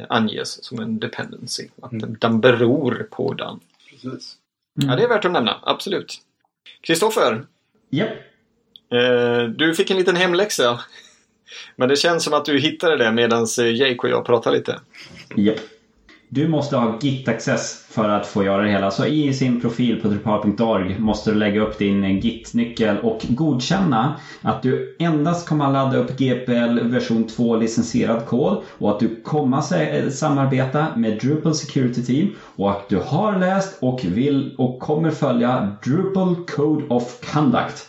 anges 0.09 0.65
som 0.65 0.81
en 0.81 0.99
dependency. 0.99 1.69
Att 1.83 1.93
mm. 1.93 2.17
den 2.21 2.41
beror 2.41 3.09
på 3.11 3.33
den. 3.33 3.61
Precis. 3.91 4.37
Mm. 4.79 4.91
Ja, 4.91 4.97
det 4.97 5.03
är 5.03 5.09
värt 5.09 5.25
att 5.25 5.33
nämna. 5.33 5.61
Absolut. 5.63 6.21
Kristoffer. 6.81 7.45
Eh, 8.93 9.49
du 9.49 9.75
fick 9.75 9.91
en 9.91 9.97
liten 9.97 10.17
hemläxa. 10.17 10.81
Men 11.77 11.89
det 11.89 11.97
känns 11.97 12.25
som 12.25 12.35
att 12.35 12.45
du 12.45 12.59
hittade 12.59 12.97
det 12.97 13.13
medan 13.13 13.47
Jake 13.59 13.99
och 13.99 14.09
jag 14.09 14.27
pratade 14.27 14.57
lite. 14.57 14.81
Japp. 15.37 15.61
Du 16.29 16.49
måste 16.49 16.77
ha 16.77 16.99
Git-access 17.01 17.87
för 17.91 18.09
att 18.09 18.27
få 18.27 18.45
göra 18.45 18.63
det 18.63 18.71
hela. 18.71 18.91
Så 18.91 19.07
i 19.07 19.35
sin 19.35 19.61
profil 19.61 20.01
på 20.03 20.09
drupal.org 20.09 20.99
måste 20.99 21.31
du 21.31 21.37
lägga 21.37 21.61
upp 21.61 21.79
din 21.79 22.21
Git-nyckel 22.21 22.99
och 22.99 23.27
godkänna 23.29 24.17
att 24.43 24.63
du 24.63 24.97
endast 24.99 25.49
kommer 25.49 25.65
att 25.67 25.73
ladda 25.73 25.99
upp 25.99 26.19
GPL 26.19 26.79
version 26.81 27.27
2 27.27 27.57
licensierad 27.57 28.27
kod 28.27 28.63
och 28.79 28.91
att 28.91 29.01
du 29.01 29.21
kommer 29.23 30.11
samarbeta 30.11 30.87
med 30.97 31.19
Drupal 31.21 31.55
Security 31.55 32.03
Team 32.05 32.35
och 32.57 32.71
att 32.71 32.89
du 32.89 32.97
har 32.97 33.39
läst 33.39 33.79
och 33.81 34.05
vill 34.05 34.55
och 34.59 34.81
kommer 34.81 35.11
följa 35.11 35.77
Drupal 35.85 36.37
Code 36.47 36.85
of 36.89 37.33
Conduct. 37.33 37.87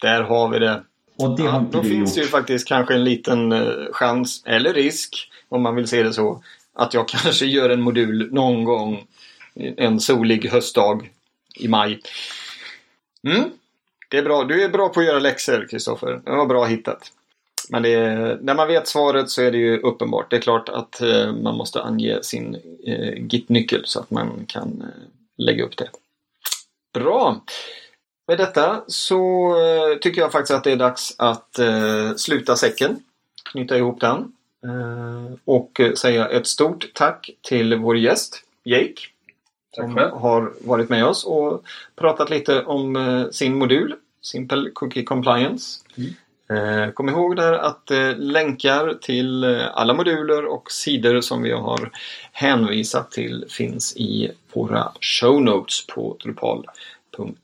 Där 0.00 0.22
har 0.22 0.48
vi 0.48 0.58
det. 0.58 0.82
Och 1.18 1.36
det 1.36 1.42
har 1.42 1.58
inte 1.60 1.76
då 1.76 1.82
du 1.82 1.88
finns 1.88 2.10
gjort. 2.10 2.14
det 2.14 2.20
ju 2.20 2.26
faktiskt 2.26 2.68
kanske 2.68 2.94
en 2.94 3.04
liten 3.04 3.52
eh, 3.52 3.62
chans, 3.92 4.42
eller 4.46 4.72
risk, 4.72 5.30
om 5.48 5.62
man 5.62 5.76
vill 5.76 5.88
se 5.88 6.02
det 6.02 6.12
så, 6.12 6.42
att 6.78 6.94
jag 6.94 7.08
kanske 7.08 7.46
gör 7.46 7.70
en 7.70 7.80
modul 7.80 8.28
någon 8.32 8.64
gång 8.64 9.06
en 9.76 10.00
solig 10.00 10.48
höstdag 10.48 11.10
i 11.56 11.68
maj. 11.68 12.00
Mm. 13.28 13.50
Det 14.10 14.18
är 14.18 14.22
bra. 14.22 14.44
Du 14.44 14.64
är 14.64 14.68
bra 14.68 14.88
på 14.88 15.00
att 15.00 15.06
göra 15.06 15.18
läxor, 15.18 15.66
Kristoffer. 15.70 16.20
Det 16.24 16.30
var 16.30 16.46
bra 16.46 16.64
hittat. 16.64 17.12
Men 17.70 17.84
är, 17.84 18.38
när 18.42 18.54
man 18.54 18.68
vet 18.68 18.88
svaret 18.88 19.30
så 19.30 19.42
är 19.42 19.52
det 19.52 19.58
ju 19.58 19.78
uppenbart. 19.78 20.30
Det 20.30 20.36
är 20.36 20.40
klart 20.40 20.68
att 20.68 21.00
eh, 21.00 21.32
man 21.32 21.56
måste 21.56 21.82
ange 21.82 22.18
sin 22.22 22.54
eh, 22.86 23.14
Git-nyckel 23.14 23.82
så 23.84 24.00
att 24.00 24.10
man 24.10 24.44
kan 24.46 24.82
eh, 24.82 25.08
lägga 25.36 25.64
upp 25.64 25.76
det. 25.76 25.90
Bra! 26.94 27.44
Med 28.26 28.38
detta 28.38 28.84
så 28.86 29.50
eh, 29.60 29.98
tycker 29.98 30.20
jag 30.20 30.32
faktiskt 30.32 30.54
att 30.54 30.64
det 30.64 30.72
är 30.72 30.76
dags 30.76 31.14
att 31.18 31.58
eh, 31.58 32.14
sluta 32.16 32.56
säcken. 32.56 33.02
Knyta 33.52 33.76
ihop 33.76 34.00
den. 34.00 34.32
Eh, 34.64 35.32
och 35.44 35.80
säga 35.96 36.28
ett 36.28 36.46
stort 36.46 36.94
tack 36.94 37.30
till 37.42 37.74
vår 37.74 37.96
gäst 37.96 38.44
Jake. 38.64 38.94
Som 39.74 39.96
har 39.96 40.52
varit 40.60 40.88
med 40.88 41.04
oss 41.04 41.24
och 41.24 41.64
pratat 41.96 42.30
lite 42.30 42.62
om 42.62 42.96
eh, 42.96 43.28
sin 43.30 43.54
modul 43.54 43.94
Simple 44.22 44.70
Cookie 44.70 45.02
Compliance. 45.02 45.80
Mm. 45.96 46.14
Kom 46.92 47.08
ihåg 47.08 47.36
där 47.36 47.52
att 47.52 47.90
länkar 48.16 48.98
till 49.00 49.44
alla 49.74 49.94
moduler 49.94 50.44
och 50.44 50.70
sidor 50.70 51.20
som 51.20 51.42
vi 51.42 51.52
har 51.52 51.90
hänvisat 52.32 53.10
till 53.10 53.44
finns 53.48 53.96
i 53.96 54.30
våra 54.52 54.92
show 55.00 55.42
notes 55.42 55.86
på 55.86 56.16
drupal.se. 56.22 57.36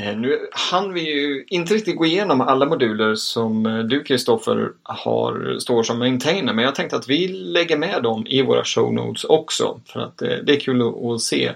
Eh, 0.00 0.16
nu 0.16 0.48
hann 0.52 0.92
vi 0.92 1.00
ju 1.00 1.44
inte 1.48 1.74
riktigt 1.74 1.96
gå 1.96 2.06
igenom 2.06 2.40
alla 2.40 2.66
moduler 2.66 3.14
som 3.14 3.66
eh, 3.66 3.78
du 3.78 4.02
Kristoffer 4.02 4.72
har, 4.82 5.58
står 5.58 5.82
som 5.82 5.98
maintainer 5.98 6.54
men 6.54 6.64
jag 6.64 6.74
tänkte 6.74 6.96
att 6.96 7.08
vi 7.08 7.28
lägger 7.28 7.76
med 7.76 8.02
dem 8.02 8.26
i 8.26 8.42
våra 8.42 8.64
show 8.64 8.94
notes 8.94 9.24
också 9.24 9.80
för 9.86 10.00
att 10.00 10.22
eh, 10.22 10.28
det 10.28 10.52
är 10.52 10.60
kul 10.60 10.82
att 11.14 11.20
se 11.20 11.52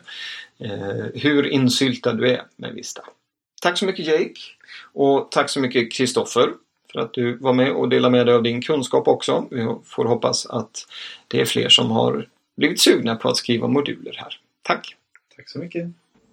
hur 1.14 1.47
insyltad 1.47 2.12
du 2.12 2.30
är 2.30 2.42
med 2.57 2.74
Vista. 2.74 3.03
Tack 3.62 3.78
så 3.78 3.86
mycket 3.86 4.07
Jake 4.07 4.40
och 4.92 5.28
tack 5.30 5.51
så 5.51 5.61
mycket 5.61 5.92
Kristoffer 5.92 6.51
för 6.92 7.01
att 7.01 7.12
du 7.12 7.36
var 7.36 7.53
med 7.53 7.72
och 7.72 7.88
delade 7.88 8.12
med 8.12 8.26
dig 8.26 8.34
av 8.34 8.42
din 8.42 8.62
kunskap 8.62 9.09
också. 9.09 9.47
Vi 9.51 9.66
får 9.84 10.05
hoppas 10.05 10.47
att 10.47 10.86
det 11.28 11.40
är 11.40 11.45
fler 11.45 11.68
som 11.68 11.90
har 11.90 12.28
blivit 12.57 12.80
sugna 12.80 13.16
på 13.16 13.28
att 13.28 13.36
skriva 13.36 13.68
moduler 13.68 14.14
här. 14.16 14.38
Tack! 14.62 14.97
Tack 15.36 15.49
så 15.49 15.59
mycket! 15.59 15.86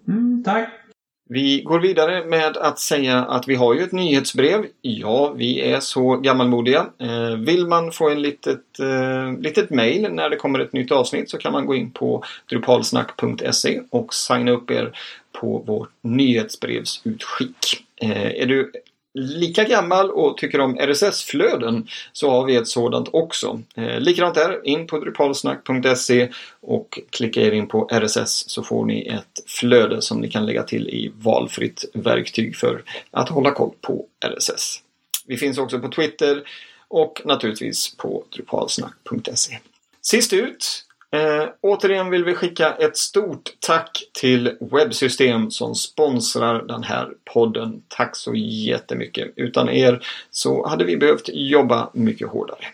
Mm, 0.08 0.42
tack! 0.44 0.81
Vi 1.28 1.62
går 1.62 1.80
vidare 1.80 2.24
med 2.24 2.56
att 2.56 2.78
säga 2.78 3.18
att 3.18 3.48
vi 3.48 3.54
har 3.54 3.74
ju 3.74 3.82
ett 3.82 3.92
nyhetsbrev. 3.92 4.66
Ja, 4.80 5.32
vi 5.36 5.60
är 5.60 5.80
så 5.80 6.16
gammalmodiga. 6.16 6.86
Eh, 6.98 7.36
vill 7.36 7.66
man 7.66 7.92
få 7.92 8.10
en 8.10 8.22
litet, 8.22 8.80
eh, 8.80 9.38
litet 9.40 9.70
mail 9.70 10.08
när 10.10 10.30
det 10.30 10.36
kommer 10.36 10.58
ett 10.58 10.72
nytt 10.72 10.92
avsnitt 10.92 11.30
så 11.30 11.38
kan 11.38 11.52
man 11.52 11.66
gå 11.66 11.74
in 11.74 11.90
på 11.90 12.24
drupalsnack.se 12.50 13.80
och 13.90 14.14
signa 14.14 14.50
upp 14.50 14.70
er 14.70 14.92
på 15.32 15.58
vårt 15.66 15.90
nyhetsbrevsutskick. 16.00 17.84
Eh, 17.96 18.42
är 18.42 18.46
du 18.46 18.72
lika 19.14 19.64
gammal 19.64 20.10
och 20.10 20.38
tycker 20.38 20.60
om 20.60 20.78
RSS-flöden 20.78 21.88
så 22.12 22.30
har 22.30 22.44
vi 22.44 22.56
ett 22.56 22.68
sådant 22.68 23.08
också. 23.12 23.60
Eh, 23.74 24.00
likadant 24.00 24.34
där, 24.34 24.66
in 24.66 24.86
på 24.86 24.98
drupalsnack.se 24.98 26.28
och 26.60 26.98
klicka 27.10 27.40
er 27.40 27.52
in 27.52 27.68
på 27.68 27.88
RSS 27.92 28.50
så 28.50 28.62
får 28.62 28.84
ni 28.84 29.06
ett 29.06 29.44
flöde 29.46 30.02
som 30.02 30.20
ni 30.20 30.30
kan 30.30 30.46
lägga 30.46 30.62
till 30.62 30.88
i 30.88 31.12
valfritt 31.18 31.84
verktyg 31.94 32.56
för 32.56 32.82
att 33.10 33.28
hålla 33.28 33.50
koll 33.50 33.74
på 33.80 34.06
RSS. 34.24 34.82
Vi 35.26 35.36
finns 35.36 35.58
också 35.58 35.78
på 35.78 35.88
Twitter 35.88 36.42
och 36.88 37.22
naturligtvis 37.24 37.96
på 37.96 38.24
drupalsnack.se. 38.36 39.58
Sist 40.02 40.32
ut 40.32 40.84
Eh, 41.12 41.48
återigen 41.60 42.10
vill 42.10 42.24
vi 42.24 42.34
skicka 42.34 42.72
ett 42.74 42.96
stort 42.96 43.50
tack 43.60 44.04
till 44.12 44.56
Webbsystem 44.60 45.50
som 45.50 45.74
sponsrar 45.74 46.62
den 46.62 46.82
här 46.82 47.08
podden. 47.24 47.82
Tack 47.88 48.16
så 48.16 48.34
jättemycket. 48.34 49.32
Utan 49.36 49.68
er 49.68 50.02
så 50.30 50.66
hade 50.68 50.84
vi 50.84 50.96
behövt 50.96 51.28
jobba 51.28 51.90
mycket 51.92 52.28
hårdare. 52.28 52.66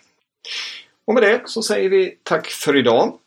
Och 1.05 1.15
med 1.15 1.23
det 1.23 1.43
så 1.45 1.63
säger 1.63 1.89
vi 1.89 2.17
tack 2.23 2.47
för 2.47 2.77
idag. 2.77 3.19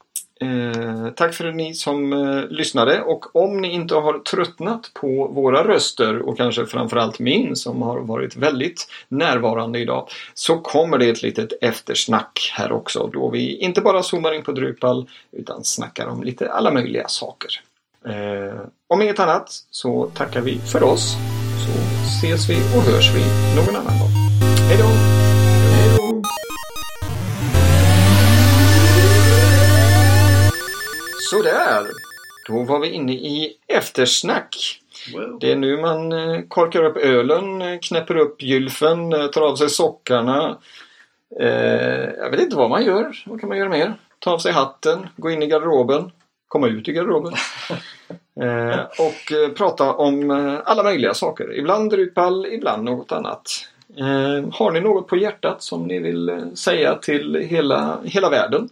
Eh, 0.42 1.10
tack 1.16 1.34
för 1.34 1.52
ni 1.52 1.74
som 1.74 2.14
eh, 2.14 2.48
lyssnade 2.50 3.02
och 3.02 3.36
om 3.36 3.62
ni 3.62 3.74
inte 3.74 3.96
har 3.96 4.20
tröttnat 4.20 4.92
på 4.94 5.28
våra 5.28 5.68
röster 5.68 6.20
och 6.20 6.38
kanske 6.38 6.66
framförallt 6.66 7.20
min 7.20 7.56
som 7.56 7.82
har 7.82 8.00
varit 8.00 8.36
väldigt 8.36 8.88
närvarande 9.08 9.80
idag 9.80 10.08
så 10.34 10.58
kommer 10.58 10.98
det 10.98 11.10
ett 11.10 11.22
litet 11.22 11.54
eftersnack 11.62 12.54
här 12.58 12.72
också 12.72 13.10
då 13.14 13.30
vi 13.30 13.58
inte 13.58 13.82
bara 13.82 14.04
zoomar 14.04 14.34
in 14.34 14.44
på 14.44 14.52
Drupal 14.52 15.10
utan 15.32 15.64
snackar 15.64 16.08
om 16.08 16.24
lite 16.24 16.52
alla 16.52 16.72
möjliga 16.72 17.08
saker. 17.08 17.52
Eh, 18.06 18.62
om 18.88 19.02
inget 19.02 19.20
annat 19.20 19.50
så 19.72 20.12
tackar 20.16 20.42
vi 20.42 20.60
för 20.60 20.84
oss 20.84 21.16
så 21.66 21.72
ses 22.26 22.50
vi 22.50 22.56
och 22.56 22.84
hörs 22.84 23.16
vi 23.16 23.22
någon 23.56 23.76
annan 23.76 24.00
gång. 24.00 24.21
Sådär! 31.32 31.88
Då 32.48 32.64
var 32.64 32.80
vi 32.80 32.90
inne 32.90 33.14
i 33.14 33.58
eftersnack. 33.68 34.82
Wow. 35.14 35.38
Det 35.40 35.52
är 35.52 35.56
nu 35.56 35.78
man 35.78 36.12
eh, 36.12 36.42
korkar 36.48 36.84
upp 36.84 36.98
ölen, 36.98 37.62
eh, 37.62 37.80
knäpper 37.80 38.18
upp 38.18 38.42
gylfen, 38.42 39.14
eh, 39.14 39.28
tar 39.28 39.42
av 39.42 39.56
sig 39.56 39.70
sockarna. 39.70 40.58
jag 42.18 42.32
vet 42.32 42.40
inte 42.40 42.56
vad 42.56 42.70
man 42.70 42.86
gör. 42.86 43.24
Vad 43.26 43.40
kan 43.40 43.50
man 43.50 43.58
göra 43.58 43.70
mer? 43.70 43.94
Ta 44.20 44.32
av 44.32 44.38
sig 44.38 44.52
hatten, 44.52 45.08
gå 45.16 45.32
in 45.32 45.44
i 45.44 45.48
garderoben, 45.48 46.12
komma 46.48 46.68
ut 46.68 46.88
i 46.88 46.94
garderoben. 46.94 47.34
och 49.00 49.56
prata 49.58 49.94
om 49.94 50.32
alla 50.66 50.84
möjliga 50.84 51.14
saker. 51.14 51.58
Ibland 51.58 51.92
Drupal, 51.92 52.46
ibland 52.46 52.84
något 52.84 53.12
annat. 53.12 53.68
har 54.52 54.72
ni 54.72 54.82
något 54.82 55.08
på 55.08 55.18
hjärtat 55.18 55.64
som 55.64 55.84
ni 55.84 56.00
vill 56.00 56.52
säga 56.56 56.96
till 56.96 57.36
hela, 57.36 58.00
hela 58.04 58.30
världen? 58.30 58.70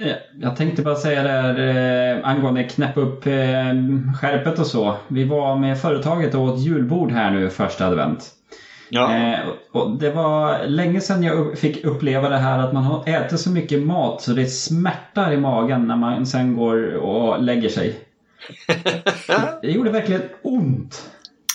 Eh, 0.00 0.16
jag 0.40 0.56
tänkte 0.56 0.82
bara 0.82 0.96
säga 0.96 1.22
där 1.22 1.58
eh, 2.18 2.28
angående 2.28 2.64
knäppa 2.64 3.00
upp 3.00 3.26
eh, 3.26 3.32
skärpet 4.20 4.58
och 4.58 4.66
så. 4.66 4.96
Vi 5.08 5.24
var 5.24 5.56
med 5.56 5.80
företaget 5.80 6.34
och 6.34 6.40
åt 6.40 6.60
julbord 6.60 7.12
här 7.12 7.30
nu 7.30 7.50
första 7.50 7.86
advent. 7.86 8.30
Ja. 8.88 9.36
Och 9.72 9.90
det 9.90 10.10
var 10.10 10.66
länge 10.66 11.00
sedan 11.00 11.22
jag 11.22 11.58
fick 11.58 11.84
uppleva 11.84 12.28
det 12.28 12.36
här 12.36 12.58
att 12.58 12.72
man 12.72 12.82
har 12.82 13.08
ätit 13.08 13.40
så 13.40 13.50
mycket 13.50 13.82
mat 13.82 14.22
så 14.22 14.32
det 14.32 14.46
smärtar 14.46 15.32
i 15.32 15.36
magen 15.36 15.86
när 15.86 15.96
man 15.96 16.26
sen 16.26 16.56
går 16.56 16.94
och 16.94 17.42
lägger 17.42 17.68
sig. 17.68 18.00
det 19.62 19.70
gjorde 19.70 19.90
verkligen 19.90 20.22
ont. 20.42 21.10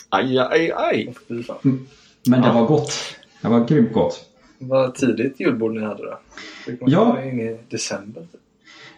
Aj, 0.09 0.39
aj, 0.39 0.71
aj. 0.75 1.13
Mm. 1.29 1.87
Men 2.27 2.41
det 2.41 2.51
var 2.51 2.65
gott. 2.65 2.93
Det 3.41 3.47
var 3.47 3.65
grymt 3.65 3.93
gott. 3.93 4.34
Vad 4.57 4.95
tidigt 4.95 5.39
julbord 5.39 5.73
ni 5.73 5.81
hade 5.81 6.03
då? 6.03 6.17
Ja. 6.79 7.23
In 7.23 7.39
i 7.39 7.59
december? 7.69 8.21
Typ. 8.21 8.41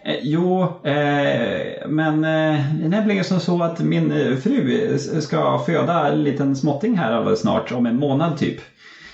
Eh, 0.06 0.20
jo, 0.22 0.64
eh, 0.84 1.88
men 1.88 2.24
eh, 2.24 2.76
det 2.80 2.86
är 2.86 2.90
nämligen 2.90 3.24
som 3.24 3.40
så 3.40 3.64
att 3.64 3.80
min 3.80 4.12
eh, 4.12 4.36
fru 4.36 4.98
ska 4.98 5.60
föda 5.60 6.08
en 6.08 6.24
liten 6.24 6.56
småtting 6.56 6.98
här 6.98 7.12
alldeles 7.12 7.42
snart, 7.42 7.72
om 7.72 7.86
en 7.86 8.00
månad 8.00 8.38
typ. 8.38 8.62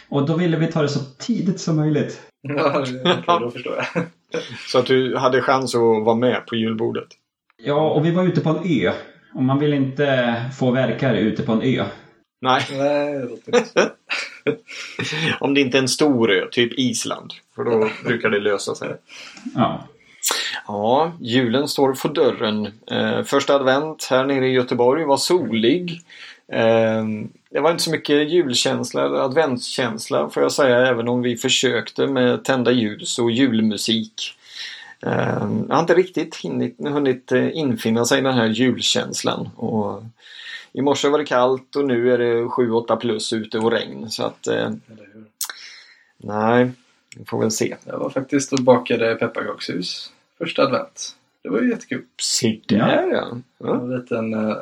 Och 0.09 0.25
då 0.25 0.35
ville 0.37 0.57
vi 0.57 0.67
ta 0.67 0.81
det 0.81 0.89
så 0.89 0.99
tidigt 0.99 1.59
som 1.59 1.75
möjligt. 1.75 2.21
Ja, 2.47 2.79
okej, 2.79 3.23
då 3.39 3.51
förstår 3.51 3.75
jag. 3.75 4.03
Så 4.67 4.79
att 4.79 4.85
du 4.85 5.17
hade 5.17 5.41
chans 5.41 5.75
att 5.75 5.81
vara 5.81 6.15
med 6.15 6.45
på 6.45 6.55
julbordet. 6.55 7.07
Ja, 7.63 7.89
och 7.91 8.05
vi 8.05 8.11
var 8.11 8.23
ute 8.23 8.41
på 8.41 8.49
en 8.49 8.81
ö. 8.81 8.91
Och 9.33 9.43
man 9.43 9.59
vill 9.59 9.73
inte 9.73 10.35
få 10.57 10.71
verkare 10.71 11.19
ute 11.19 11.43
på 11.43 11.51
en 11.51 11.61
ö. 11.61 11.85
Nej, 12.41 12.61
Nej, 12.71 13.13
det 13.13 13.25
låter 13.25 13.57
inte 13.57 13.69
så. 13.69 13.79
om 15.39 15.53
det 15.53 15.61
inte 15.61 15.77
är 15.77 15.81
en 15.81 15.87
stor 15.87 16.31
ö, 16.31 16.47
typ 16.51 16.79
Island. 16.79 17.33
För 17.55 17.63
då 17.63 17.89
brukar 18.05 18.29
det 18.29 18.39
lösa 18.39 18.75
sig. 18.75 18.95
Ja. 19.55 19.87
Ja, 20.67 21.11
julen 21.19 21.67
står 21.67 21.93
för 21.93 22.09
dörren. 22.09 22.69
Eh, 22.91 23.23
första 23.23 23.55
advent 23.55 24.07
här 24.09 24.25
nere 24.25 24.47
i 24.47 24.51
Göteborg 24.51 25.05
var 25.05 25.17
solig. 25.17 26.01
Eh, 26.51 27.03
det 27.51 27.59
var 27.59 27.71
inte 27.71 27.83
så 27.83 27.91
mycket 27.91 28.31
julkänsla 28.31 29.05
eller 29.05 29.17
adventskänsla 29.17 30.29
får 30.29 30.43
jag 30.43 30.51
säga 30.51 30.87
även 30.87 31.07
om 31.07 31.21
vi 31.21 31.37
försökte 31.37 32.07
med 32.07 32.43
tända 32.43 32.71
ljus 32.71 33.19
och 33.19 33.31
julmusik. 33.31 34.35
Eh, 35.05 35.47
jag 35.67 35.75
har 35.75 35.79
inte 35.79 35.93
riktigt 35.93 36.35
hinnit, 36.35 36.75
hunnit 36.79 37.31
eh, 37.31 37.57
infinna 37.57 38.05
sig 38.05 38.21
den 38.21 38.33
här 38.33 38.47
julkänslan. 38.47 39.49
Och 39.55 40.03
I 40.73 40.81
morse 40.81 41.09
var 41.09 41.19
det 41.19 41.25
kallt 41.25 41.75
och 41.75 41.85
nu 41.85 42.13
är 42.13 42.17
det 42.17 42.43
7-8 42.43 42.95
plus 42.95 43.33
ute 43.33 43.59
och 43.59 43.71
regn. 43.71 44.09
Så 44.09 44.23
att 44.23 44.47
eh, 44.47 44.71
nej, 46.17 46.71
vi 47.17 47.25
får 47.25 47.39
väl 47.39 47.51
se. 47.51 47.75
Jag 47.85 47.99
var 47.99 48.09
faktiskt 48.09 48.53
och 48.53 48.59
bakade 48.59 49.15
pepparkakshus 49.15 50.11
första 50.37 50.63
advent. 50.63 51.15
Det 51.43 51.49
var 51.49 51.61
ju 51.61 51.69
jättekul. 51.69 52.03
Se 52.21 52.59
där 52.67 53.07
ja. 53.11 53.37
Det 53.57 53.67
var 53.67 53.75
en 53.75 53.95
liten 53.95 54.33
uh, 54.33 54.55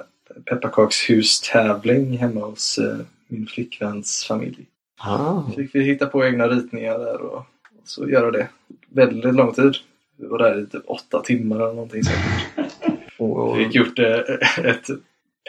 pepparkakshus-tävling 0.45 2.17
hemma 2.17 2.45
hos 2.45 2.77
eh, 2.77 2.97
min 3.27 3.47
flickväns 3.47 4.25
familj. 4.27 4.65
Ah. 4.99 5.43
Fick 5.55 5.75
vi 5.75 5.83
hitta 5.83 6.05
på 6.05 6.25
egna 6.25 6.47
ritningar 6.47 6.99
där 6.99 7.21
och, 7.21 7.37
och 7.37 7.45
så 7.83 8.09
göra 8.09 8.31
det. 8.31 8.47
Väldigt 8.89 9.35
lång 9.35 9.53
tid. 9.53 9.75
Vi 10.17 10.27
var 10.27 10.37
där 10.37 10.61
i 10.63 10.65
typ 10.65 10.83
åtta 10.85 11.21
timmar 11.21 11.55
eller 11.55 11.73
någonting 11.73 12.03
säkert. 12.03 12.71
Och, 13.17 13.59
Vi 13.59 13.65
fick 13.65 13.75
gjort 13.75 13.99
eh, 13.99 14.19
ett 14.65 14.87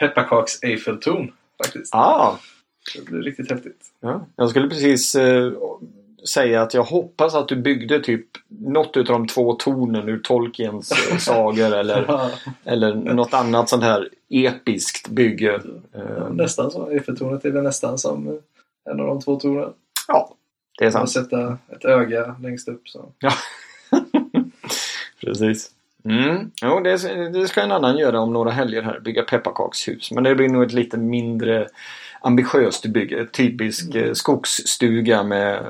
pepparkaks 0.07 0.63
Eiffeltorn 0.63 1.31
faktiskt. 1.63 1.95
ah. 1.95 2.39
Det 2.95 3.05
blev 3.05 3.21
riktigt 3.21 3.51
häftigt. 3.51 3.85
Ja, 3.99 4.25
jag 4.35 4.49
skulle 4.49 4.67
precis 4.69 5.15
eh, 5.15 5.51
säga 6.29 6.61
att 6.61 6.73
jag 6.73 6.83
hoppas 6.83 7.35
att 7.35 7.47
du 7.47 7.55
byggde 7.55 7.99
typ 7.99 8.25
något 8.47 8.97
utav 8.97 9.19
de 9.19 9.27
två 9.27 9.53
tornen 9.53 10.09
ur 10.09 10.19
Tolkiens 10.19 10.91
eh, 11.11 11.17
sagor 11.17 11.73
eller, 11.73 12.29
eller 12.63 12.95
något 12.95 13.33
annat 13.33 13.69
sånt 13.69 13.83
här 13.83 14.09
episkt 14.29 15.07
bygge. 15.07 15.61
Eh, 15.93 16.29
nästan 16.31 16.71
så. 16.71 16.89
Eiffeltornet 16.89 17.45
är 17.45 17.51
väl 17.51 17.63
nästan 17.63 17.97
som 17.97 18.27
eh, 18.27 18.91
en 18.93 18.99
av 18.99 19.07
de 19.07 19.21
två 19.21 19.39
tornen. 19.39 19.73
ja, 20.07 20.35
det 20.79 20.85
är 20.85 20.91
Man 20.91 21.07
sant. 21.07 21.11
sätta 21.11 21.57
ett 21.69 21.85
öga 21.85 22.35
längst 22.41 22.67
upp. 22.67 22.89
Så. 22.89 23.09
Precis. 25.21 25.71
Mm. 26.05 26.51
Jo, 26.61 26.79
det, 26.79 26.97
det 27.29 27.47
ska 27.47 27.61
en 27.61 27.71
annan 27.71 27.97
göra 27.97 28.19
om 28.19 28.33
några 28.33 28.51
helger 28.51 28.81
här. 28.81 28.99
Bygga 28.99 29.23
pepparkakshus. 29.23 30.11
Men 30.11 30.23
det 30.23 30.35
blir 30.35 30.49
nog 30.49 30.63
ett 30.63 30.73
lite 30.73 30.97
mindre 30.97 31.67
ambitiöst 32.21 32.85
bygge. 32.85 33.25
Typisk 33.25 33.95
eh, 33.95 34.13
skogsstuga 34.13 35.23
med 35.23 35.55
eh, 35.55 35.63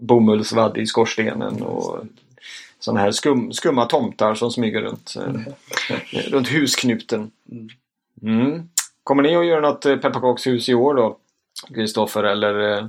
bomullsvadd 0.00 0.78
i 0.78 0.86
skorstenen 0.86 1.62
och 1.62 2.04
sådana 2.78 3.00
här 3.00 3.10
skum, 3.10 3.52
skumma 3.52 3.86
tomtar 3.86 4.34
som 4.34 4.50
smyger 4.50 4.82
runt, 4.82 5.14
eh, 5.16 6.30
runt 6.32 6.48
husknuten. 6.48 7.30
Mm. 8.22 8.68
Kommer 9.04 9.22
ni 9.22 9.36
att 9.36 9.46
göra 9.46 9.60
något 9.60 9.86
eh, 9.86 9.96
pepparkakshus 9.96 10.68
i 10.68 10.74
år 10.74 10.94
då? 10.94 11.18
Kristoffer 11.74 12.24
eller 12.24 12.78
eh, 12.78 12.86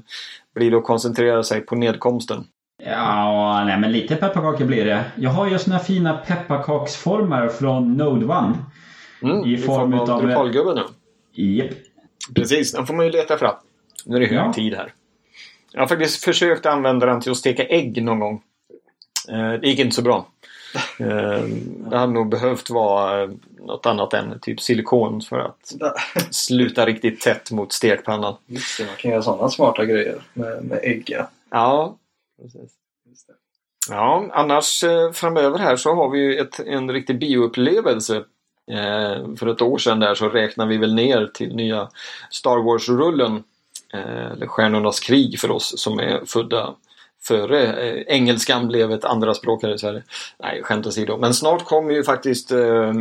blir 0.55 0.71
det 0.71 0.77
att 0.77 0.83
koncentrera 0.83 1.43
sig 1.43 1.61
på 1.61 1.75
nedkomsten? 1.75 2.47
Ja, 2.85 3.63
nej 3.65 3.79
men 3.79 3.91
lite 3.91 4.15
pepparkakor 4.15 4.65
blir 4.65 4.85
det. 4.85 5.03
Jag 5.15 5.29
har 5.29 5.49
ju 5.49 5.59
såna 5.59 5.79
fina 5.79 6.13
pepparkaksformer 6.17 7.47
från 7.47 7.93
Node 7.97 8.25
One. 8.25 8.53
Mm, 9.21 9.45
I 9.45 9.57
form 9.57 9.93
utav- 9.93 10.21
Drupalgubben 10.21 10.75
nu. 10.75 10.83
Japp. 11.43 11.69
Precis, 12.35 12.71
den 12.73 12.87
får 12.87 12.93
man 12.93 13.05
ju 13.05 13.11
leta 13.11 13.37
fram. 13.37 13.55
Nu 14.05 14.15
är 14.15 14.19
det 14.19 14.25
hög 14.25 14.37
Ja. 14.37 14.53
tid 14.53 14.73
här. 14.75 14.93
Jag 15.71 15.81
har 15.81 15.87
faktiskt 15.87 16.23
försökt 16.23 16.65
använda 16.65 17.05
den 17.05 17.21
till 17.21 17.31
att 17.31 17.37
steka 17.37 17.63
ägg 17.65 18.03
någon 18.03 18.19
gång. 18.19 18.41
Eh, 19.29 19.51
Det 19.53 19.67
gick 19.67 19.79
inte 19.79 19.95
så 19.95 20.01
bra. 20.01 20.27
Eh, 20.99 21.43
Det 21.89 21.97
hade 21.97 22.13
nog 22.13 22.29
behövt 22.29 22.69
vara 22.69 23.23
eh, 23.23 23.29
något 23.59 23.85
annat 23.85 24.13
än 24.13 24.39
typ 24.39 24.61
silikon 24.61 25.21
för 25.21 25.39
att 25.39 25.73
sluta 26.31 26.85
riktigt 26.85 27.21
tätt 27.21 27.51
mot 27.51 27.73
stekpannan. 27.73 28.35
Just 28.45 28.77
det, 28.79 28.85
man 28.85 28.95
kan 28.97 29.11
göra 29.11 29.21
sådana 29.21 29.49
smarta 29.49 29.85
grejer 29.85 30.15
med, 30.33 30.63
med 30.65 30.79
ägg. 30.83 31.17
Ja. 31.51 31.95
Ja, 32.37 32.43
precis. 32.43 32.71
Just 33.09 33.27
det. 33.27 33.33
Ja, 33.89 34.29
annars 34.33 34.83
eh, 34.83 35.11
framöver 35.11 35.59
här 35.59 35.75
så 35.75 35.93
har 35.93 36.09
vi 36.09 36.19
ju 36.19 36.37
ett, 36.37 36.59
en 36.59 36.91
riktig 36.91 37.19
bioupplevelse. 37.19 38.15
Eh, 38.71 39.35
för 39.35 39.47
ett 39.47 39.61
år 39.61 39.77
sedan 39.77 39.99
där 39.99 40.15
så 40.15 40.29
räknar 40.29 40.65
vi 40.65 40.77
väl 40.77 40.95
ner 40.95 41.31
till 41.33 41.55
nya 41.55 41.89
Star 42.31 42.57
Wars-rullen. 42.57 43.43
Eh, 43.93 44.31
eller 44.31 44.47
Stjärnornas 44.47 44.99
krig 44.99 45.39
för 45.39 45.51
oss 45.51 45.73
som 45.77 45.99
är 45.99 46.25
födda 46.25 46.75
före 47.27 47.89
eh, 47.89 48.03
engelskan 48.07 48.67
blev 48.67 48.91
ett 48.91 49.05
andra 49.05 49.33
språk 49.33 49.63
här 49.63 49.73
i 49.73 49.77
Sverige. 49.77 50.03
Nej, 50.39 50.63
skämt 50.63 50.87
åsido. 50.87 51.17
Men 51.17 51.33
snart 51.33 51.65
kommer 51.65 51.91
ju 51.91 52.03
faktiskt 52.03 52.51
eh, 52.51 52.93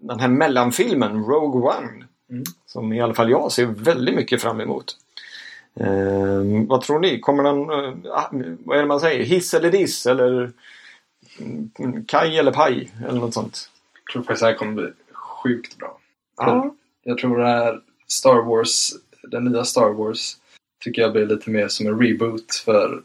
den 0.00 0.20
här 0.20 0.28
mellanfilmen 0.28 1.24
Rogue 1.24 1.76
One. 1.76 2.04
Mm. 2.30 2.44
Som 2.66 2.92
i 2.92 3.00
alla 3.00 3.14
fall 3.14 3.30
jag 3.30 3.52
ser 3.52 3.66
väldigt 3.66 4.14
mycket 4.14 4.42
fram 4.42 4.60
emot. 4.60 4.96
Eh, 5.80 6.66
vad 6.68 6.80
tror 6.80 6.98
ni? 7.00 7.20
Kommer 7.20 7.42
den, 7.42 7.60
eh, 7.70 8.12
ah, 8.12 8.30
vad 8.64 8.76
är 8.76 8.82
det 8.82 8.88
man 8.88 9.00
säger, 9.00 9.24
hiss 9.24 9.54
eller 9.54 9.70
diss 9.70 10.06
eller 10.06 10.52
mm, 11.78 12.04
kaj 12.04 12.38
eller 12.38 12.52
paj 12.52 12.90
eller 13.08 13.20
något 13.20 13.34
sånt? 13.34 13.70
Jag 14.06 14.12
tror 14.12 14.22
faktiskt 14.22 14.40
det 14.42 14.46
här 14.46 14.54
kommer 14.54 14.72
bli 14.72 14.90
sjukt 15.12 15.78
bra. 15.78 15.98
Ja. 16.36 16.74
Jag 17.02 17.18
tror 17.18 17.38
det 17.38 17.46
här 17.48 17.80
Star 18.06 18.42
Wars, 18.42 18.90
den 19.22 19.44
nya 19.44 19.64
Star 19.64 19.90
Wars, 19.92 20.36
tycker 20.84 21.02
jag 21.02 21.12
blir 21.12 21.26
lite 21.26 21.50
mer 21.50 21.68
som 21.68 21.86
en 21.86 22.00
reboot 22.00 22.54
för 22.64 23.02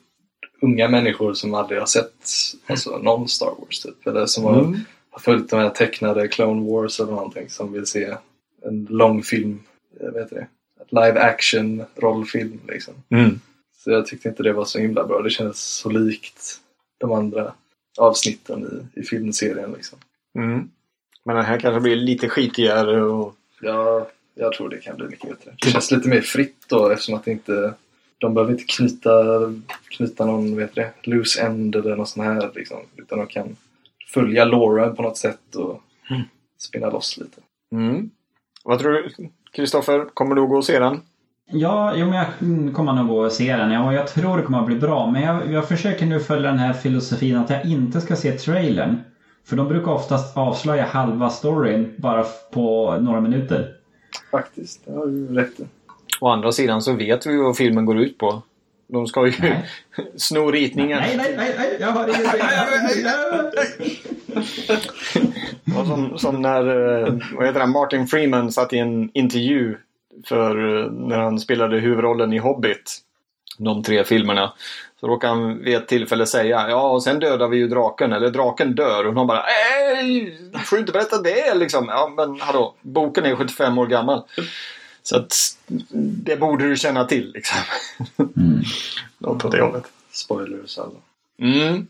unga 0.62 0.88
människor 0.90 1.34
som 1.34 1.54
aldrig 1.54 1.80
har 1.80 1.86
sett 1.86 2.14
alltså, 2.68 2.98
någon 2.98 3.28
Star 3.28 3.54
Wars 3.60 3.80
typ. 3.80 4.08
Eller 4.08 4.26
som 4.26 4.44
har, 4.44 4.60
Mm. 4.60 4.80
har 5.10 5.20
följt 5.20 5.50
de 5.50 5.60
här 5.60 5.70
tecknade 5.70 6.28
Clone 6.28 6.72
Wars 6.72 7.00
eller 7.00 7.12
någonting 7.12 7.50
som 7.50 7.72
vill 7.72 7.86
se 7.86 8.16
en 8.66 8.88
lång 8.90 9.24
film, 9.24 9.60
jag 10.00 10.12
vet 10.12 10.30
det, 10.30 10.48
live 10.90 11.20
action 11.20 11.84
rollfilm 11.96 12.60
liksom. 12.68 12.94
Mm. 13.10 13.40
Så 13.78 13.92
jag 13.92 14.06
tyckte 14.08 14.30
inte 14.30 14.44
det 14.44 14.54
var 14.54 14.66
så 14.66 14.80
himla 14.80 15.06
bra. 15.08 15.22
Det 15.22 15.30
kändes 15.30 15.60
så 15.60 15.90
likt 15.90 16.60
de 16.98 17.12
andra 17.12 17.54
avsnitten 17.98 18.88
i, 18.96 19.00
i 19.00 19.04
filmserien 19.04 19.72
liksom. 19.72 20.00
Mm. 20.36 20.70
Men 21.26 21.36
den 21.36 21.46
här 21.46 21.60
kanske 21.60 21.80
blir 21.82 21.96
lite 21.96 22.30
skitigare 22.30 23.02
och 23.04 23.36
Ja, 23.62 24.08
jag 24.36 24.54
tror 24.54 24.70
det 24.70 24.78
kan 24.78 24.96
bli 24.98 25.08
mycket 25.08 25.30
bättre. 25.30 25.56
Det 25.62 25.70
känns 25.70 25.92
lite 25.92 26.10
mer 26.10 26.22
fritt 26.22 26.66
då 26.68 26.90
eftersom 26.90 27.16
att 27.16 27.26
det 27.26 27.32
inte 27.32 27.74
de 28.18 28.34
behöver 28.34 28.52
inte 28.52 28.64
knyta, 28.64 29.12
knyta 29.90 30.26
någon 30.26 30.56
vet 30.56 30.76
det, 30.76 30.92
loose 31.04 31.42
end 31.42 31.76
eller 31.76 31.96
något 31.96 32.10
sånt 32.10 32.26
här 32.26 32.52
liksom. 32.56 32.78
Utan 32.96 33.18
de 33.20 33.28
kan 33.28 33.56
följa 34.14 34.46
Lauren 34.46 34.96
på 34.96 35.02
något 35.02 35.18
sätt 35.18 35.56
och 35.56 35.84
Mm. 36.12 36.22
spinna 36.58 36.90
loss 36.90 37.18
lite. 37.18 37.42
Mm. 37.72 38.10
Vad 38.64 38.80
tror 38.80 38.92
du 38.92 39.10
Kristoffer? 39.52 40.06
Kommer 40.14 40.36
du 40.36 40.42
att 40.42 40.50
gå 40.50 40.58
och 40.58 40.66
se 40.66 40.80
den? 40.80 41.02
Ja, 41.52 41.94
jo, 41.96 42.06
men 42.06 42.16
jag 42.16 42.28
mm, 42.42 42.74
kommer 42.74 42.94
nog 42.94 43.08
gå 43.08 43.26
och 43.26 43.32
se 43.32 43.56
den. 43.56 43.72
Ja, 43.72 43.88
och 43.88 43.94
jag 43.94 44.08
tror 44.08 44.38
det 44.38 44.44
kommer 44.44 44.60
att 44.60 44.66
bli 44.66 44.76
bra. 44.76 45.12
Men 45.12 45.22
jag, 45.22 45.52
jag 45.52 45.68
försöker 45.68 46.06
nu 46.06 46.20
följa 46.20 46.50
den 46.50 46.60
här 46.60 46.74
filosofin 46.74 47.38
att 47.38 47.50
jag 47.50 47.66
inte 47.66 48.02
ska 48.02 48.16
se 48.16 48.32
trailern. 48.32 48.98
För 49.46 49.56
de 49.56 49.68
brukar 49.68 49.92
oftast 49.92 50.38
avslöja 50.38 50.86
halva 50.86 51.30
storyn 51.30 51.94
bara 51.98 52.26
på 52.52 52.98
några 53.00 53.22
minuter. 53.22 53.76
Faktiskt, 54.32 54.86
det 54.86 54.92
har 54.92 55.06
du 55.06 55.28
rätt 55.28 55.60
i. 55.60 55.64
Å 56.22 56.28
andra 56.28 56.52
sidan 56.52 56.82
så 56.82 56.94
vet 56.94 57.26
vi 57.26 57.32
ju 57.32 57.44
vad 57.44 57.58
filmen 57.58 57.86
går 57.86 58.00
ut 58.00 58.18
på. 58.18 58.42
De 58.88 59.08
ska 59.08 59.26
ju 59.26 59.34
Nej. 59.40 59.70
sno 60.16 60.52
ritningen. 60.52 61.00
Nej, 61.00 61.18
nej, 61.18 61.34
nej, 61.38 61.56
nej, 61.58 61.78
jag 61.80 61.88
har 61.88 62.08
ingenting. 62.08 62.42
Var 65.76 65.86
som, 65.86 66.18
som 66.18 66.42
när 66.42 66.68
eh, 66.68 67.14
vad 67.34 67.48
heter 67.48 67.60
han, 67.60 67.72
Martin 67.72 68.08
Freeman 68.08 68.52
satt 68.52 68.74
i 68.74 68.78
en 68.78 69.10
intervju 69.14 69.78
för 70.26 70.82
eh, 70.84 70.92
när 70.92 71.20
han 71.20 71.40
spelade 71.40 71.80
huvudrollen 71.80 72.34
i 72.34 72.38
Hobbit. 72.38 72.98
De 73.58 73.84
tre 73.84 74.04
filmerna. 74.04 74.54
Så 75.00 75.08
råkade 75.08 75.34
han 75.34 75.64
vid 75.64 75.76
ett 75.76 75.88
tillfälle 75.88 76.26
säga 76.26 76.70
ja 76.70 76.90
och 76.90 77.04
sen 77.04 77.20
dödar 77.20 77.48
vi 77.48 77.58
ju 77.58 77.68
draken 77.68 78.14
eller 78.14 78.30
draken 78.30 78.76
dör 78.76 79.08
och 79.08 79.14
de 79.14 79.28
bara 79.28 79.44
nej 79.44 80.38
du 80.54 80.60
får 80.60 80.78
ju 80.78 80.80
inte 80.80 80.92
berätta 80.92 81.22
det 81.22 81.56
liksom. 81.56 81.86
Ja 81.90 82.14
men 82.18 82.42
hallå 82.42 82.76
boken 82.82 83.26
är 83.26 83.36
75 83.36 83.78
år 83.78 83.88
gammal. 83.88 84.24
Så 85.04 85.18
att 85.18 85.36
det 86.26 86.40
borde 86.40 86.68
du 86.70 86.76
känna 86.76 87.06
till 87.06 87.32
liksom. 87.32 87.58
Mm. 88.18 88.62
Något 89.18 89.46
åt 89.46 89.52
det 89.52 89.62
hållet. 89.62 89.84
Spoilers 90.12 90.78
alla. 90.78 91.00
Mm. 91.42 91.88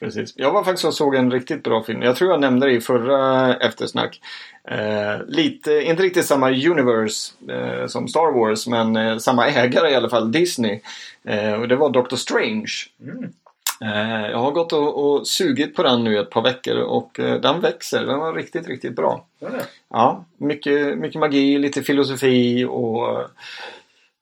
Precis. 0.00 0.32
Jag 0.36 0.52
var 0.52 0.64
faktiskt 0.64 0.84
och 0.84 0.94
såg 0.94 1.14
en 1.14 1.30
riktigt 1.30 1.62
bra 1.62 1.82
film. 1.82 2.02
Jag 2.02 2.16
tror 2.16 2.30
jag 2.30 2.40
nämnde 2.40 2.66
det 2.66 2.72
i 2.72 2.80
förra 2.80 3.54
eftersnack. 3.54 4.20
Eh, 4.64 5.26
lite, 5.26 5.82
inte 5.82 6.02
riktigt 6.02 6.26
samma 6.26 6.50
universe 6.50 7.32
eh, 7.48 7.86
som 7.86 8.08
Star 8.08 8.32
Wars 8.32 8.66
men 8.66 8.96
eh, 8.96 9.18
samma 9.18 9.48
ägare 9.48 9.90
i 9.90 9.94
alla 9.94 10.10
fall, 10.10 10.32
Disney. 10.32 10.80
Eh, 11.24 11.52
och 11.52 11.68
det 11.68 11.76
var 11.76 11.90
Doctor 11.90 12.16
Strange. 12.16 12.72
Mm. 13.02 13.32
Eh, 13.80 14.30
jag 14.30 14.38
har 14.38 14.50
gått 14.50 14.72
och, 14.72 15.04
och 15.04 15.26
sugit 15.26 15.76
på 15.76 15.82
den 15.82 16.04
nu 16.04 16.18
ett 16.18 16.30
par 16.30 16.42
veckor 16.42 16.76
och 16.76 17.20
eh, 17.20 17.40
den 17.40 17.60
växer. 17.60 18.06
Den 18.06 18.18
var 18.18 18.34
riktigt, 18.34 18.68
riktigt 18.68 18.96
bra. 18.96 19.26
Det. 19.40 19.64
Ja, 19.90 20.24
mycket, 20.36 20.98
mycket 20.98 21.20
magi, 21.20 21.58
lite 21.58 21.82
filosofi 21.82 22.64
och 22.64 23.26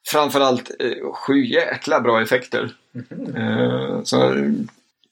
framförallt 0.09 0.71
eh, 0.79 1.13
sju 1.13 1.45
jäkla 1.45 2.01
bra 2.01 2.23
effekter. 2.23 2.71
Eh, 3.37 4.03
så 4.03 4.33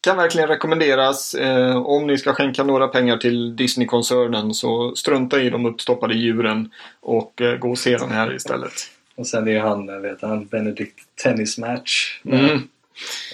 kan 0.05 0.17
verkligen 0.17 0.49
rekommenderas. 0.49 1.35
Eh, 1.35 1.77
om 1.77 2.07
ni 2.07 2.19
ska 2.19 2.35
skänka 2.35 2.65
några 2.65 2.89
pengar 2.89 3.17
till 3.17 3.57
Disney-koncernen 3.57 4.55
så 4.55 4.97
strunta 4.97 5.41
i 5.41 5.51
de 5.51 5.67
uppstoppade 5.67 6.15
djuren 6.15 6.71
och 7.01 7.41
eh, 7.41 7.59
gå 7.59 7.71
och 7.71 7.79
se 7.79 7.97
den 7.97 8.11
här 8.11 8.35
istället. 8.35 8.73
Och 9.17 9.27
sen 9.27 9.49
är 9.49 9.61
han, 9.61 10.03
vet 10.03 10.23
han, 10.23 10.47
Benedict 10.47 10.99
Tennis 11.23 11.59
Match. 11.59 12.21
Mm. 12.25 12.63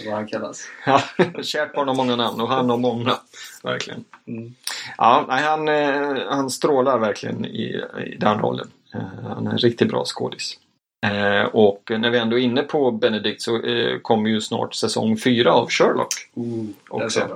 Vad 0.06 0.14
han 0.14 0.26
kallas. 0.26 0.64
Ja, 0.86 1.02
kärt 1.42 1.74
barn 1.74 1.88
har 1.88 1.94
många 1.94 2.16
namn 2.16 2.40
och 2.40 2.48
han 2.48 2.70
har 2.70 2.76
många. 2.76 3.18
Verkligen. 3.62 4.04
Mm. 4.26 4.54
Ja, 4.96 5.26
han, 5.28 5.68
eh, 5.68 6.16
han 6.28 6.50
strålar 6.50 6.98
verkligen 6.98 7.44
i, 7.44 7.82
i 8.06 8.16
den 8.16 8.38
rollen. 8.38 8.70
Eh, 8.94 9.00
han 9.28 9.46
är 9.46 9.50
en 9.50 9.58
riktigt 9.58 9.88
bra 9.88 10.04
skådis. 10.04 10.58
Eh, 11.06 11.42
och 11.46 11.90
när 11.98 12.10
vi 12.10 12.18
ändå 12.18 12.38
är 12.38 12.42
inne 12.42 12.62
på 12.62 12.90
Benedict 12.90 13.42
så 13.42 13.62
eh, 13.62 13.98
kommer 13.98 14.30
ju 14.30 14.40
snart 14.40 14.74
säsong 14.74 15.16
4 15.16 15.52
av 15.52 15.70
Sherlock. 15.70 16.08
Ooh, 16.34 16.66
Också. 16.88 17.28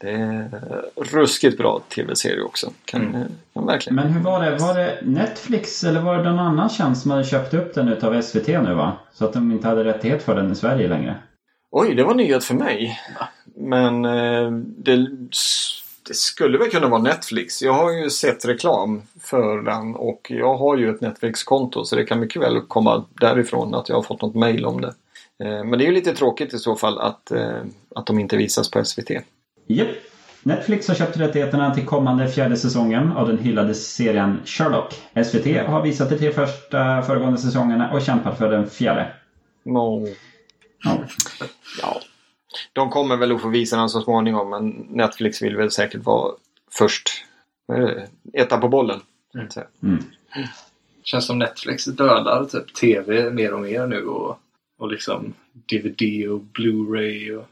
det 0.00 0.10
är 0.10 0.50
ruskigt 0.96 1.58
bra 1.58 1.80
tv-serie 1.88 2.42
också. 2.42 2.70
Kan, 2.84 3.02
Mm. 3.02 3.14
eh, 3.14 3.26
kan 3.54 3.66
verkligen. 3.66 3.96
Men 3.96 4.06
hur 4.12 4.20
var 4.20 4.44
det? 4.44 4.56
Var 4.56 4.74
det 4.74 4.98
Netflix 5.02 5.84
eller 5.84 6.00
var 6.00 6.16
det 6.16 6.22
någon 6.22 6.38
annan 6.38 6.68
tjänst 6.68 7.02
som 7.02 7.10
hade 7.10 7.24
köpt 7.24 7.54
upp 7.54 7.74
den 7.74 7.88
utav 7.88 8.22
SVT 8.22 8.48
nu 8.48 8.74
va? 8.74 8.92
Så 9.12 9.24
att 9.24 9.32
de 9.32 9.52
inte 9.52 9.68
hade 9.68 9.84
rättighet 9.84 10.22
för 10.22 10.34
den 10.34 10.52
i 10.52 10.54
Sverige 10.54 10.88
längre. 10.88 11.14
Oj, 11.70 11.94
det 11.94 12.04
var 12.04 12.14
nyhet 12.14 12.44
för 12.44 12.54
mig. 12.54 12.98
Men 13.56 14.04
eh, 14.04 14.50
det, 14.76 15.06
det 16.10 16.16
skulle 16.16 16.58
väl 16.58 16.70
kunna 16.70 16.88
vara 16.88 17.02
Netflix. 17.02 17.62
Jag 17.62 17.72
har 17.72 17.92
ju 17.92 18.10
sett 18.10 18.44
reklam 18.44 19.02
för 19.20 19.62
den 19.62 19.94
och 19.94 20.26
jag 20.30 20.56
har 20.56 20.76
ju 20.76 20.90
ett 20.90 21.00
Netflix-konto 21.00 21.84
så 21.84 21.96
det 21.96 22.04
kan 22.04 22.20
mycket 22.20 22.42
väl 22.42 22.60
komma 22.60 23.04
därifrån 23.20 23.74
att 23.74 23.88
jag 23.88 23.96
har 23.96 24.02
fått 24.02 24.22
något 24.22 24.34
mail 24.34 24.64
om 24.64 24.80
det. 24.80 24.94
Eh, 25.44 25.64
men 25.64 25.70
det 25.70 25.84
är 25.84 25.86
ju 25.86 25.92
lite 25.92 26.14
tråkigt 26.14 26.54
i 26.54 26.58
så 26.58 26.76
fall 26.76 26.98
att, 26.98 27.30
eh, 27.30 27.62
att 27.94 28.06
de 28.06 28.18
inte 28.18 28.36
visas 28.36 28.70
på 28.70 28.84
SVT. 28.84 29.10
Japp. 29.66 29.88
Netflix 30.42 30.88
har 30.88 30.94
köpt 30.94 31.16
rättigheterna 31.16 31.74
till 31.74 31.86
kommande 31.86 32.28
fjärde 32.28 32.56
säsongen 32.56 33.12
av 33.12 33.28
den 33.28 33.38
hyllade 33.38 33.74
serien 33.74 34.40
Sherlock. 34.44 34.94
SVT 35.24 35.66
har 35.66 35.82
visat 35.82 36.10
de 36.10 36.18
tre 36.18 36.32
första 36.32 37.02
föregående 37.02 37.38
säsongerna 37.38 37.92
och 37.92 38.02
kämpat 38.02 38.38
för 38.38 38.50
den 38.50 38.70
fjärde. 38.70 39.12
No. 39.64 40.08
Ja. 40.84 40.98
Ja. 41.82 42.00
De 42.72 42.90
kommer 42.90 43.16
väl 43.16 43.32
att 43.32 43.42
få 43.42 43.48
visa 43.48 43.76
den 43.76 43.88
så 43.88 44.00
småningom 44.00 44.50
men 44.50 44.68
Netflix 44.90 45.42
vill 45.42 45.56
väl 45.56 45.70
säkert 45.70 46.04
vara 46.04 46.32
först. 46.70 47.24
Vad 47.66 47.82
är 47.82 47.82
det? 47.82 48.08
Etta 48.40 48.58
på 48.58 48.68
bollen. 48.68 49.00
Mm. 49.34 49.50
Så. 49.50 49.62
Mm. 49.82 50.02
Känns 51.02 51.26
som 51.26 51.38
Netflix 51.38 51.84
dödar 51.84 52.44
typ 52.44 52.74
TV 52.74 53.30
mer 53.30 53.52
och 53.52 53.60
mer 53.60 53.86
nu 53.86 54.04
och, 54.04 54.38
och 54.78 54.88
liksom 54.88 55.34
DVD 55.52 56.28
och 56.28 56.40
Blu-ray 56.52 57.36
och 57.36 57.46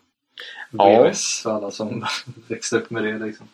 Ja. 0.71 1.03
VHS 1.03 1.43
för 1.43 1.51
alla 1.51 1.71
som 1.71 2.07
växte 2.49 2.77
upp 2.77 2.91
med 2.91 3.05
det 3.05 3.19
liksom. 3.19 3.47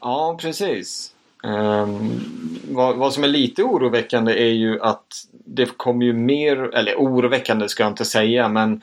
Ja, 0.00 0.38
precis. 0.40 1.14
Ehm, 1.44 2.20
vad, 2.70 2.96
vad 2.96 3.12
som 3.12 3.24
är 3.24 3.28
lite 3.28 3.62
oroväckande 3.62 4.32
är 4.32 4.52
ju 4.52 4.80
att 4.80 5.26
det 5.30 5.78
kommer 5.78 6.06
ju 6.06 6.12
mer, 6.12 6.74
eller 6.74 6.94
oroväckande 6.94 7.68
ska 7.68 7.82
jag 7.82 7.92
inte 7.92 8.04
säga, 8.04 8.48
men 8.48 8.82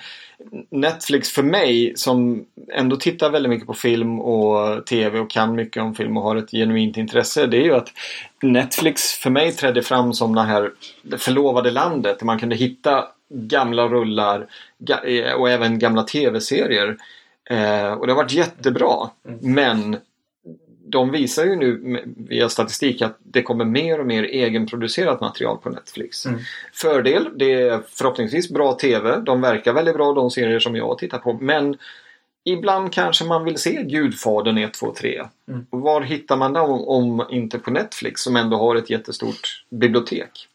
Netflix 0.69 1.29
för 1.29 1.43
mig 1.43 1.93
som 1.95 2.45
ändå 2.73 2.95
tittar 2.95 3.29
väldigt 3.29 3.49
mycket 3.49 3.67
på 3.67 3.73
film 3.73 4.19
och 4.19 4.85
TV 4.85 5.19
och 5.19 5.29
kan 5.29 5.55
mycket 5.55 5.83
om 5.83 5.95
film 5.95 6.17
och 6.17 6.23
har 6.23 6.35
ett 6.35 6.51
genuint 6.51 6.97
intresse. 6.97 7.47
Det 7.47 7.57
är 7.57 7.63
ju 7.63 7.73
att 7.73 7.89
Netflix 8.41 9.13
för 9.13 9.29
mig 9.29 9.51
trädde 9.51 9.81
fram 9.81 10.13
som 10.13 10.35
det 10.35 10.41
här 10.41 10.71
förlovade 11.17 11.71
landet 11.71 12.19
där 12.19 12.25
man 12.25 12.39
kunde 12.39 12.55
hitta 12.55 13.07
gamla 13.29 13.87
rullar 13.87 14.47
eh, 15.05 15.33
och 15.33 15.49
även 15.49 15.79
gamla 15.79 16.03
TV-serier. 16.03 16.97
Eh, 17.49 17.91
och 17.91 18.07
det 18.07 18.13
har 18.13 18.23
varit 18.23 18.33
jättebra. 18.33 19.09
Men 19.41 19.97
de 20.89 21.11
visar 21.11 21.45
ju 21.45 21.55
nu 21.55 22.01
via 22.17 22.49
statistik 22.49 23.01
att 23.01 23.17
det 23.23 23.41
kommer 23.41 23.65
mer 23.65 23.99
och 23.99 24.05
mer 24.05 24.23
egenproducerat 24.23 25.21
material 25.21 25.57
på 25.57 25.69
Netflix. 25.69 26.25
Mm. 26.25 26.39
Fördel, 26.73 27.29
det 27.35 27.53
är 27.53 27.81
förhoppningsvis 27.89 28.49
bra 28.49 28.73
TV. 28.73 29.17
De 29.17 29.41
verkar 29.41 29.73
väldigt 29.73 29.95
bra 29.95 30.13
de 30.13 30.31
serier 30.31 30.59
som 30.59 30.75
jag 30.75 30.97
tittar 30.97 31.17
på. 31.17 31.33
Men 31.33 31.77
ibland 32.43 32.93
kanske 32.93 33.25
man 33.25 33.43
vill 33.43 33.57
se 33.57 33.83
Gudfadern 33.83 34.57
1, 34.57 34.73
2, 34.73 34.93
3. 34.93 35.21
Mm. 35.47 35.65
Och 35.69 35.79
var 35.79 36.01
hittar 36.01 36.37
man 36.37 36.53
dem 36.53 36.87
om 36.87 37.25
inte 37.29 37.59
på 37.59 37.71
Netflix 37.71 38.21
som 38.21 38.35
ändå 38.35 38.57
har 38.57 38.75
ett 38.75 38.89
jättestort 38.89 39.65
bibliotek? 39.69 40.47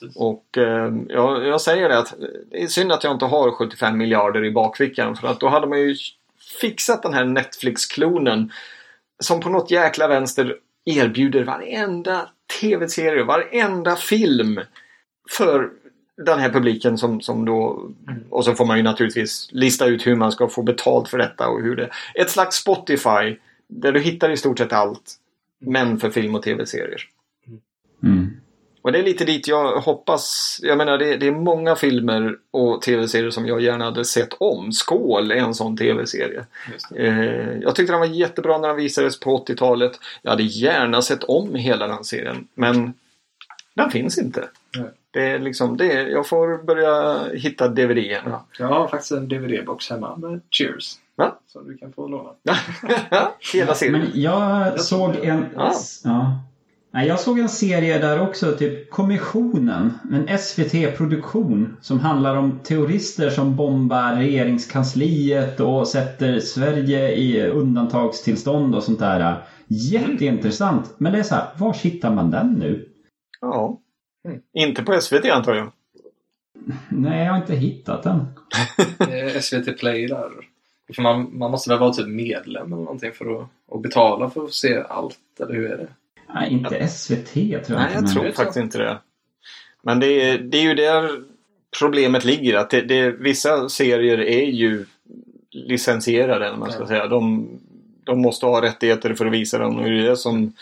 Precis. 0.00 0.16
Och 0.16 0.58
eh, 0.58 0.92
jag, 1.08 1.46
jag 1.46 1.60
säger 1.60 1.88
det 1.88 1.98
att 1.98 2.14
det 2.50 2.62
är 2.62 2.66
synd 2.66 2.92
att 2.92 3.04
jag 3.04 3.12
inte 3.12 3.24
har 3.24 3.50
75 3.50 3.98
miljarder 3.98 4.44
i 4.44 4.50
bakfickan 4.50 5.16
för 5.16 5.28
att 5.28 5.40
då 5.40 5.48
hade 5.48 5.66
man 5.66 5.80
ju 5.80 5.96
fixat 6.60 7.02
den 7.02 7.14
här 7.14 7.24
Netflix-klonen 7.24 8.52
som 9.20 9.40
på 9.40 9.48
något 9.48 9.70
jäkla 9.70 10.08
vänster 10.08 10.56
erbjuder 10.84 11.44
varenda 11.44 12.28
tv-serie, 12.60 13.24
varenda 13.24 13.96
film 13.96 14.60
för 15.30 15.70
den 16.26 16.38
här 16.38 16.50
publiken 16.50 16.98
som, 16.98 17.20
som 17.20 17.44
då 17.44 17.88
och 18.30 18.44
så 18.44 18.54
får 18.54 18.64
man 18.64 18.76
ju 18.76 18.82
naturligtvis 18.82 19.48
lista 19.52 19.86
ut 19.86 20.06
hur 20.06 20.16
man 20.16 20.32
ska 20.32 20.48
få 20.48 20.62
betalt 20.62 21.08
för 21.08 21.18
detta 21.18 21.48
och 21.48 21.62
hur 21.62 21.76
det 21.76 21.90
Ett 22.14 22.30
slags 22.30 22.56
Spotify 22.56 23.36
där 23.68 23.92
du 23.92 24.00
hittar 24.00 24.30
i 24.30 24.36
stort 24.36 24.58
sett 24.58 24.72
allt 24.72 25.14
men 25.58 25.98
för 25.98 26.10
film 26.10 26.34
och 26.34 26.42
tv-serier. 26.42 27.08
Mm. 28.02 28.39
Och 28.82 28.92
det 28.92 28.98
är 28.98 29.02
lite 29.02 29.24
dit 29.24 29.48
jag 29.48 29.80
hoppas. 29.80 30.58
Jag 30.62 30.78
menar 30.78 30.98
det, 30.98 31.16
det 31.16 31.26
är 31.26 31.32
många 31.32 31.76
filmer 31.76 32.36
och 32.50 32.82
tv-serier 32.82 33.30
som 33.30 33.46
jag 33.46 33.60
gärna 33.60 33.84
hade 33.84 34.04
sett 34.04 34.34
om. 34.38 34.72
Skål 34.72 35.30
är 35.30 35.36
en 35.36 35.54
sån 35.54 35.76
tv-serie. 35.76 36.46
Eh, 36.96 37.58
jag 37.60 37.74
tyckte 37.74 37.92
den 37.92 38.00
var 38.00 38.06
jättebra 38.06 38.58
när 38.58 38.68
den 38.68 38.76
visades 38.76 39.20
på 39.20 39.44
80-talet. 39.44 39.92
Jag 40.22 40.30
hade 40.30 40.42
gärna 40.42 41.02
sett 41.02 41.24
om 41.24 41.54
hela 41.54 41.86
den 41.86 42.04
serien. 42.04 42.48
Men 42.54 42.94
den 43.74 43.90
finns 43.90 44.18
inte. 44.18 44.48
Nej. 44.76 44.90
Det 45.12 45.30
är 45.30 45.38
liksom 45.38 45.76
det. 45.76 46.02
Jag 46.08 46.26
får 46.26 46.64
börja 46.64 47.24
hitta 47.34 47.68
DVD-erna. 47.68 48.30
Ja, 48.30 48.40
jag 48.58 48.66
har 48.66 48.88
faktiskt 48.88 49.12
en 49.12 49.28
DVD-box 49.28 49.90
hemma 49.90 50.16
med 50.16 50.40
Cheers. 50.50 50.94
Va? 51.16 51.38
Som 51.46 51.68
du 51.68 51.76
kan 51.76 51.92
få 51.92 52.08
låna. 52.08 52.30
hela 53.52 53.74
serien. 53.74 53.98
Men 53.98 54.10
jag 54.14 54.80
såg 54.80 55.12
tror 55.12 55.22
det. 55.22 55.28
en... 55.28 55.46
Ja. 55.56 55.74
Ja. 56.04 56.38
Nej, 56.92 57.08
jag 57.08 57.20
såg 57.20 57.38
en 57.38 57.48
serie 57.48 57.98
där 57.98 58.20
också, 58.20 58.52
typ 58.52 58.90
Kommissionen. 58.90 59.92
En 60.12 60.38
SVT-produktion 60.38 61.76
som 61.80 62.00
handlar 62.00 62.36
om 62.36 62.58
terrorister 62.64 63.30
som 63.30 63.56
bombar 63.56 64.14
regeringskansliet 64.14 65.60
och 65.60 65.88
sätter 65.88 66.40
Sverige 66.40 67.14
i 67.14 67.46
undantagstillstånd 67.46 68.74
och 68.74 68.82
sånt 68.82 68.98
där. 68.98 69.42
Jätteintressant. 69.66 70.94
Men 70.98 71.12
det 71.12 71.18
är 71.18 71.22
så 71.22 71.34
här, 71.34 71.48
var 71.58 71.74
hittar 71.74 72.14
man 72.14 72.30
den 72.30 72.52
nu? 72.52 72.88
Ja. 73.40 73.80
Mm. 74.24 74.40
Inte 74.52 74.82
på 74.82 75.00
SVT 75.00 75.24
antar 75.24 75.54
jag. 75.54 75.72
Nej, 76.88 77.24
jag 77.24 77.32
har 77.32 77.40
inte 77.40 77.54
hittat 77.54 78.02
den. 78.02 78.26
Är 78.98 79.40
SVT 79.40 79.78
Play 79.78 80.06
där. 80.06 80.30
För 80.94 81.02
man, 81.02 81.38
man 81.38 81.50
måste 81.50 81.70
väl 81.70 81.78
vara 81.78 81.92
typ 81.92 82.08
medlem 82.08 82.72
eller 82.72 82.82
någonting 82.82 83.12
för 83.12 83.40
att 83.40 83.48
och 83.68 83.80
betala 83.80 84.30
för 84.30 84.44
att 84.44 84.52
se 84.52 84.82
allt, 84.88 85.18
eller 85.40 85.54
hur 85.54 85.70
är 85.70 85.76
det? 85.76 85.88
Nej, 86.34 86.52
inte 86.52 86.88
SVT 86.88 87.32
tror 87.32 87.46
jag 87.50 87.68
Nej, 87.68 87.90
jag 87.94 88.02
men- 88.02 88.12
tror 88.12 88.32
faktiskt 88.32 88.56
inte 88.56 88.78
det. 88.78 88.98
Men 89.82 90.00
det 90.00 90.06
är, 90.06 90.38
det 90.38 90.58
är 90.58 90.62
ju 90.62 90.74
där 90.74 91.10
problemet 91.78 92.24
ligger. 92.24 92.56
Att 92.56 92.70
det, 92.70 92.80
det, 92.80 93.10
vissa 93.10 93.68
serier 93.68 94.20
är 94.20 94.44
ju 94.44 94.84
licensierade, 95.50 96.46
eller 96.46 96.56
man 96.56 96.72
ska 96.72 96.86
säga. 96.86 97.06
De, 97.06 97.48
de 98.04 98.20
måste 98.20 98.46
ha 98.46 98.62
rättigheter 98.62 99.14
för 99.14 99.26
att 99.26 99.32
visa 99.32 99.58
dem. 99.58 99.76
Och 99.76 99.90
det, 99.90 100.06
är 100.06 100.14
som, 100.14 100.52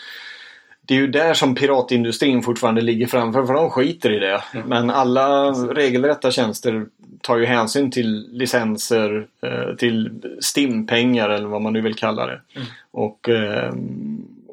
det 0.81 0.93
är 0.93 0.97
ju 0.97 1.07
där 1.07 1.33
som 1.33 1.55
piratindustrin 1.55 2.41
fortfarande 2.43 2.81
ligger 2.81 3.07
framför, 3.07 3.45
för 3.45 3.53
de 3.53 3.69
skiter 3.69 4.11
i 4.11 4.19
det. 4.19 4.43
Men 4.65 4.89
alla 4.89 5.51
regelrätta 5.51 6.31
tjänster 6.31 6.85
tar 7.21 7.37
ju 7.37 7.45
hänsyn 7.45 7.91
till 7.91 8.29
licenser, 8.31 9.27
eh, 9.41 9.75
till 9.75 10.11
STIM-pengar 10.39 11.29
eller 11.29 11.47
vad 11.47 11.61
man 11.61 11.73
nu 11.73 11.81
vill 11.81 11.95
kalla 11.95 12.25
det. 12.25 12.41
Mm. 12.55 12.67
Och, 12.91 13.29
eh, 13.29 13.73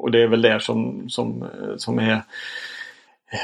och 0.07 0.13
det 0.13 0.23
är 0.23 0.27
väl 0.27 0.43
där 0.43 0.59
som, 0.59 1.05
som, 1.09 1.43
eh, 1.43 1.77
som 1.77 1.99
är 1.99 2.23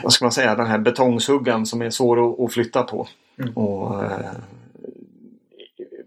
vad 0.03 0.13
ska 0.13 0.25
man 0.25 0.33
säga, 0.33 0.55
den 0.55 0.67
här 0.67 0.79
betongsuggan 0.79 1.67
som 1.67 1.83
är 1.83 1.91
svår 1.91 2.45
att, 2.45 2.53
flytta 2.53 2.83
på. 2.83 3.09
Mm. 3.39 3.53
Och, 3.57 4.05
eh, 4.05 4.31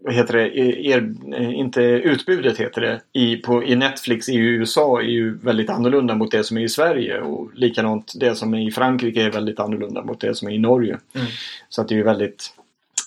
vad 0.02 0.14
heter 0.14 0.34
det, 0.34 0.58
er, 0.88 1.14
inte 1.54 1.82
utbudet 1.82 2.58
heter 2.58 2.82
det, 2.82 3.02
i, 3.14 3.36
på, 3.36 3.64
i 3.64 3.76
Netflix 3.76 4.30
i 4.30 4.36
USA 4.36 5.02
är 5.02 5.06
ju 5.06 5.38
väldigt 5.38 5.70
annorlunda 5.70 6.16
mot 6.16 6.32
det 6.32 6.44
som 6.44 6.58
är 6.58 6.62
i 6.62 6.70
Sverige. 6.70 7.22
Och 7.22 7.52
likadant 7.56 8.14
det 8.16 8.36
som 8.36 8.54
är 8.54 8.68
i 8.68 8.72
Frankrike 8.72 9.22
är 9.22 9.32
väldigt 9.32 9.60
annorlunda 9.60 10.04
mot 10.04 10.22
det 10.22 10.36
som 10.36 10.48
är 10.48 10.52
i 10.52 10.60
Norge. 10.60 11.00
Mm. 11.16 11.28
Så 11.70 11.82
att 11.82 11.88
det 11.88 11.96
är 11.96 11.98
ju 11.98 12.04
väldigt 12.04 12.54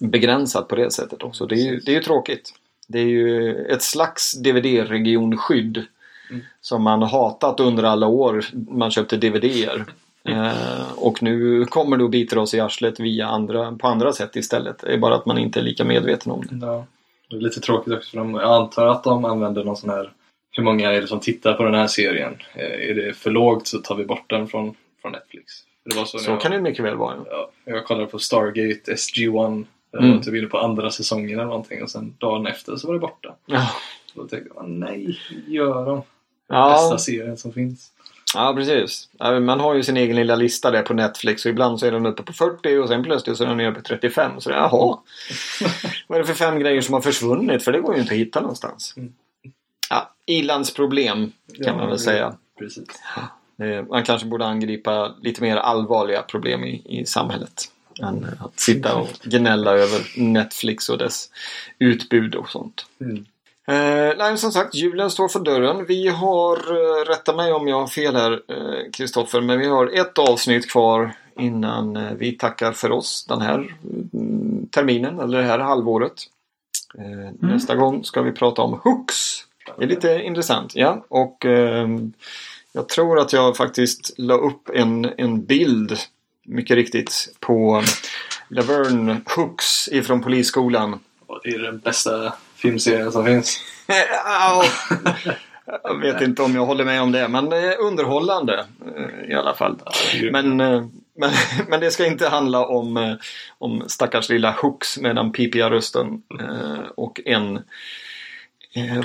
begränsat 0.00 0.68
på 0.68 0.76
det 0.76 0.90
sättet 0.90 1.22
också. 1.22 1.46
Det 1.46 1.54
är 1.54 1.70
ju, 1.70 1.80
det 1.80 1.90
är 1.90 1.94
ju 1.94 2.02
tråkigt. 2.02 2.54
Det 2.88 2.98
är 2.98 3.06
ju 3.06 3.54
ett 3.64 3.82
slags 3.82 4.34
DVD-regionskydd 4.34 5.86
Mm. 6.30 6.42
som 6.60 6.82
man 6.82 7.02
hatat 7.02 7.60
under 7.60 7.82
alla 7.84 8.06
år 8.06 8.44
man 8.70 8.90
köpte 8.90 9.16
DVDer. 9.16 9.84
Eh, 10.24 10.92
och 10.96 11.22
nu 11.22 11.64
kommer 11.64 11.96
det 11.96 12.04
och 12.04 12.10
biter 12.10 12.38
oss 12.38 12.54
i 12.54 12.60
arslet 12.60 13.00
via 13.00 13.26
andra, 13.26 13.72
på 13.72 13.86
andra 13.88 14.12
sätt 14.12 14.36
istället. 14.36 14.78
Det 14.78 14.92
är 14.94 14.98
bara 14.98 15.14
att 15.14 15.26
man 15.26 15.38
inte 15.38 15.60
är 15.60 15.64
lika 15.64 15.84
medveten 15.84 16.32
om 16.32 16.40
det. 16.50 16.66
Ja. 16.66 16.86
Det 17.30 17.36
är 17.36 17.40
lite 17.40 17.60
tråkigt 17.60 17.92
också 17.94 18.10
för 18.10 18.16
de, 18.18 18.34
jag 18.34 18.52
antar 18.52 18.86
att 18.86 19.04
de 19.04 19.24
använder 19.24 19.64
någon 19.64 19.76
sån 19.76 19.90
här 19.90 20.12
Hur 20.50 20.62
många 20.62 20.92
är 20.92 21.00
det 21.00 21.06
som 21.06 21.20
tittar 21.20 21.54
på 21.54 21.62
den 21.62 21.74
här 21.74 21.86
serien? 21.86 22.36
Eh, 22.54 22.90
Är 22.90 22.94
det 22.94 23.12
för 23.16 23.30
lågt 23.30 23.66
så 23.66 23.78
tar 23.78 23.94
vi 23.94 24.04
bort 24.04 24.30
den 24.30 24.48
från, 24.48 24.74
från 25.02 25.12
Netflix. 25.12 25.52
Det 25.84 25.94
så, 25.94 26.18
Så 26.18 26.30
jag, 26.30 26.40
kan 26.40 26.50
det 26.52 26.60
mycket 26.60 26.84
väl 26.84 26.96
vara. 26.96 27.16
ja, 27.30 27.50
jag 27.64 27.84
kollade 27.84 28.06
på 28.06 28.18
Stargate 28.18 28.92
SG-1 28.94 29.64
Jag 29.90 30.02
Mm. 30.02 30.16
var 30.16 30.22
typ 30.22 30.34
inne 30.34 30.46
på 30.46 30.58
andra 30.58 30.90
säsongen 30.90 31.30
eller 31.38 31.44
någonting 31.48 31.82
och 31.82 31.90
sen 31.90 32.14
dagen 32.18 32.46
efter 32.46 32.76
så 32.76 32.86
var 32.86 32.94
det 32.94 33.00
borta. 33.00 33.34
Ja, 33.46 33.70
då 34.14 34.24
tänkte 34.24 34.50
jag, 34.54 34.68
nej, 34.68 35.18
gör 35.46 35.86
de. 35.86 36.02
Ja, 36.48 36.70
Bästa 36.72 36.98
serien 36.98 37.36
som 37.36 37.52
finns. 37.52 37.92
ja 38.34 38.52
precis. 38.56 39.08
Ja, 39.18 39.40
Man 39.40 39.60
har 39.60 39.74
ju 39.74 39.82
sin 39.82 39.96
egen 39.96 40.16
lilla 40.16 40.36
lista 40.36 40.70
där 40.70 40.82
på 40.82 40.94
Netflix 40.94 41.44
och 41.44 41.50
ibland 41.50 41.80
så 41.80 41.86
är 41.86 41.92
den 41.92 42.06
uppe 42.06 42.22
på 42.22 42.32
40 42.32 42.76
och 42.78 42.88
sen 42.88 43.02
plötsligt 43.02 43.36
så 43.36 43.44
är 43.44 43.48
den 43.48 43.56
nere 43.56 43.72
på 43.72 43.80
35. 43.80 44.40
Så 44.40 44.50
jaha. 44.50 44.70
Vad 46.06 46.18
är 46.18 46.22
det 46.22 46.26
för 46.26 46.34
fem 46.34 46.58
grejer 46.58 46.80
som 46.80 46.94
har 46.94 47.00
försvunnit? 47.00 47.62
För 47.62 47.72
det 47.72 47.80
går 47.80 47.94
ju 47.94 48.00
inte 48.00 48.14
att 48.14 48.20
hitta 48.20 48.40
någonstans. 48.40 48.94
Mm. 48.96 49.12
Ja, 49.90 50.14
ilandsproblem 50.26 51.32
kan 51.64 51.76
man 51.76 51.88
väl 51.88 51.98
säga. 51.98 52.34
Precis. 52.58 52.84
Eh, 53.62 53.84
Man 53.88 54.02
kanske 54.04 54.26
borde 54.26 54.46
angripa 54.46 55.14
lite 55.22 55.42
mer 55.42 55.56
allvarliga 55.56 56.22
problem 56.22 56.64
i, 56.64 57.00
i 57.00 57.06
samhället. 57.06 57.64
Än 58.02 58.26
att 58.40 58.60
sitta 58.60 58.96
och 58.96 59.08
gnälla 59.24 59.72
över 59.72 60.00
Netflix 60.16 60.88
och 60.88 60.98
dess 60.98 61.30
utbud 61.78 62.34
och 62.34 62.48
sånt. 62.48 62.86
Mm. 63.00 63.26
Eh, 63.68 64.14
nej, 64.18 64.38
som 64.38 64.52
sagt, 64.52 64.74
julen 64.74 65.10
står 65.10 65.28
för 65.28 65.40
dörren. 65.40 65.84
Vi 65.86 66.08
har, 66.08 66.56
eh, 66.56 67.04
rätta 67.04 67.36
mig 67.36 67.52
om 67.52 67.68
jag 67.68 67.80
har 67.80 67.86
fel 67.86 68.16
här 68.16 68.32
eh, 68.32 68.90
Kristoffer, 68.92 69.40
men 69.40 69.58
vi 69.58 69.66
har 69.66 69.86
ett 69.86 70.18
avsnitt 70.18 70.70
kvar 70.70 71.12
innan 71.38 71.96
eh, 71.96 72.12
vi 72.12 72.32
tackar 72.32 72.72
för 72.72 72.90
oss 72.90 73.26
den 73.28 73.40
här 73.40 73.76
mm, 74.12 74.66
terminen 74.70 75.20
eller 75.20 75.38
det 75.38 75.44
här 75.44 75.58
halvåret. 75.58 76.12
Eh, 76.98 77.48
Nästa 77.48 77.74
gång 77.74 78.04
ska 78.04 78.22
vi 78.22 78.32
prata 78.32 78.62
om 78.62 78.80
hooks. 78.84 79.44
Det 79.78 79.84
är 79.84 79.88
lite 79.88 80.22
intressant, 80.22 80.72
ja. 80.74 81.04
Och 81.08 81.44
ehm, 81.44 82.12
jag 82.72 82.88
tror 82.88 83.18
att 83.18 83.32
jag 83.32 83.56
faktiskt 83.56 84.14
la 84.16 84.34
upp 84.34 84.70
en, 84.74 85.12
en 85.16 85.44
bild, 85.44 85.98
mycket 86.44 86.76
riktigt, 86.76 87.36
på 87.40 87.82
Laverne 88.48 89.20
Hooks 89.36 89.88
ifrån 89.88 90.22
Polisskolan. 90.22 91.00
Det 91.44 91.50
är 91.50 91.58
den 91.58 91.78
bästa 91.78 92.32
filmserien 92.58 93.12
som 93.12 93.24
finns. 93.24 93.60
Ja, 94.24 94.64
jag 95.84 96.00
vet 96.00 96.22
inte 96.22 96.42
om 96.42 96.54
jag 96.54 96.66
håller 96.66 96.84
med 96.84 97.02
om 97.02 97.12
det, 97.12 97.28
men 97.28 97.50
det 97.50 97.56
är 97.56 97.80
underhållande 97.80 98.66
eh, 98.96 99.30
i 99.30 99.34
alla 99.34 99.54
fall. 99.54 99.80
Men, 100.32 100.60
eh, 100.60 100.86
men, 101.16 101.30
men 101.68 101.80
det 101.80 101.90
ska 101.90 102.06
inte 102.06 102.28
handla 102.28 102.66
om, 102.66 102.96
eh, 102.96 103.14
om 103.58 103.84
stackars 103.86 104.28
lilla 104.28 104.50
Hooks 104.50 104.98
med 104.98 105.16
den 105.16 105.32
pipiga 105.32 105.70
rösten 105.70 106.22
och 106.94 107.20
en 107.24 107.60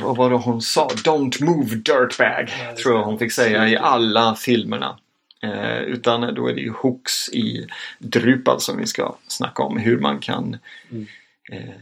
vad 0.02 0.18
var 0.18 0.30
det 0.30 0.36
hon 0.36 0.62
sa? 0.62 0.88
Don't 0.88 1.44
move 1.44 1.76
dirtbag 1.76 2.50
tror 2.84 2.96
jag 2.96 3.04
hon 3.04 3.20
fick 3.20 3.32
säga 3.32 3.70
i 3.70 3.78
alla 3.78 4.36
filmerna. 4.36 4.98
Eh, 5.44 5.78
utan 5.80 6.36
då 6.36 6.48
är 6.48 6.54
det 6.54 6.62
ju 6.62 6.72
Hooks 6.72 7.30
i 7.30 7.68
Drupal 8.00 8.62
som 8.62 8.78
vi 8.78 8.86
ska 8.86 9.16
snacka 9.28 9.64
om. 9.64 9.78
Hur 9.78 10.00
man 10.00 10.20
kan 10.20 10.58
Mm. 10.92 11.08
eh, 11.52 11.74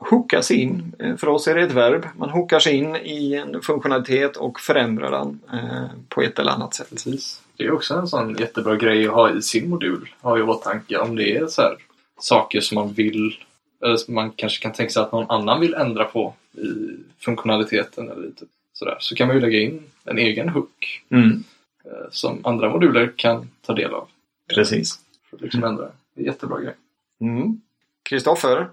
hooka 0.00 0.42
sig 0.42 0.56
in. 0.56 0.92
Eh, 0.98 1.16
För 1.16 1.26
oss 1.28 1.48
är 1.48 1.54
det 1.54 1.62
ett 1.62 1.72
verb. 1.72 2.06
Man 2.16 2.30
hookar 2.30 2.58
sig 2.60 2.74
in 2.76 2.96
i 2.96 3.34
en 3.34 3.62
funktionalitet 3.62 4.36
och 4.36 4.60
förändrar 4.60 5.10
den 5.10 5.40
eh, 5.52 5.86
på 6.08 6.22
ett 6.22 6.38
eller 6.38 6.50
annat 6.52 6.74
sätt. 6.74 6.90
Precis. 6.90 7.42
Det 7.56 7.64
är 7.64 7.72
också 7.72 7.94
en 7.94 8.08
sån 8.08 8.34
jättebra 8.36 8.76
grej 8.76 9.06
att 9.06 9.14
ha 9.14 9.30
i 9.30 9.42
sin 9.42 9.68
modul. 9.70 10.08
Ha 10.20 10.38
i 10.38 10.42
åtanke 10.42 10.98
om 10.98 11.16
det 11.16 11.36
är 11.36 11.46
så 11.46 11.62
här, 11.62 11.76
saker 12.20 12.60
som 12.60 12.74
man 12.74 12.92
vill 12.92 13.38
eller 13.84 13.96
som 13.96 14.14
man 14.14 14.30
kanske 14.30 14.62
kan 14.62 14.72
tänka 14.72 14.90
sig 14.92 15.02
att 15.02 15.12
någon 15.12 15.30
annan 15.30 15.60
vill 15.60 15.74
ändra 15.74 16.04
på 16.04 16.34
i 16.52 16.96
funktionaliteten 17.18 18.10
eller 18.10 18.22
lite 18.26 18.44
sådär. 18.72 18.96
Så 19.00 19.14
kan 19.14 19.26
man 19.26 19.36
ju 19.36 19.42
lägga 19.42 19.60
in 19.60 19.82
en 20.04 20.18
egen 20.18 20.48
hook 20.48 21.02
Mm, 21.08 21.44
eh, 21.84 21.90
som 22.10 22.46
andra 22.46 22.70
moduler 22.70 23.12
kan 23.16 23.48
ta 23.66 23.72
del 23.74 23.94
av. 23.94 24.08
precis. 24.54 24.98
För 25.30 25.36
att 25.36 25.42
liksom 25.42 25.64
ändra. 25.64 25.84
Det 25.84 26.20
är 26.20 26.22
en 26.22 26.24
jättebra 26.24 26.60
grej. 26.60 26.74
Mm. 27.20 27.60
Kristoffer, 28.02 28.68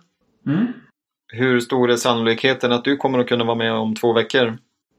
Mm. 0.46 0.68
Hur 1.28 1.60
stor 1.60 1.92
är 1.92 1.96
sannolikheten 1.96 2.72
att 2.72 2.84
du 2.84 2.98
kommer 2.98 3.20
att 3.20 3.28
kunna 3.28 3.44
vara 3.44 3.56
med 3.56 3.74
om 3.74 3.96
två 3.96 4.14
veckor? 4.14 4.58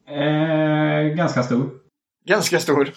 Eh, 0.08 1.16
ganska 1.16 1.42
stor. 1.42 1.70
Ganska 2.24 2.60
stor. 2.60 2.90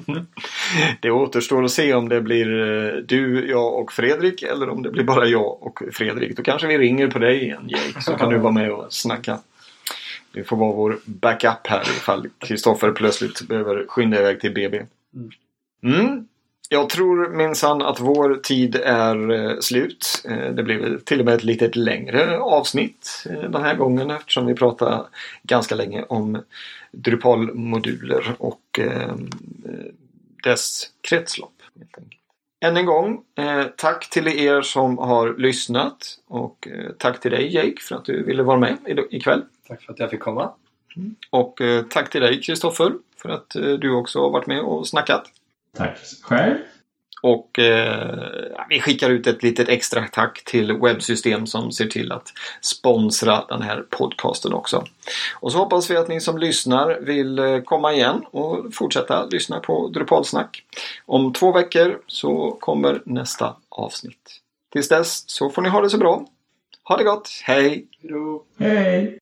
det 1.00 1.10
återstår 1.10 1.64
att 1.64 1.70
se 1.70 1.94
om 1.94 2.08
det 2.08 2.20
blir 2.20 2.60
eh, 2.60 2.92
du, 2.94 3.50
jag 3.50 3.74
och 3.74 3.92
Fredrik 3.92 4.42
eller 4.42 4.68
om 4.68 4.82
det 4.82 4.90
blir 4.90 5.04
bara 5.04 5.26
jag 5.26 5.62
och 5.62 5.82
Fredrik. 5.92 6.36
Då 6.36 6.42
kanske 6.42 6.66
vi 6.66 6.78
ringer 6.78 7.08
på 7.08 7.18
dig 7.18 7.42
igen 7.42 7.68
Jake 7.68 8.02
så 8.02 8.12
kan 8.12 8.30
du 8.30 8.38
vara 8.38 8.52
med 8.52 8.72
och 8.72 8.92
snacka. 8.92 9.38
Det 10.32 10.44
får 10.44 10.56
vara 10.56 10.72
vår 10.72 10.98
backup 11.04 11.66
här 11.66 11.82
ifall 11.82 12.28
Kristoffer 12.38 12.92
plötsligt 12.92 13.48
behöver 13.48 13.86
skynda 13.88 14.18
iväg 14.18 14.40
till 14.40 14.54
BB. 14.54 14.82
Mm. 15.82 16.28
Jag 16.72 16.90
tror 16.90 17.28
minsann 17.28 17.82
att 17.82 18.00
vår 18.00 18.34
tid 18.34 18.76
är 18.76 19.30
eh, 19.30 19.58
slut. 19.60 20.22
Eh, 20.24 20.50
det 20.50 20.62
väl 20.62 21.00
till 21.00 21.20
och 21.20 21.24
med 21.26 21.34
ett 21.34 21.44
lite 21.44 21.70
längre 21.78 22.38
avsnitt 22.38 23.26
eh, 23.30 23.50
den 23.50 23.62
här 23.62 23.74
gången 23.74 24.10
eftersom 24.10 24.46
vi 24.46 24.54
pratar 24.54 25.06
ganska 25.42 25.74
länge 25.74 26.04
om 26.08 26.42
Drupal-moduler 26.92 28.34
och 28.38 28.80
dess 30.44 30.90
kretslopp. 31.00 31.62
Än 32.60 32.76
en 32.76 32.86
gång, 32.86 33.22
tack 33.76 34.10
till 34.10 34.28
er 34.28 34.62
som 34.62 34.98
har 34.98 35.38
lyssnat 35.38 36.18
och 36.26 36.68
tack 36.98 37.20
till 37.20 37.30
dig 37.30 37.54
Jake 37.54 37.80
för 37.80 37.96
att 37.96 38.04
du 38.04 38.22
ville 38.22 38.42
vara 38.42 38.58
med 38.58 38.76
ikväll. 39.10 39.42
Tack 39.68 39.82
för 39.82 39.92
att 39.92 39.98
jag 39.98 40.10
fick 40.10 40.20
komma. 40.20 40.52
Och 41.30 41.60
eh, 41.60 41.82
tack 41.82 42.10
till 42.10 42.20
dig 42.20 42.42
Kristoffer 42.42 42.92
för 43.16 43.28
att 43.28 43.50
du 43.80 43.90
också 43.90 44.20
har 44.20 44.30
varit 44.30 44.46
med 44.46 44.60
och 44.60 44.88
snackat. 44.88 45.30
Tack 45.76 45.98
själv. 46.22 46.56
Och 47.22 47.58
eh, 47.58 48.30
vi 48.68 48.80
skickar 48.80 49.10
ut 49.10 49.26
ett 49.26 49.42
litet 49.42 49.68
extra 49.68 50.08
tack 50.12 50.44
till 50.44 50.72
Webbsystem 50.72 51.46
som 51.46 51.72
ser 51.72 51.86
till 51.86 52.12
att 52.12 52.32
sponsra 52.60 53.44
den 53.48 53.62
här 53.62 53.84
podcasten 53.90 54.52
också. 54.52 54.84
Och 55.40 55.52
så 55.52 55.58
hoppas 55.58 55.90
vi 55.90 55.96
att 55.96 56.08
ni 56.08 56.20
som 56.20 56.38
lyssnar 56.38 57.00
vill 57.00 57.38
eh, 57.38 57.60
komma 57.60 57.92
igen 57.92 58.24
och 58.30 58.74
fortsätta 58.74 59.26
lyssna 59.26 59.60
på 59.60 59.88
Drupalsnack. 59.88 60.64
Om 61.06 61.32
två 61.32 61.52
veckor 61.52 62.00
så 62.06 62.56
kommer 62.60 63.02
nästa 63.04 63.56
avsnitt. 63.68 64.40
Tills 64.72 64.88
dess 64.88 65.30
så 65.30 65.50
får 65.50 65.62
ni 65.62 65.68
ha 65.68 65.80
det 65.80 65.90
så 65.90 65.98
bra. 65.98 66.26
Ha 66.84 66.96
det 66.96 67.04
gott, 67.04 67.28
hej! 67.44 67.86
Hej! 68.58 69.18